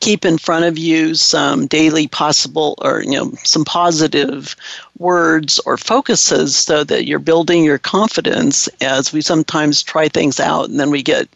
keep 0.00 0.26
in 0.26 0.36
front 0.36 0.66
of 0.66 0.76
you 0.76 1.14
some 1.14 1.66
daily 1.66 2.06
possible 2.06 2.74
or 2.82 3.02
you 3.02 3.12
know 3.12 3.32
some 3.44 3.64
positive 3.64 4.54
words 4.98 5.58
or 5.60 5.78
focuses 5.78 6.54
so 6.54 6.84
that 6.84 7.06
you're 7.06 7.18
building 7.18 7.64
your 7.64 7.78
confidence 7.78 8.68
as 8.82 9.10
we 9.10 9.22
sometimes 9.22 9.82
try 9.82 10.08
things 10.08 10.38
out 10.38 10.68
and 10.68 10.78
then 10.78 10.90
we 10.90 11.02
get 11.02 11.30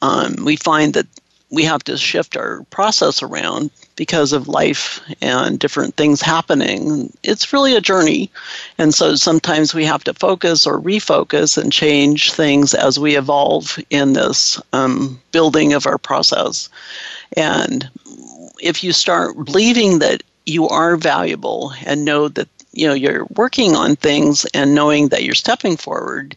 um, 0.00 0.36
we 0.42 0.56
find 0.56 0.94
that 0.94 1.06
we 1.50 1.64
have 1.64 1.84
to 1.84 1.98
shift 1.98 2.34
our 2.34 2.62
process 2.70 3.22
around 3.22 3.70
because 3.96 4.32
of 4.32 4.48
life 4.48 5.00
and 5.20 5.58
different 5.58 5.96
things 5.96 6.20
happening. 6.20 7.12
It's 7.22 7.52
really 7.52 7.76
a 7.76 7.80
journey. 7.80 8.30
And 8.78 8.94
so 8.94 9.14
sometimes 9.16 9.74
we 9.74 9.84
have 9.84 10.04
to 10.04 10.14
focus 10.14 10.66
or 10.66 10.80
refocus 10.80 11.56
and 11.56 11.72
change 11.72 12.32
things 12.32 12.74
as 12.74 12.98
we 12.98 13.16
evolve 13.16 13.78
in 13.90 14.14
this 14.14 14.60
um, 14.72 15.20
building 15.30 15.72
of 15.72 15.86
our 15.86 15.98
process. 15.98 16.68
And 17.36 17.88
if 18.60 18.82
you 18.82 18.92
start 18.92 19.36
believing 19.44 19.98
that 20.00 20.22
you 20.46 20.68
are 20.68 20.96
valuable 20.96 21.72
and 21.86 22.04
know 22.04 22.28
that 22.28 22.48
you 22.72 22.86
know 22.86 22.94
you're 22.94 23.26
working 23.36 23.76
on 23.76 23.96
things 23.96 24.44
and 24.54 24.74
knowing 24.74 25.08
that 25.08 25.22
you're 25.22 25.34
stepping 25.34 25.76
forward 25.76 26.34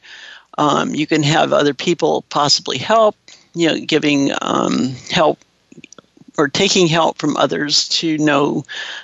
um, 0.58 0.94
you 0.94 1.08
can 1.08 1.24
have 1.24 1.52
other 1.52 1.74
people 1.74 2.24
possibly 2.30 2.78
help 2.78 3.16
you 3.56 3.68
know, 3.68 3.80
giving 3.80 4.32
um, 4.42 4.90
help 5.10 5.40
or 6.38 6.48
taking 6.48 6.88
help 6.88 7.18
from 7.18 7.38
others 7.38 7.88
to 7.88 8.18
know 8.18 8.64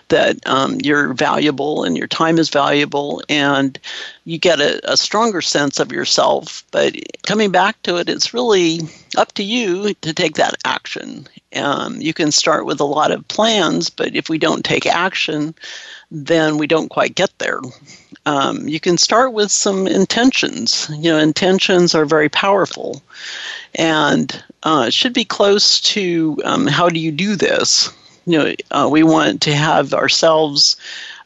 that 0.09 0.37
um, 0.47 0.77
you're 0.83 1.13
valuable 1.13 1.83
and 1.83 1.97
your 1.97 2.07
time 2.07 2.37
is 2.37 2.49
valuable 2.49 3.21
and 3.29 3.79
you 4.25 4.37
get 4.37 4.59
a, 4.59 4.81
a, 4.91 4.97
stronger 4.97 5.41
sense 5.41 5.79
of 5.79 5.91
yourself. 5.91 6.63
But 6.71 6.95
coming 7.23 7.51
back 7.51 7.81
to 7.83 7.97
it, 7.97 8.09
it's 8.09 8.33
really 8.33 8.81
up 9.17 9.31
to 9.33 9.43
you 9.43 9.93
to 9.95 10.13
take 10.13 10.35
that 10.35 10.55
action. 10.65 11.27
Um, 11.55 11.99
you 12.01 12.13
can 12.13 12.31
start 12.31 12.65
with 12.65 12.79
a 12.79 12.85
lot 12.85 13.11
of 13.11 13.27
plans, 13.27 13.89
but 13.89 14.15
if 14.15 14.29
we 14.29 14.37
don't 14.37 14.65
take 14.65 14.85
action, 14.85 15.55
then 16.11 16.57
we 16.57 16.67
don't 16.67 16.89
quite 16.89 17.15
get 17.15 17.31
there. 17.39 17.59
Um, 18.25 18.67
you 18.67 18.79
can 18.79 18.97
start 18.97 19.33
with 19.33 19.51
some 19.51 19.87
intentions. 19.87 20.89
You 20.91 21.11
know, 21.11 21.17
intentions 21.17 21.95
are 21.95 22.05
very 22.05 22.29
powerful 22.29 23.01
and 23.75 24.43
uh, 24.63 24.89
should 24.89 25.13
be 25.13 25.25
close 25.25 25.79
to 25.81 26.37
um, 26.43 26.67
how 26.67 26.89
do 26.89 26.99
you 26.99 27.11
do 27.11 27.35
this. 27.35 27.89
You 28.25 28.37
know, 28.37 28.55
uh, 28.71 28.89
we 28.91 29.03
want 29.03 29.41
to 29.43 29.53
have 29.53 29.93
ourselves 29.93 30.77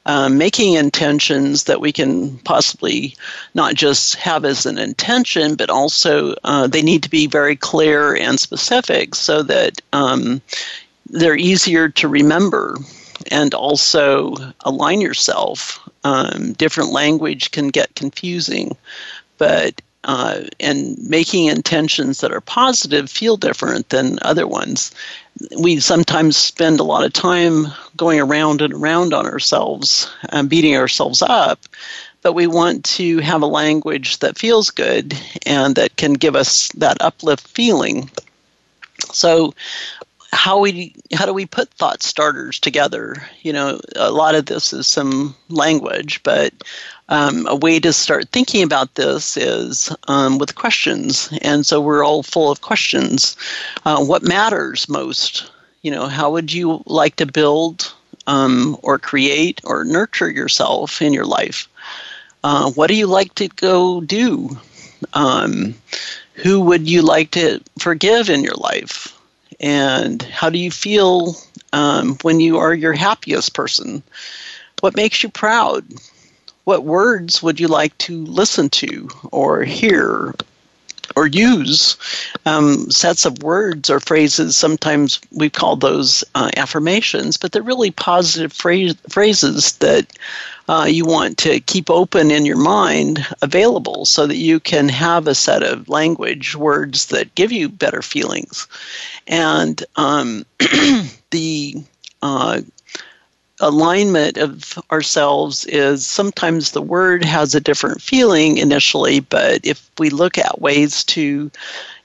uh, 0.05 0.29
making 0.29 0.73
intentions 0.73 1.63
that 1.63 1.81
we 1.81 1.91
can 1.91 2.37
possibly 2.39 3.15
not 3.55 3.73
just 3.73 4.15
have 4.15 4.45
as 4.45 4.65
an 4.65 4.77
intention, 4.77 5.55
but 5.55 5.69
also 5.69 6.35
uh, 6.43 6.67
they 6.67 6.81
need 6.81 7.03
to 7.03 7.09
be 7.09 7.27
very 7.27 7.55
clear 7.55 8.15
and 8.15 8.39
specific 8.39 9.15
so 9.15 9.41
that 9.43 9.81
um, 9.93 10.41
they're 11.09 11.37
easier 11.37 11.89
to 11.89 12.07
remember 12.07 12.77
and 13.31 13.53
also 13.53 14.35
align 14.61 15.01
yourself. 15.01 15.79
Um, 16.03 16.53
different 16.53 16.91
language 16.91 17.49
can 17.49 17.69
get 17.69 17.95
confusing, 17.95 18.77
but 19.39 19.81
uh, 20.05 20.41
and 20.59 20.97
making 21.09 21.45
intentions 21.45 22.21
that 22.21 22.31
are 22.31 22.41
positive 22.41 23.09
feel 23.09 23.37
different 23.37 23.89
than 23.89 24.19
other 24.21 24.47
ones. 24.47 24.91
We 25.59 25.79
sometimes 25.79 26.37
spend 26.37 26.79
a 26.79 26.83
lot 26.83 27.03
of 27.03 27.11
time 27.11 27.67
going 27.97 28.19
around 28.19 28.61
and 28.61 28.73
around 28.73 29.13
on 29.13 29.25
ourselves, 29.25 30.09
and 30.29 30.49
beating 30.49 30.75
ourselves 30.75 31.21
up, 31.21 31.59
but 32.21 32.33
we 32.33 32.47
want 32.47 32.85
to 32.85 33.19
have 33.19 33.41
a 33.41 33.47
language 33.47 34.19
that 34.19 34.37
feels 34.37 34.71
good 34.71 35.13
and 35.45 35.75
that 35.75 35.95
can 35.97 36.13
give 36.13 36.35
us 36.35 36.69
that 36.69 36.97
uplift 37.01 37.47
feeling. 37.47 38.09
So, 39.11 39.53
how 40.35 40.59
we 40.59 40.93
how 41.13 41.25
do 41.25 41.33
we 41.33 41.45
put 41.45 41.69
thought 41.69 42.03
starters 42.03 42.59
together? 42.59 43.15
You 43.41 43.53
know, 43.53 43.79
a 43.95 44.11
lot 44.11 44.35
of 44.35 44.45
this 44.45 44.73
is 44.73 44.85
some 44.85 45.35
language, 45.49 46.21
but 46.23 46.53
um, 47.09 47.47
a 47.47 47.55
way 47.55 47.79
to 47.79 47.93
start 47.93 48.29
thinking 48.29 48.61
about 48.61 48.95
this 48.95 49.37
is 49.37 49.95
um, 50.07 50.37
with 50.37 50.55
questions. 50.55 51.29
And 51.41 51.65
so 51.65 51.79
we're 51.79 52.03
all 52.03 52.21
full 52.21 52.51
of 52.51 52.61
questions. 52.61 53.37
Uh, 53.85 54.03
what 54.03 54.23
matters 54.23 54.89
most? 54.89 55.51
You 55.83 55.91
know, 55.91 56.07
how 56.07 56.31
would 56.31 56.51
you 56.51 56.83
like 56.85 57.15
to 57.17 57.25
build 57.25 57.93
um, 58.27 58.77
or 58.81 58.99
create 58.99 59.61
or 59.63 59.85
nurture 59.85 60.29
yourself 60.29 61.01
in 61.01 61.13
your 61.13 61.25
life? 61.25 61.69
Uh, 62.43 62.71
what 62.71 62.87
do 62.87 62.95
you 62.95 63.07
like 63.07 63.33
to 63.35 63.47
go 63.47 64.01
do? 64.01 64.57
Um, 65.13 65.75
who 66.33 66.59
would 66.61 66.89
you 66.89 67.01
like 67.01 67.31
to 67.31 67.61
forgive 67.79 68.29
in 68.29 68.43
your 68.43 68.55
life? 68.55 69.14
And 69.59 70.21
how 70.21 70.49
do 70.49 70.57
you 70.57 70.71
feel 70.71 71.35
um, 71.73 72.17
when 72.21 72.39
you 72.39 72.57
are 72.57 72.73
your 72.73 72.93
happiest 72.93 73.53
person? 73.53 74.03
What 74.81 74.95
makes 74.95 75.23
you 75.23 75.29
proud? 75.29 75.85
what 76.65 76.83
words 76.83 77.41
would 77.41 77.59
you 77.59 77.67
like 77.67 77.97
to 77.99 78.25
listen 78.25 78.69
to 78.69 79.07
or 79.31 79.63
hear 79.63 80.33
or 81.15 81.27
use 81.27 81.95
um, 82.45 82.89
sets 82.89 83.25
of 83.25 83.41
words 83.43 83.89
or 83.89 83.99
phrases. 83.99 84.57
Sometimes 84.57 85.21
we 85.31 85.49
call 85.49 85.75
those 85.75 86.23
uh, 86.33 86.49
affirmations, 86.57 87.37
but 87.37 87.51
they're 87.51 87.61
really 87.61 87.91
positive 87.91 88.51
phrase, 88.51 88.95
phrases 89.07 89.73
that 89.77 90.11
uh, 90.67 90.85
you 90.89 91.05
want 91.05 91.37
to 91.37 91.59
keep 91.59 91.89
open 91.89 92.31
in 92.31 92.45
your 92.45 92.57
mind 92.57 93.25
available 93.41 94.05
so 94.05 94.25
that 94.25 94.37
you 94.37 94.59
can 94.59 94.89
have 94.89 95.27
a 95.27 95.35
set 95.35 95.61
of 95.61 95.89
language 95.89 96.55
words 96.55 97.07
that 97.07 97.35
give 97.35 97.51
you 97.51 97.69
better 97.69 98.01
feelings. 98.01 98.67
And 99.27 99.83
um, 99.95 100.45
the 101.29 101.75
uh, 102.21 102.61
alignment 103.59 104.37
of 104.37 104.77
ourselves 104.91 105.65
is 105.65 106.05
sometimes 106.05 106.71
the 106.71 106.81
word 106.81 107.23
has 107.23 107.53
a 107.53 107.61
different 107.61 108.01
feeling 108.01 108.57
initially, 108.57 109.19
but 109.19 109.65
if 109.65 109.89
we 109.99 110.09
look 110.09 110.37
at 110.37 110.61
ways 110.61 111.03
to, 111.05 111.51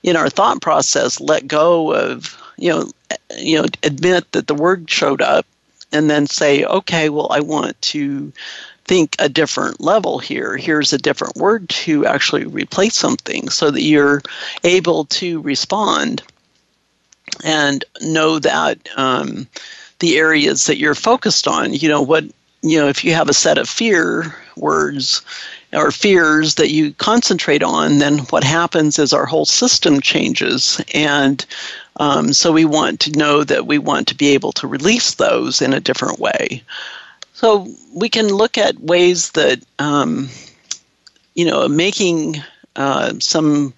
in 0.03 0.15
our 0.15 0.29
thought 0.29 0.61
process, 0.61 1.19
let 1.19 1.47
go 1.47 1.93
of, 1.93 2.37
you 2.57 2.69
know, 2.69 2.91
you 3.37 3.59
know, 3.59 3.67
admit 3.83 4.31
that 4.31 4.47
the 4.47 4.55
word 4.55 4.89
showed 4.89 5.21
up 5.21 5.45
and 5.91 6.09
then 6.09 6.27
say, 6.27 6.63
okay, 6.63 7.09
well, 7.09 7.27
I 7.31 7.39
want 7.39 7.81
to 7.81 8.31
think 8.85 9.15
a 9.19 9.29
different 9.29 9.79
level 9.79 10.19
here. 10.19 10.57
Here's 10.57 10.93
a 10.93 10.97
different 10.97 11.35
word 11.35 11.69
to 11.69 12.05
actually 12.05 12.45
replace 12.45 12.95
something 12.95 13.49
so 13.49 13.71
that 13.71 13.83
you're 13.83 14.21
able 14.63 15.05
to 15.05 15.41
respond 15.41 16.23
and 17.43 17.85
know 18.01 18.39
that 18.39 18.77
um, 18.97 19.47
the 19.99 20.17
areas 20.17 20.65
that 20.65 20.77
you're 20.77 20.95
focused 20.95 21.47
on. 21.47 21.73
You 21.73 21.89
know, 21.89 22.01
what, 22.01 22.25
you 22.61 22.79
know, 22.79 22.87
if 22.87 23.03
you 23.03 23.13
have 23.13 23.29
a 23.29 23.33
set 23.33 23.57
of 23.57 23.69
fear 23.69 24.35
words 24.57 25.21
or 25.73 25.91
fears 25.91 26.55
that 26.55 26.71
you 26.71 26.93
concentrate 26.93 27.63
on, 27.63 27.99
then 27.99 28.19
what 28.29 28.43
happens 28.43 28.99
is 28.99 29.13
our 29.13 29.25
whole 29.25 29.45
system 29.45 30.01
changes. 30.01 30.81
And 30.93 31.45
um, 32.01 32.33
so 32.33 32.51
we 32.51 32.65
want 32.65 32.99
to 33.01 33.11
know 33.11 33.43
that 33.43 33.67
we 33.67 33.77
want 33.77 34.07
to 34.07 34.15
be 34.15 34.29
able 34.29 34.51
to 34.53 34.65
release 34.65 35.13
those 35.13 35.61
in 35.61 35.71
a 35.71 35.79
different 35.79 36.17
way. 36.17 36.63
So 37.33 37.67
we 37.93 38.09
can 38.09 38.29
look 38.29 38.57
at 38.57 38.79
ways 38.79 39.31
that, 39.33 39.59
um, 39.77 40.27
you 41.35 41.45
know, 41.45 41.67
making 41.67 42.37
uh, 42.75 43.13
some 43.19 43.75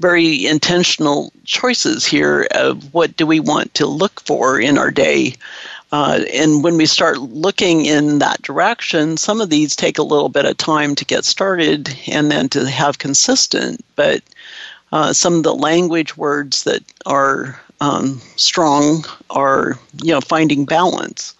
very 0.00 0.46
intentional 0.46 1.34
choices 1.44 2.06
here 2.06 2.48
of 2.52 2.94
what 2.94 3.14
do 3.18 3.26
we 3.26 3.40
want 3.40 3.74
to 3.74 3.86
look 3.86 4.22
for 4.22 4.58
in 4.58 4.78
our 4.78 4.90
day. 4.90 5.34
Uh, 5.92 6.20
and 6.32 6.64
when 6.64 6.78
we 6.78 6.86
start 6.86 7.18
looking 7.18 7.84
in 7.84 8.20
that 8.20 8.40
direction, 8.40 9.18
some 9.18 9.42
of 9.42 9.50
these 9.50 9.76
take 9.76 9.98
a 9.98 10.02
little 10.02 10.30
bit 10.30 10.46
of 10.46 10.56
time 10.56 10.94
to 10.94 11.04
get 11.04 11.26
started 11.26 11.94
and 12.08 12.30
then 12.30 12.48
to 12.48 12.66
have 12.70 12.98
consistent. 12.98 13.84
But 13.96 14.22
uh, 14.92 15.12
some 15.12 15.34
of 15.34 15.42
the 15.42 15.54
language 15.54 16.16
words 16.16 16.64
that 16.64 16.82
are 17.04 17.60
um, 17.80 18.20
strong 18.36 19.04
are, 19.30 19.78
you 20.02 20.12
know, 20.12 20.20
finding 20.20 20.64
balance, 20.64 21.34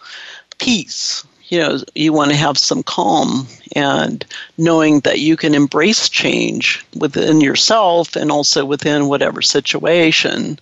peace, 0.58 1.24
you 1.48 1.58
know 1.58 1.78
you 1.94 2.12
want 2.12 2.30
to 2.30 2.36
have 2.36 2.58
some 2.58 2.82
calm 2.82 3.46
and 3.74 4.24
knowing 4.58 5.00
that 5.00 5.20
you 5.20 5.36
can 5.36 5.54
embrace 5.54 6.08
change 6.08 6.84
within 6.96 7.40
yourself 7.40 8.16
and 8.16 8.30
also 8.32 8.64
within 8.64 9.08
whatever 9.08 9.42
situation 9.42 10.58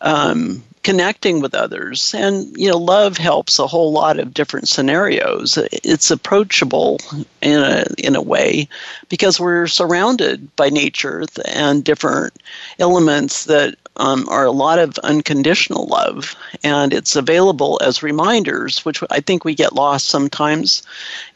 um, 0.00 0.62
connecting 0.82 1.40
with 1.40 1.54
others. 1.54 2.14
And 2.14 2.56
you 2.56 2.70
know 2.70 2.78
love 2.78 3.18
helps 3.18 3.58
a 3.58 3.66
whole 3.66 3.92
lot 3.92 4.18
of 4.18 4.34
different 4.34 4.68
scenarios. 4.68 5.58
It's 5.72 6.10
approachable 6.10 6.98
in 7.42 7.60
a 7.60 7.84
in 7.98 8.16
a 8.16 8.22
way 8.22 8.68
because 9.08 9.40
we're 9.40 9.66
surrounded 9.66 10.54
by 10.56 10.70
nature 10.70 11.24
and 11.46 11.84
different 11.84 12.34
elements 12.78 13.44
that 13.44 13.76
um, 13.96 14.28
are 14.28 14.44
a 14.44 14.50
lot 14.52 14.78
of 14.78 14.98
unconditional 14.98 15.86
love, 15.86 16.34
and 16.62 16.92
it's 16.92 17.16
available 17.16 17.78
as 17.82 18.02
reminders, 18.02 18.84
which 18.84 19.02
I 19.10 19.20
think 19.20 19.44
we 19.44 19.54
get 19.54 19.74
lost 19.74 20.08
sometimes. 20.08 20.82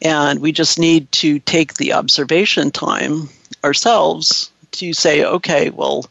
And 0.02 0.40
we 0.40 0.52
just 0.52 0.78
need 0.78 1.11
to 1.12 1.38
take 1.40 1.74
the 1.74 1.92
observation 1.92 2.70
time 2.70 3.28
ourselves 3.64 4.50
to 4.72 4.92
say, 4.92 5.24
okay, 5.24 5.70
well, 5.70 6.06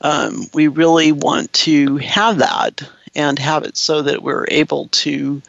um, 0.00 0.46
we 0.52 0.68
really 0.68 1.12
want 1.12 1.52
to 1.52 1.96
have 1.96 2.38
that 2.38 2.82
and 3.14 3.38
have 3.38 3.62
it 3.62 3.76
so 3.76 4.02
that 4.02 4.22
we're 4.22 4.46
able 4.50 4.88
to 4.88 5.40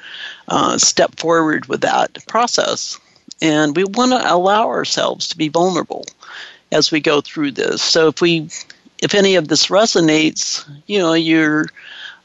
uh, 0.48 0.78
step 0.78 1.20
forward 1.20 1.66
with 1.66 1.82
that 1.82 2.26
process. 2.28 3.00
And 3.42 3.76
we 3.76 3.84
want 3.84 4.12
to 4.12 4.34
allow 4.34 4.68
ourselves 4.68 5.28
to 5.28 5.38
be 5.38 5.50
vulnerable 5.50 6.06
as 6.72 6.92
we 6.92 7.00
go 7.00 7.22
through 7.22 7.52
this. 7.52 7.82
So 7.82 8.08
if 8.08 8.22
we, 8.22 8.50
if 9.06 9.14
any 9.14 9.36
of 9.36 9.48
this 9.48 9.68
resonates, 9.68 10.68
you 10.88 10.98
know, 10.98 11.14
you're 11.14 11.68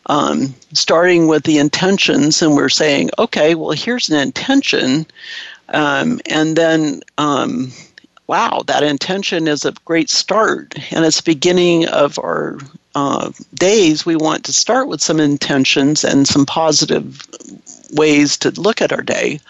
um, 0.07 0.55
starting 0.72 1.28
with 1.28 1.45
the 1.45 1.59
intentions, 1.59 2.41
and 2.41 2.57
we're 2.57 2.70
saying, 2.70 3.11
okay, 3.18 3.55
well, 3.55 3.72
here's 3.72 4.09
an 4.09 4.18
intention, 4.18 5.07
um, 5.68 6.20
and 6.28 6.57
then. 6.57 7.03
Um, 7.18 7.70
wow, 8.26 8.62
that 8.68 8.85
intention 8.85 9.49
is 9.49 9.64
a 9.64 9.74
great 9.85 10.09
start, 10.09 10.76
and 10.93 11.05
it's 11.05 11.20
beginning 11.20 11.89
of 11.89 12.16
our 12.16 12.61
uh, 12.95 13.33
days. 13.55 14.07
We 14.07 14.14
want 14.14 14.45
to 14.45 14.53
start 14.53 14.87
with 14.87 15.03
some 15.03 15.18
intentions 15.18 16.05
and 16.05 16.28
some 16.28 16.47
positive 16.47 17.26
ways 17.93 18.37
to 18.39 18.53
look 18.53 18.81
at 18.81 18.93
our 18.93 19.03
day. 19.03 19.41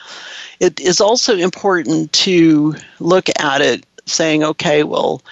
It 0.61 0.81
is 0.81 0.99
also 0.99 1.37
important 1.37 2.11
to 2.25 2.75
look 3.01 3.29
at 3.39 3.61
it 3.61 3.85
saying, 4.07 4.45
okay, 4.45 4.83
well, 4.83 5.23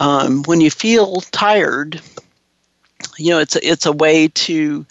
um, 0.00 0.42
when 0.44 0.60
you 0.60 0.70
feel 0.70 1.20
tired, 1.32 2.00
you 3.18 3.30
know, 3.30 3.38
it's 3.38 3.56
a, 3.56 3.68
it's 3.68 3.86
a 3.86 3.92
way 3.92 4.28
to 4.28 4.84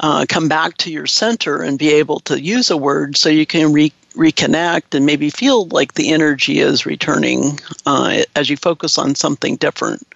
uh, 0.00 0.26
come 0.28 0.48
back 0.48 0.76
to 0.78 0.90
your 0.90 1.06
center 1.06 1.62
and 1.62 1.78
be 1.78 1.90
able 1.90 2.20
to 2.20 2.40
use 2.40 2.70
a 2.70 2.76
word 2.76 3.16
so 3.16 3.28
you 3.28 3.46
can 3.46 3.72
re- 3.72 3.92
reconnect 4.14 4.94
and 4.94 5.06
maybe 5.06 5.30
feel 5.30 5.66
like 5.68 5.94
the 5.94 6.10
energy 6.12 6.60
is 6.60 6.86
returning 6.86 7.58
uh, 7.86 8.22
as 8.36 8.48
you 8.48 8.56
focus 8.56 8.98
on 8.98 9.14
something 9.14 9.56
different. 9.56 10.06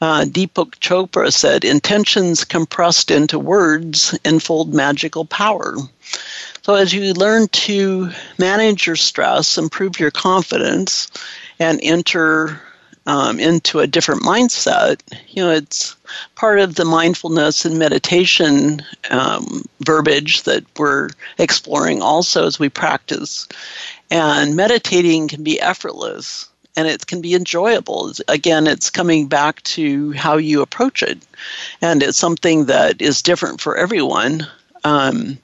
Uh, 0.00 0.24
Deepak 0.24 0.78
Chopra 0.78 1.32
said, 1.32 1.64
intentions 1.64 2.44
compressed 2.44 3.10
into 3.10 3.38
words 3.38 4.16
enfold 4.24 4.72
magical 4.72 5.24
power. 5.24 5.76
So, 6.62 6.74
as 6.74 6.92
you 6.92 7.12
learn 7.14 7.48
to 7.48 8.10
manage 8.38 8.86
your 8.86 8.94
stress, 8.94 9.58
improve 9.58 9.98
your 9.98 10.12
confidence, 10.12 11.08
and 11.58 11.80
enter 11.82 12.60
um, 13.08 13.40
into 13.40 13.80
a 13.80 13.86
different 13.86 14.22
mindset, 14.22 15.00
you 15.28 15.42
know, 15.42 15.50
it's 15.50 15.96
part 16.34 16.60
of 16.60 16.74
the 16.74 16.84
mindfulness 16.84 17.64
and 17.64 17.78
meditation 17.78 18.82
um, 19.10 19.64
verbiage 19.80 20.42
that 20.42 20.62
we're 20.78 21.08
exploring 21.38 22.02
also 22.02 22.46
as 22.46 22.58
we 22.58 22.68
practice. 22.68 23.48
And 24.10 24.56
meditating 24.56 25.28
can 25.28 25.42
be 25.42 25.58
effortless 25.58 26.50
and 26.76 26.86
it 26.86 27.06
can 27.06 27.22
be 27.22 27.34
enjoyable. 27.34 28.12
Again, 28.28 28.66
it's 28.66 28.90
coming 28.90 29.26
back 29.26 29.62
to 29.62 30.12
how 30.12 30.36
you 30.36 30.60
approach 30.60 31.02
it. 31.02 31.18
And 31.80 32.02
it's 32.02 32.18
something 32.18 32.66
that 32.66 33.00
is 33.00 33.22
different 33.22 33.62
for 33.62 33.74
everyone. 33.74 34.46
Um, 34.84 35.38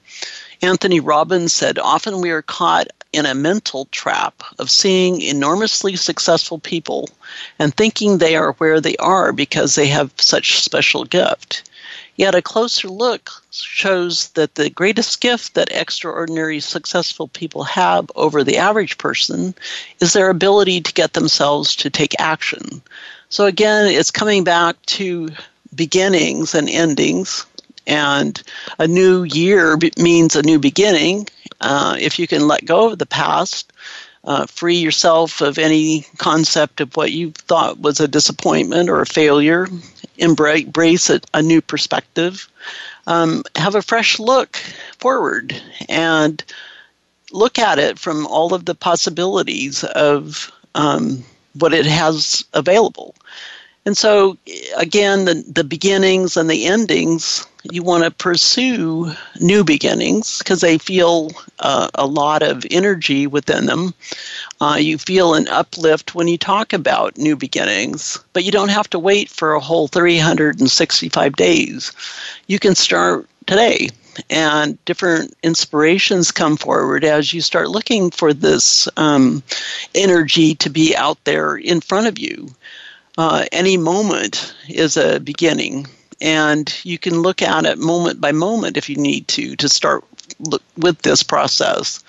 Anthony 0.65 0.99
Robbins 0.99 1.53
said, 1.53 1.77
Often 1.77 2.21
we 2.21 2.31
are 2.31 2.41
caught 2.41 2.87
in 3.13 3.27
a 3.27 3.35
mental 3.35 3.85
trap 3.91 4.43
of 4.57 4.71
seeing 4.71 5.21
enormously 5.21 5.95
successful 5.95 6.57
people 6.57 7.07
and 7.59 7.73
thinking 7.73 8.17
they 8.17 8.35
are 8.35 8.53
where 8.53 8.81
they 8.81 8.95
are 8.97 9.31
because 9.31 9.75
they 9.75 9.85
have 9.87 10.11
such 10.17 10.59
special 10.59 11.05
gift. 11.05 11.69
Yet 12.15 12.33
a 12.33 12.41
closer 12.41 12.89
look 12.89 13.29
shows 13.51 14.29
that 14.29 14.55
the 14.55 14.71
greatest 14.71 15.21
gift 15.21 15.53
that 15.53 15.71
extraordinary 15.71 16.59
successful 16.59 17.27
people 17.27 17.63
have 17.63 18.11
over 18.15 18.43
the 18.43 18.57
average 18.57 18.97
person 18.97 19.53
is 20.01 20.13
their 20.13 20.31
ability 20.31 20.81
to 20.81 20.93
get 20.93 21.13
themselves 21.13 21.75
to 21.75 21.91
take 21.91 22.19
action. 22.19 22.81
So 23.29 23.45
again, 23.45 23.85
it's 23.85 24.11
coming 24.11 24.43
back 24.43 24.83
to 24.97 25.29
beginnings 25.75 26.55
and 26.55 26.67
endings 26.69 27.45
and 27.87 28.41
a 28.79 28.87
new 28.87 29.23
year 29.23 29.77
means 29.97 30.35
a 30.35 30.43
new 30.43 30.59
beginning. 30.59 31.27
Uh, 31.61 31.95
if 31.99 32.19
you 32.19 32.27
can 32.27 32.47
let 32.47 32.65
go 32.65 32.91
of 32.91 32.99
the 32.99 33.05
past, 33.05 33.71
uh, 34.25 34.45
free 34.47 34.77
yourself 34.77 35.41
of 35.41 35.57
any 35.57 36.05
concept 36.17 36.81
of 36.81 36.95
what 36.97 37.11
you 37.11 37.31
thought 37.31 37.79
was 37.79 37.99
a 37.99 38.07
disappointment 38.07 38.89
or 38.89 39.01
a 39.01 39.05
failure, 39.05 39.67
embrace 40.17 41.09
a, 41.09 41.21
a 41.33 41.41
new 41.41 41.61
perspective, 41.61 42.49
um, 43.07 43.43
have 43.55 43.75
a 43.75 43.81
fresh 43.81 44.19
look 44.19 44.57
forward, 44.97 45.55
and 45.87 46.43
look 47.31 47.59
at 47.59 47.77
it 47.77 47.99
from 47.99 48.25
all 48.27 48.53
of 48.53 48.65
the 48.65 48.75
possibilities 48.75 49.83
of 49.83 50.51
um, 50.73 51.23
what 51.53 51.73
it 51.73 51.85
has 51.85 52.43
available. 52.53 53.13
And 53.85 53.95
so, 53.95 54.37
again, 54.77 55.25
the, 55.25 55.43
the 55.47 55.63
beginnings 55.63 56.37
and 56.37 56.49
the 56.49 56.65
endings, 56.65 57.45
you 57.71 57.83
want 57.83 58.03
to 58.03 58.11
pursue 58.11 59.11
new 59.39 59.63
beginnings 59.63 60.39
because 60.39 60.61
they 60.61 60.77
feel 60.77 61.31
uh, 61.59 61.89
a 61.95 62.05
lot 62.05 62.43
of 62.43 62.65
energy 62.71 63.27
within 63.27 63.65
them. 63.65 63.93
Uh, 64.61 64.77
you 64.79 64.97
feel 64.97 65.33
an 65.33 65.47
uplift 65.47 66.15
when 66.15 66.27
you 66.27 66.37
talk 66.37 66.73
about 66.73 67.17
new 67.17 67.35
beginnings, 67.35 68.19
but 68.33 68.43
you 68.43 68.51
don't 68.51 68.69
have 68.69 68.89
to 68.89 68.99
wait 68.99 69.29
for 69.29 69.53
a 69.53 69.59
whole 69.59 69.87
365 69.87 71.35
days. 71.35 71.91
You 72.47 72.59
can 72.59 72.75
start 72.75 73.27
today 73.45 73.89
and 74.29 74.83
different 74.85 75.33
inspirations 75.43 76.31
come 76.31 76.55
forward 76.55 77.03
as 77.03 77.33
you 77.33 77.41
start 77.41 77.69
looking 77.69 78.11
for 78.11 78.33
this 78.33 78.87
um, 78.97 79.43
energy 79.93 80.55
to 80.55 80.69
be 80.69 80.95
out 80.95 81.21
there 81.25 81.55
in 81.55 81.81
front 81.81 82.07
of 82.07 82.17
you 82.17 82.49
uh, 83.17 83.45
any 83.51 83.77
moment 83.77 84.53
is 84.67 84.97
a 84.97 85.19
beginning, 85.19 85.87
and 86.25 86.75
you 86.83 86.97
can 86.97 87.21
look 87.21 87.43
at 87.43 87.65
it 87.65 87.77
moment 87.77 88.19
by 88.19 88.31
moment 88.31 88.77
if 88.77 88.89
you 88.89 88.95
need 88.97 89.27
to 89.29 89.55
to 89.55 89.69
start 89.69 90.03
look 90.39 90.63
with 90.75 91.03
this 91.03 91.23
process. 91.23 92.03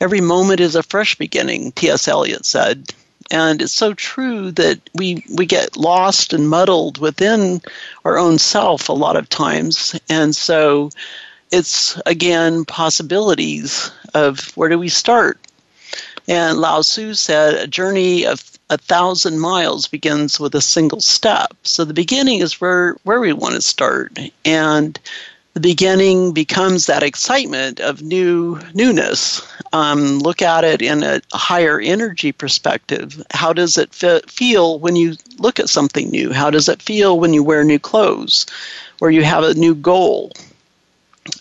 Every 0.00 0.22
moment 0.22 0.60
is 0.60 0.74
a 0.74 0.82
fresh 0.82 1.14
beginning, 1.14 1.72
T.S. 1.72 2.08
Eliot 2.08 2.46
said. 2.46 2.90
And 3.30 3.60
it's 3.60 3.74
so 3.74 3.92
true 3.92 4.50
that 4.52 4.80
we, 4.94 5.22
we 5.34 5.44
get 5.44 5.76
lost 5.76 6.32
and 6.32 6.48
muddled 6.48 6.96
within 6.96 7.60
our 8.06 8.16
own 8.16 8.38
self 8.38 8.88
a 8.88 8.94
lot 8.94 9.16
of 9.16 9.28
times. 9.28 10.00
And 10.08 10.34
so 10.34 10.88
it's, 11.52 12.00
again, 12.06 12.64
possibilities 12.64 13.90
of 14.14 14.56
where 14.56 14.70
do 14.70 14.78
we 14.78 14.88
start? 14.88 15.38
And 16.28 16.58
Lao 16.58 16.82
Tzu 16.82 17.14
said, 17.14 17.54
a 17.54 17.66
journey 17.66 18.26
of 18.26 18.44
a 18.70 18.76
thousand 18.76 19.40
miles 19.40 19.88
begins 19.88 20.38
with 20.38 20.54
a 20.54 20.60
single 20.60 21.00
step. 21.00 21.54
So 21.62 21.84
the 21.84 21.94
beginning 21.94 22.40
is 22.40 22.60
where, 22.60 22.96
where 23.04 23.18
we 23.18 23.32
want 23.32 23.54
to 23.54 23.62
start. 23.62 24.18
And 24.44 25.00
the 25.54 25.60
beginning 25.60 26.32
becomes 26.32 26.86
that 26.86 27.02
excitement 27.02 27.80
of 27.80 28.02
new 28.02 28.60
newness. 28.74 29.40
Um, 29.72 30.18
look 30.18 30.42
at 30.42 30.64
it 30.64 30.82
in 30.82 31.02
a 31.02 31.22
higher 31.32 31.80
energy 31.80 32.30
perspective. 32.30 33.24
How 33.30 33.54
does 33.54 33.78
it 33.78 33.94
feel 33.94 34.78
when 34.78 34.96
you 34.96 35.16
look 35.38 35.58
at 35.58 35.70
something 35.70 36.10
new? 36.10 36.32
How 36.32 36.50
does 36.50 36.68
it 36.68 36.82
feel 36.82 37.18
when 37.18 37.32
you 37.32 37.42
wear 37.42 37.64
new 37.64 37.78
clothes 37.78 38.44
or 39.00 39.10
you 39.10 39.24
have 39.24 39.44
a 39.44 39.54
new 39.54 39.74
goal? 39.74 40.32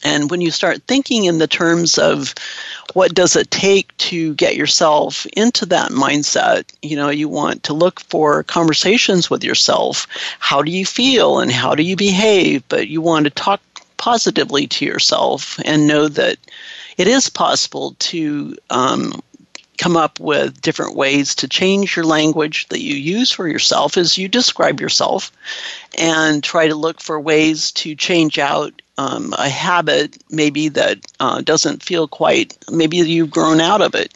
And 0.04 0.30
when 0.30 0.42
you 0.42 0.52
start 0.52 0.84
thinking 0.84 1.26
in 1.26 1.38
the 1.38 1.48
terms 1.48 1.98
of 1.98 2.34
what 2.94 3.14
does 3.14 3.36
it 3.36 3.52
take 3.52 3.96
to 3.98 4.34
get 4.36 4.56
yourself 4.56 5.26
into 5.28 5.66
that 5.68 5.92
mindset, 5.92 6.64
you 6.82 6.96
know, 6.96 7.10
you 7.10 7.30
want 7.30 7.64
to 7.64 7.74
look 7.74 8.00
for 8.02 8.44
conversations 8.44 9.30
with 9.30 9.44
yourself. 9.44 10.08
How 10.40 10.62
do 10.62 10.72
you 10.72 10.86
feel 10.86 11.40
and 11.40 11.52
how 11.52 11.76
do 11.76 11.84
you 11.84 11.96
behave? 11.96 12.64
But 12.70 12.88
you 12.88 13.02
want 13.02 13.26
to 13.26 13.30
talk 13.30 13.62
positively 13.98 14.68
to 14.68 14.86
yourself 14.86 15.60
and 15.66 15.88
know 15.88 16.08
that 16.08 16.38
it 16.98 17.08
is 17.08 17.30
possible 17.30 17.96
to 18.00 18.56
um, 18.70 19.22
come 19.78 19.96
up 19.96 20.20
with 20.20 20.62
different 20.62 20.96
ways 20.96 21.36
to 21.36 21.48
change 21.48 21.96
your 21.96 22.06
language 22.06 22.68
that 22.70 22.82
you 22.82 22.96
use 22.96 23.32
for 23.32 23.48
yourself 23.48 23.98
as 23.98 24.18
you 24.18 24.28
describe 24.28 24.80
yourself 24.80 25.32
and 25.98 26.44
try 26.44 26.68
to 26.68 26.76
look 26.76 27.00
for 27.00 27.20
ways 27.20 27.72
to 27.72 27.96
change 27.96 28.40
out 28.40 28.82
um, 28.98 29.34
a 29.38 29.50
habit 29.50 30.18
maybe 30.30 30.70
that 30.70 31.00
uh, 31.20 31.42
doesn't 31.42 31.84
feel 31.84 32.08
quite 32.08 32.58
maybe 32.72 32.98
you've 32.98 33.32
grown 33.32 33.62
out 33.62 33.82
of 33.82 33.96
it 33.96 34.14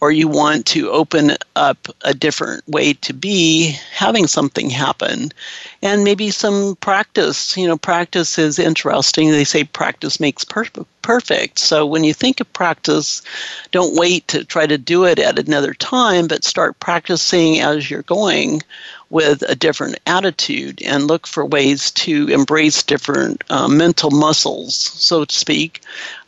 or 0.00 0.10
you 0.10 0.28
want 0.28 0.66
to 0.66 0.90
open 0.90 1.32
up 1.54 1.88
a 2.02 2.12
different 2.12 2.66
way 2.68 2.92
to 2.92 3.14
be 3.14 3.76
having 3.92 4.26
something 4.26 4.68
happen. 4.68 5.32
And 5.80 6.04
maybe 6.04 6.30
some 6.30 6.76
practice 6.76 7.56
you 7.56 7.66
know 7.66 7.78
practice 7.78 8.38
is 8.38 8.58
interesting. 8.58 9.30
They 9.30 9.44
say 9.44 9.64
practice 9.64 10.20
makes 10.20 10.44
perfect 10.44 10.86
perfect. 11.02 11.58
So 11.60 11.86
when 11.86 12.02
you 12.02 12.12
think 12.12 12.40
of 12.40 12.52
practice 12.52 13.22
don't 13.70 13.96
wait 13.96 14.26
to 14.28 14.44
try 14.44 14.66
to 14.66 14.76
do 14.76 15.04
it 15.04 15.18
at 15.18 15.38
another 15.38 15.72
time 15.72 16.26
but 16.26 16.44
start 16.44 16.78
practicing 16.80 17.60
as 17.60 17.90
you're 17.90 18.02
going 18.02 18.62
with 19.10 19.42
a 19.42 19.54
different 19.54 19.98
attitude 20.06 20.82
and 20.82 21.06
look 21.06 21.26
for 21.26 21.44
ways 21.44 21.90
to 21.92 22.26
embrace 22.28 22.82
different 22.82 23.44
uh, 23.50 23.68
mental 23.68 24.10
muscles, 24.10 24.74
so 24.76 25.24
to 25.24 25.34
speak. 25.34 25.80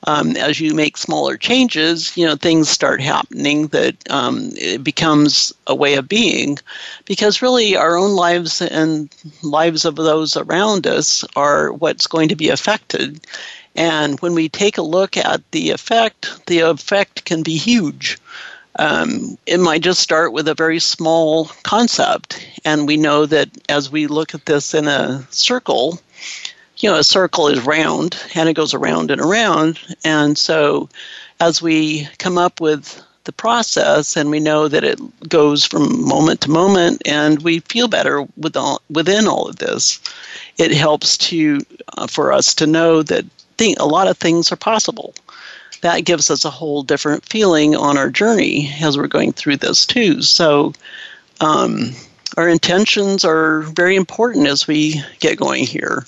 Um, 0.05 0.37
as 0.37 0.61
you 0.61 0.74
make 0.74 0.97
smaller 0.97 1.37
changes, 1.37 2.16
you 2.16 2.24
know 2.24 2.37
things 2.37 2.68
start 2.68 3.01
happening 3.01 3.66
that 3.68 3.97
um, 4.11 4.51
it 4.55 4.85
becomes 4.85 5.53
a 5.66 5.74
way 5.74 5.95
of 5.95 6.09
being, 6.09 6.59
because 7.05 7.43
really 7.43 7.76
our 7.76 7.97
own 7.97 8.12
lives 8.12 8.62
and 8.62 9.11
lives 9.43 9.85
of 9.85 9.97
those 9.97 10.37
around 10.37 10.87
us 10.87 11.24
are 11.35 11.72
what's 11.72 12.07
going 12.07 12.29
to 12.29 12.37
be 12.37 12.49
affected. 12.49 13.20
And 13.74 14.20
when 14.20 14.35
we 14.35 14.49
take 14.49 14.79
a 14.79 14.83
look 14.83 15.16
at 15.16 15.49
the 15.51 15.70
effect, 15.70 16.47
the 16.47 16.61
effect 16.61 17.24
can 17.24 17.43
be 17.43 17.57
huge. 17.57 18.18
Um, 18.79 19.37
it 19.47 19.59
might 19.59 19.83
just 19.83 20.01
start 20.01 20.33
with 20.33 20.47
a 20.49 20.55
very 20.55 20.79
small 20.79 21.47
concept. 21.64 22.47
And 22.64 22.87
we 22.87 22.97
know 22.97 23.26
that 23.26 23.49
as 23.68 23.91
we 23.91 24.07
look 24.07 24.35
at 24.35 24.47
this 24.47 24.72
in 24.72 24.87
a 24.87 25.26
circle, 25.31 26.01
you 26.79 26.89
know, 26.89 26.97
a 26.97 27.05
circle 27.05 27.49
is 27.49 27.61
round 27.61 28.22
and 28.35 28.49
it 28.49 28.55
goes 28.55 28.74
around 28.74 29.11
and 29.11 29.20
around. 29.20 29.81
And 30.05 30.39
so 30.39 30.89
as 31.41 31.61
we 31.61 32.09
come 32.18 32.39
up 32.39 32.61
with 32.61 33.03
the 33.24 33.33
process 33.33 34.16
and 34.16 34.31
we 34.31 34.41
know 34.41 34.68
that 34.68 34.85
it 34.85 34.99
goes 35.29 35.64
from 35.64 36.07
moment 36.07 36.41
to 36.43 36.51
moment 36.51 37.03
and 37.05 37.43
we 37.43 37.61
feel 37.61 37.89
better 37.89 38.26
with 38.37 38.57
all, 38.57 38.81
within 38.91 39.26
all 39.26 39.49
of 39.49 39.57
this, 39.57 40.01
it 40.57 40.72
helps 40.72 41.18
to 41.18 41.61
uh, 41.97 42.07
for 42.07 42.33
us 42.33 42.55
to 42.55 42.66
know 42.66 43.03
that 43.03 43.24
th- 43.59 43.76
a 43.79 43.87
lot 43.87 44.09
of 44.09 44.16
things 44.16 44.51
are 44.53 44.57
possible 44.57 45.14
that 45.81 46.05
gives 46.05 46.31
us 46.31 46.45
a 46.45 46.51
whole 46.51 46.83
different 46.83 47.24
feeling 47.24 47.76
on 47.76 47.97
our 47.97 48.11
journey 48.11 48.72
as 48.81 48.97
we're 48.97 49.07
going 49.07 49.33
through 49.33 49.57
this 49.57 49.87
too. 49.87 50.22
So, 50.22 50.72
um, 51.41 51.93
our 52.37 52.49
intentions 52.49 53.24
are 53.24 53.62
very 53.62 53.97
important 53.97 54.47
as 54.47 54.66
we 54.66 55.03
get 55.20 55.39
going 55.39 55.64
here, 55.64 56.05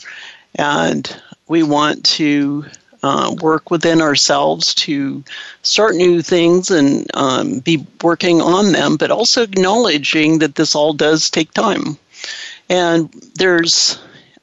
and 0.56 1.20
we 1.48 1.62
want 1.62 2.04
to 2.04 2.64
uh, 3.02 3.34
work 3.40 3.70
within 3.70 4.00
ourselves 4.00 4.74
to 4.74 5.24
start 5.62 5.94
new 5.94 6.22
things 6.22 6.70
and 6.70 7.10
um, 7.14 7.60
be 7.60 7.84
working 8.02 8.40
on 8.40 8.72
them, 8.72 8.96
but 8.96 9.10
also 9.10 9.42
acknowledging 9.42 10.38
that 10.38 10.56
this 10.56 10.74
all 10.74 10.92
does 10.92 11.30
take 11.30 11.52
time. 11.52 11.96
And 12.68 13.10
there's 13.36 13.98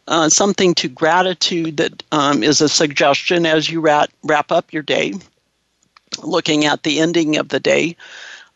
uh, 0.08 0.30
something 0.30 0.74
to 0.76 0.88
gratitude 0.88 1.78
that 1.78 2.03
um, 2.12 2.43
is 2.43 2.62
a 2.62 2.70
suggestion 2.70 3.45
as 3.45 3.70
you 3.70 3.82
wrap, 3.82 4.10
wrap 4.24 4.51
up 4.51 4.72
your 4.72 4.84
day. 4.84 5.14
Looking 6.24 6.66
at 6.66 6.84
the 6.84 6.99
ending 6.99 7.38
of 7.38 7.49
the 7.49 7.60
day 7.60 7.95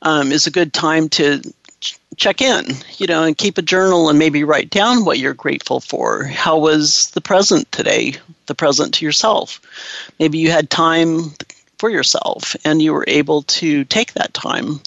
um, 0.02 0.32
is 0.32 0.48
a 0.48 0.52
good 0.52 0.74
time 0.74 1.10
to 1.10 1.42
ch- 1.82 1.98
check 2.16 2.42
in, 2.42 2.66
you 2.98 3.08
know, 3.08 3.24
and 3.24 3.38
keep 3.38 3.58
a 3.58 3.62
journal 3.62 4.10
and 4.10 4.18
maybe 4.18 4.44
write 4.44 4.70
down 4.70 5.04
what 5.04 5.20
you're 5.20 5.34
grateful 5.34 5.80
for. 5.80 6.24
How 6.24 6.58
was 6.58 7.10
the 7.12 7.22
present 7.22 7.72
today? 7.72 8.16
The 8.46 8.56
present 8.56 8.94
to 8.96 9.06
yourself. 9.06 9.62
Maybe 10.20 10.38
you 10.38 10.50
had 10.52 10.70
time 10.70 11.34
for 11.78 11.90
yourself 11.90 12.56
and 12.64 12.82
you 12.82 12.94
were 12.94 13.06
able 13.08 13.42
to 13.44 13.84
take 13.86 14.14
that 14.14 14.34
time. 14.34 14.80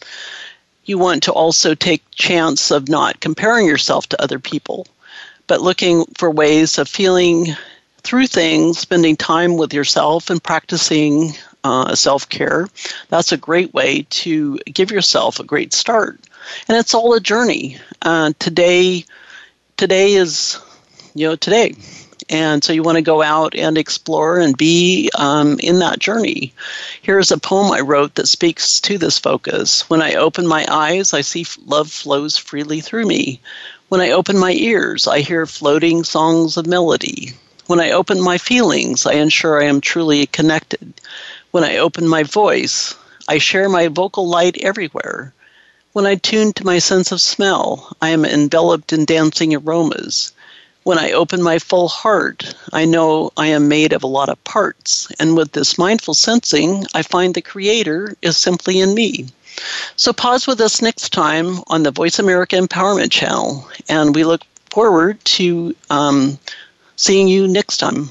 You 0.87 0.99
want 0.99 1.23
to 1.25 1.33
also 1.33 1.75
take 1.75 2.03
chance 2.13 2.71
of 2.71 2.89
not 2.89 3.21
comparing 3.21 3.67
yourself 3.67 4.09
to 4.09 4.23
other 4.23 4.39
people 4.39 4.87
but 5.47 5.61
looking 5.61 6.05
for 6.17 6.31
ways 6.31 6.79
of 6.79 6.89
feeling 6.89 7.49
through 8.03 8.27
things, 8.27 8.79
spending 8.79 9.17
time 9.17 9.57
with 9.57 9.73
yourself 9.73 10.31
and 10.31 10.43
practicing 10.43 11.33
uh, 11.65 11.95
self 11.95 12.29
care. 12.29 12.69
That's 13.09 13.33
a 13.33 13.37
great 13.37 13.73
way 13.75 14.07
to 14.11 14.59
give 14.73 14.91
yourself 14.91 15.41
a 15.41 15.45
great 15.45 15.73
start. 15.73 16.21
And 16.69 16.77
it's 16.77 16.95
all 16.95 17.15
a 17.15 17.21
journey. 17.21 17.79
Uh, 18.03 18.33
today, 18.39 19.05
today 19.77 20.13
is, 20.13 20.61
you 21.15 21.27
know, 21.27 21.37
today. 21.37 21.75
And 22.31 22.65
so 22.65 22.73
you 22.73 22.83
want 22.83 22.97
to 22.97 23.03
go 23.03 23.23
out 23.23 23.55
and 23.55 23.77
explore 23.77 24.39
and 24.39 24.57
be 24.57 25.11
um, 25.19 25.59
in 25.61 25.79
that 25.81 25.99
journey. 25.99 26.53
Here's 27.03 27.31
a 27.31 27.39
poem 27.39 27.71
I 27.73 27.81
wrote 27.81 28.15
that 28.15 28.29
speaks 28.29 28.81
to 28.83 28.97
this 28.99 29.19
focus. 29.19 29.89
When 29.91 30.01
I 30.01 30.15
open 30.15 30.47
my 30.47 30.67
eyes, 30.71 31.13
I 31.13 31.21
see 31.21 31.45
love 31.67 31.91
flows 31.91 32.37
freely 32.37 32.81
through 32.81 33.07
me. 33.07 33.41
When 33.95 34.01
I 34.01 34.11
open 34.11 34.37
my 34.37 34.51
ears, 34.51 35.07
I 35.07 35.21
hear 35.21 35.47
floating 35.47 36.03
songs 36.03 36.57
of 36.57 36.67
melody. 36.67 37.35
When 37.69 37.79
I 37.79 37.93
open 37.93 38.21
my 38.21 38.39
feelings, 38.39 39.07
I 39.07 39.13
ensure 39.13 39.63
I 39.63 39.67
am 39.67 39.81
truly 39.81 40.27
connected. 40.27 40.95
When 41.53 41.63
I 41.63 41.77
open 41.77 42.09
my 42.09 42.25
voice, 42.25 42.97
I 43.29 43.39
share 43.39 43.69
my 43.69 43.87
vocal 43.87 44.27
light 44.27 44.57
everywhere. 44.61 45.33
When 45.93 46.07
I 46.07 46.17
tune 46.17 46.53
to 46.55 46.67
my 46.67 46.81
sense 46.81 47.13
of 47.13 47.21
smell, 47.21 47.97
I 48.03 48.11
am 48.11 48.25
enveloped 48.25 48.93
in 48.93 49.05
dancing 49.05 49.55
aromas. 49.55 50.33
When 50.83 50.99
I 50.99 51.13
open 51.13 51.41
my 51.41 51.61
full 51.61 51.87
heart, 51.87 52.53
I 52.73 52.87
know 52.87 53.31
I 53.37 53.47
am 53.47 53.69
made 53.69 53.93
of 53.93 54.03
a 54.03 54.09
lot 54.09 54.29
of 54.29 54.43
parts, 54.43 55.07
and 55.21 55.37
with 55.37 55.53
this 55.53 55.79
mindful 55.79 56.15
sensing, 56.15 56.85
I 56.95 57.03
find 57.03 57.33
the 57.33 57.43
Creator 57.43 58.17
is 58.23 58.37
simply 58.37 58.81
in 58.81 58.93
me. 58.93 59.27
So 59.97 60.13
pause 60.13 60.47
with 60.47 60.61
us 60.61 60.83
next 60.83 61.13
time 61.13 61.61
on 61.69 61.83
the 61.83 61.91
Voice 61.91 62.19
America 62.19 62.57
Empowerment 62.57 63.11
Channel, 63.11 63.69
and 63.89 64.15
we 64.15 64.25
look 64.25 64.43
forward 64.71 65.25
to 65.25 65.75
um, 65.91 66.39
seeing 66.97 67.29
you 67.29 67.47
next 67.47 67.79
time. 67.79 68.11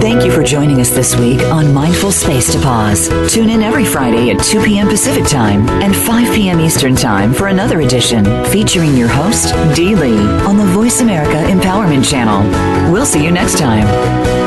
Thank 0.00 0.24
you 0.24 0.32
for 0.32 0.42
joining 0.42 0.80
us 0.80 0.90
this 0.90 1.16
week 1.16 1.40
on 1.42 1.72
Mindful 1.72 2.12
Space 2.12 2.52
to 2.52 2.60
Pause. 2.60 3.32
Tune 3.32 3.50
in 3.50 3.62
every 3.62 3.84
Friday 3.84 4.30
at 4.30 4.42
2 4.44 4.62
p.m. 4.64 4.88
Pacific 4.88 5.26
Time 5.26 5.68
and 5.82 5.94
5 5.94 6.34
p.m. 6.34 6.60
Eastern 6.60 6.94
Time 6.94 7.32
for 7.32 7.46
another 7.46 7.80
edition 7.80 8.24
featuring 8.46 8.96
your 8.96 9.08
host, 9.08 9.54
Dee 9.76 9.94
Lee, 9.94 10.18
on 10.44 10.56
the 10.56 10.66
Voice 10.66 11.00
America 11.00 11.36
Empowerment 11.50 12.08
Channel. 12.08 12.92
We'll 12.92 13.06
see 13.06 13.24
you 13.24 13.30
next 13.30 13.58
time. 13.58 14.41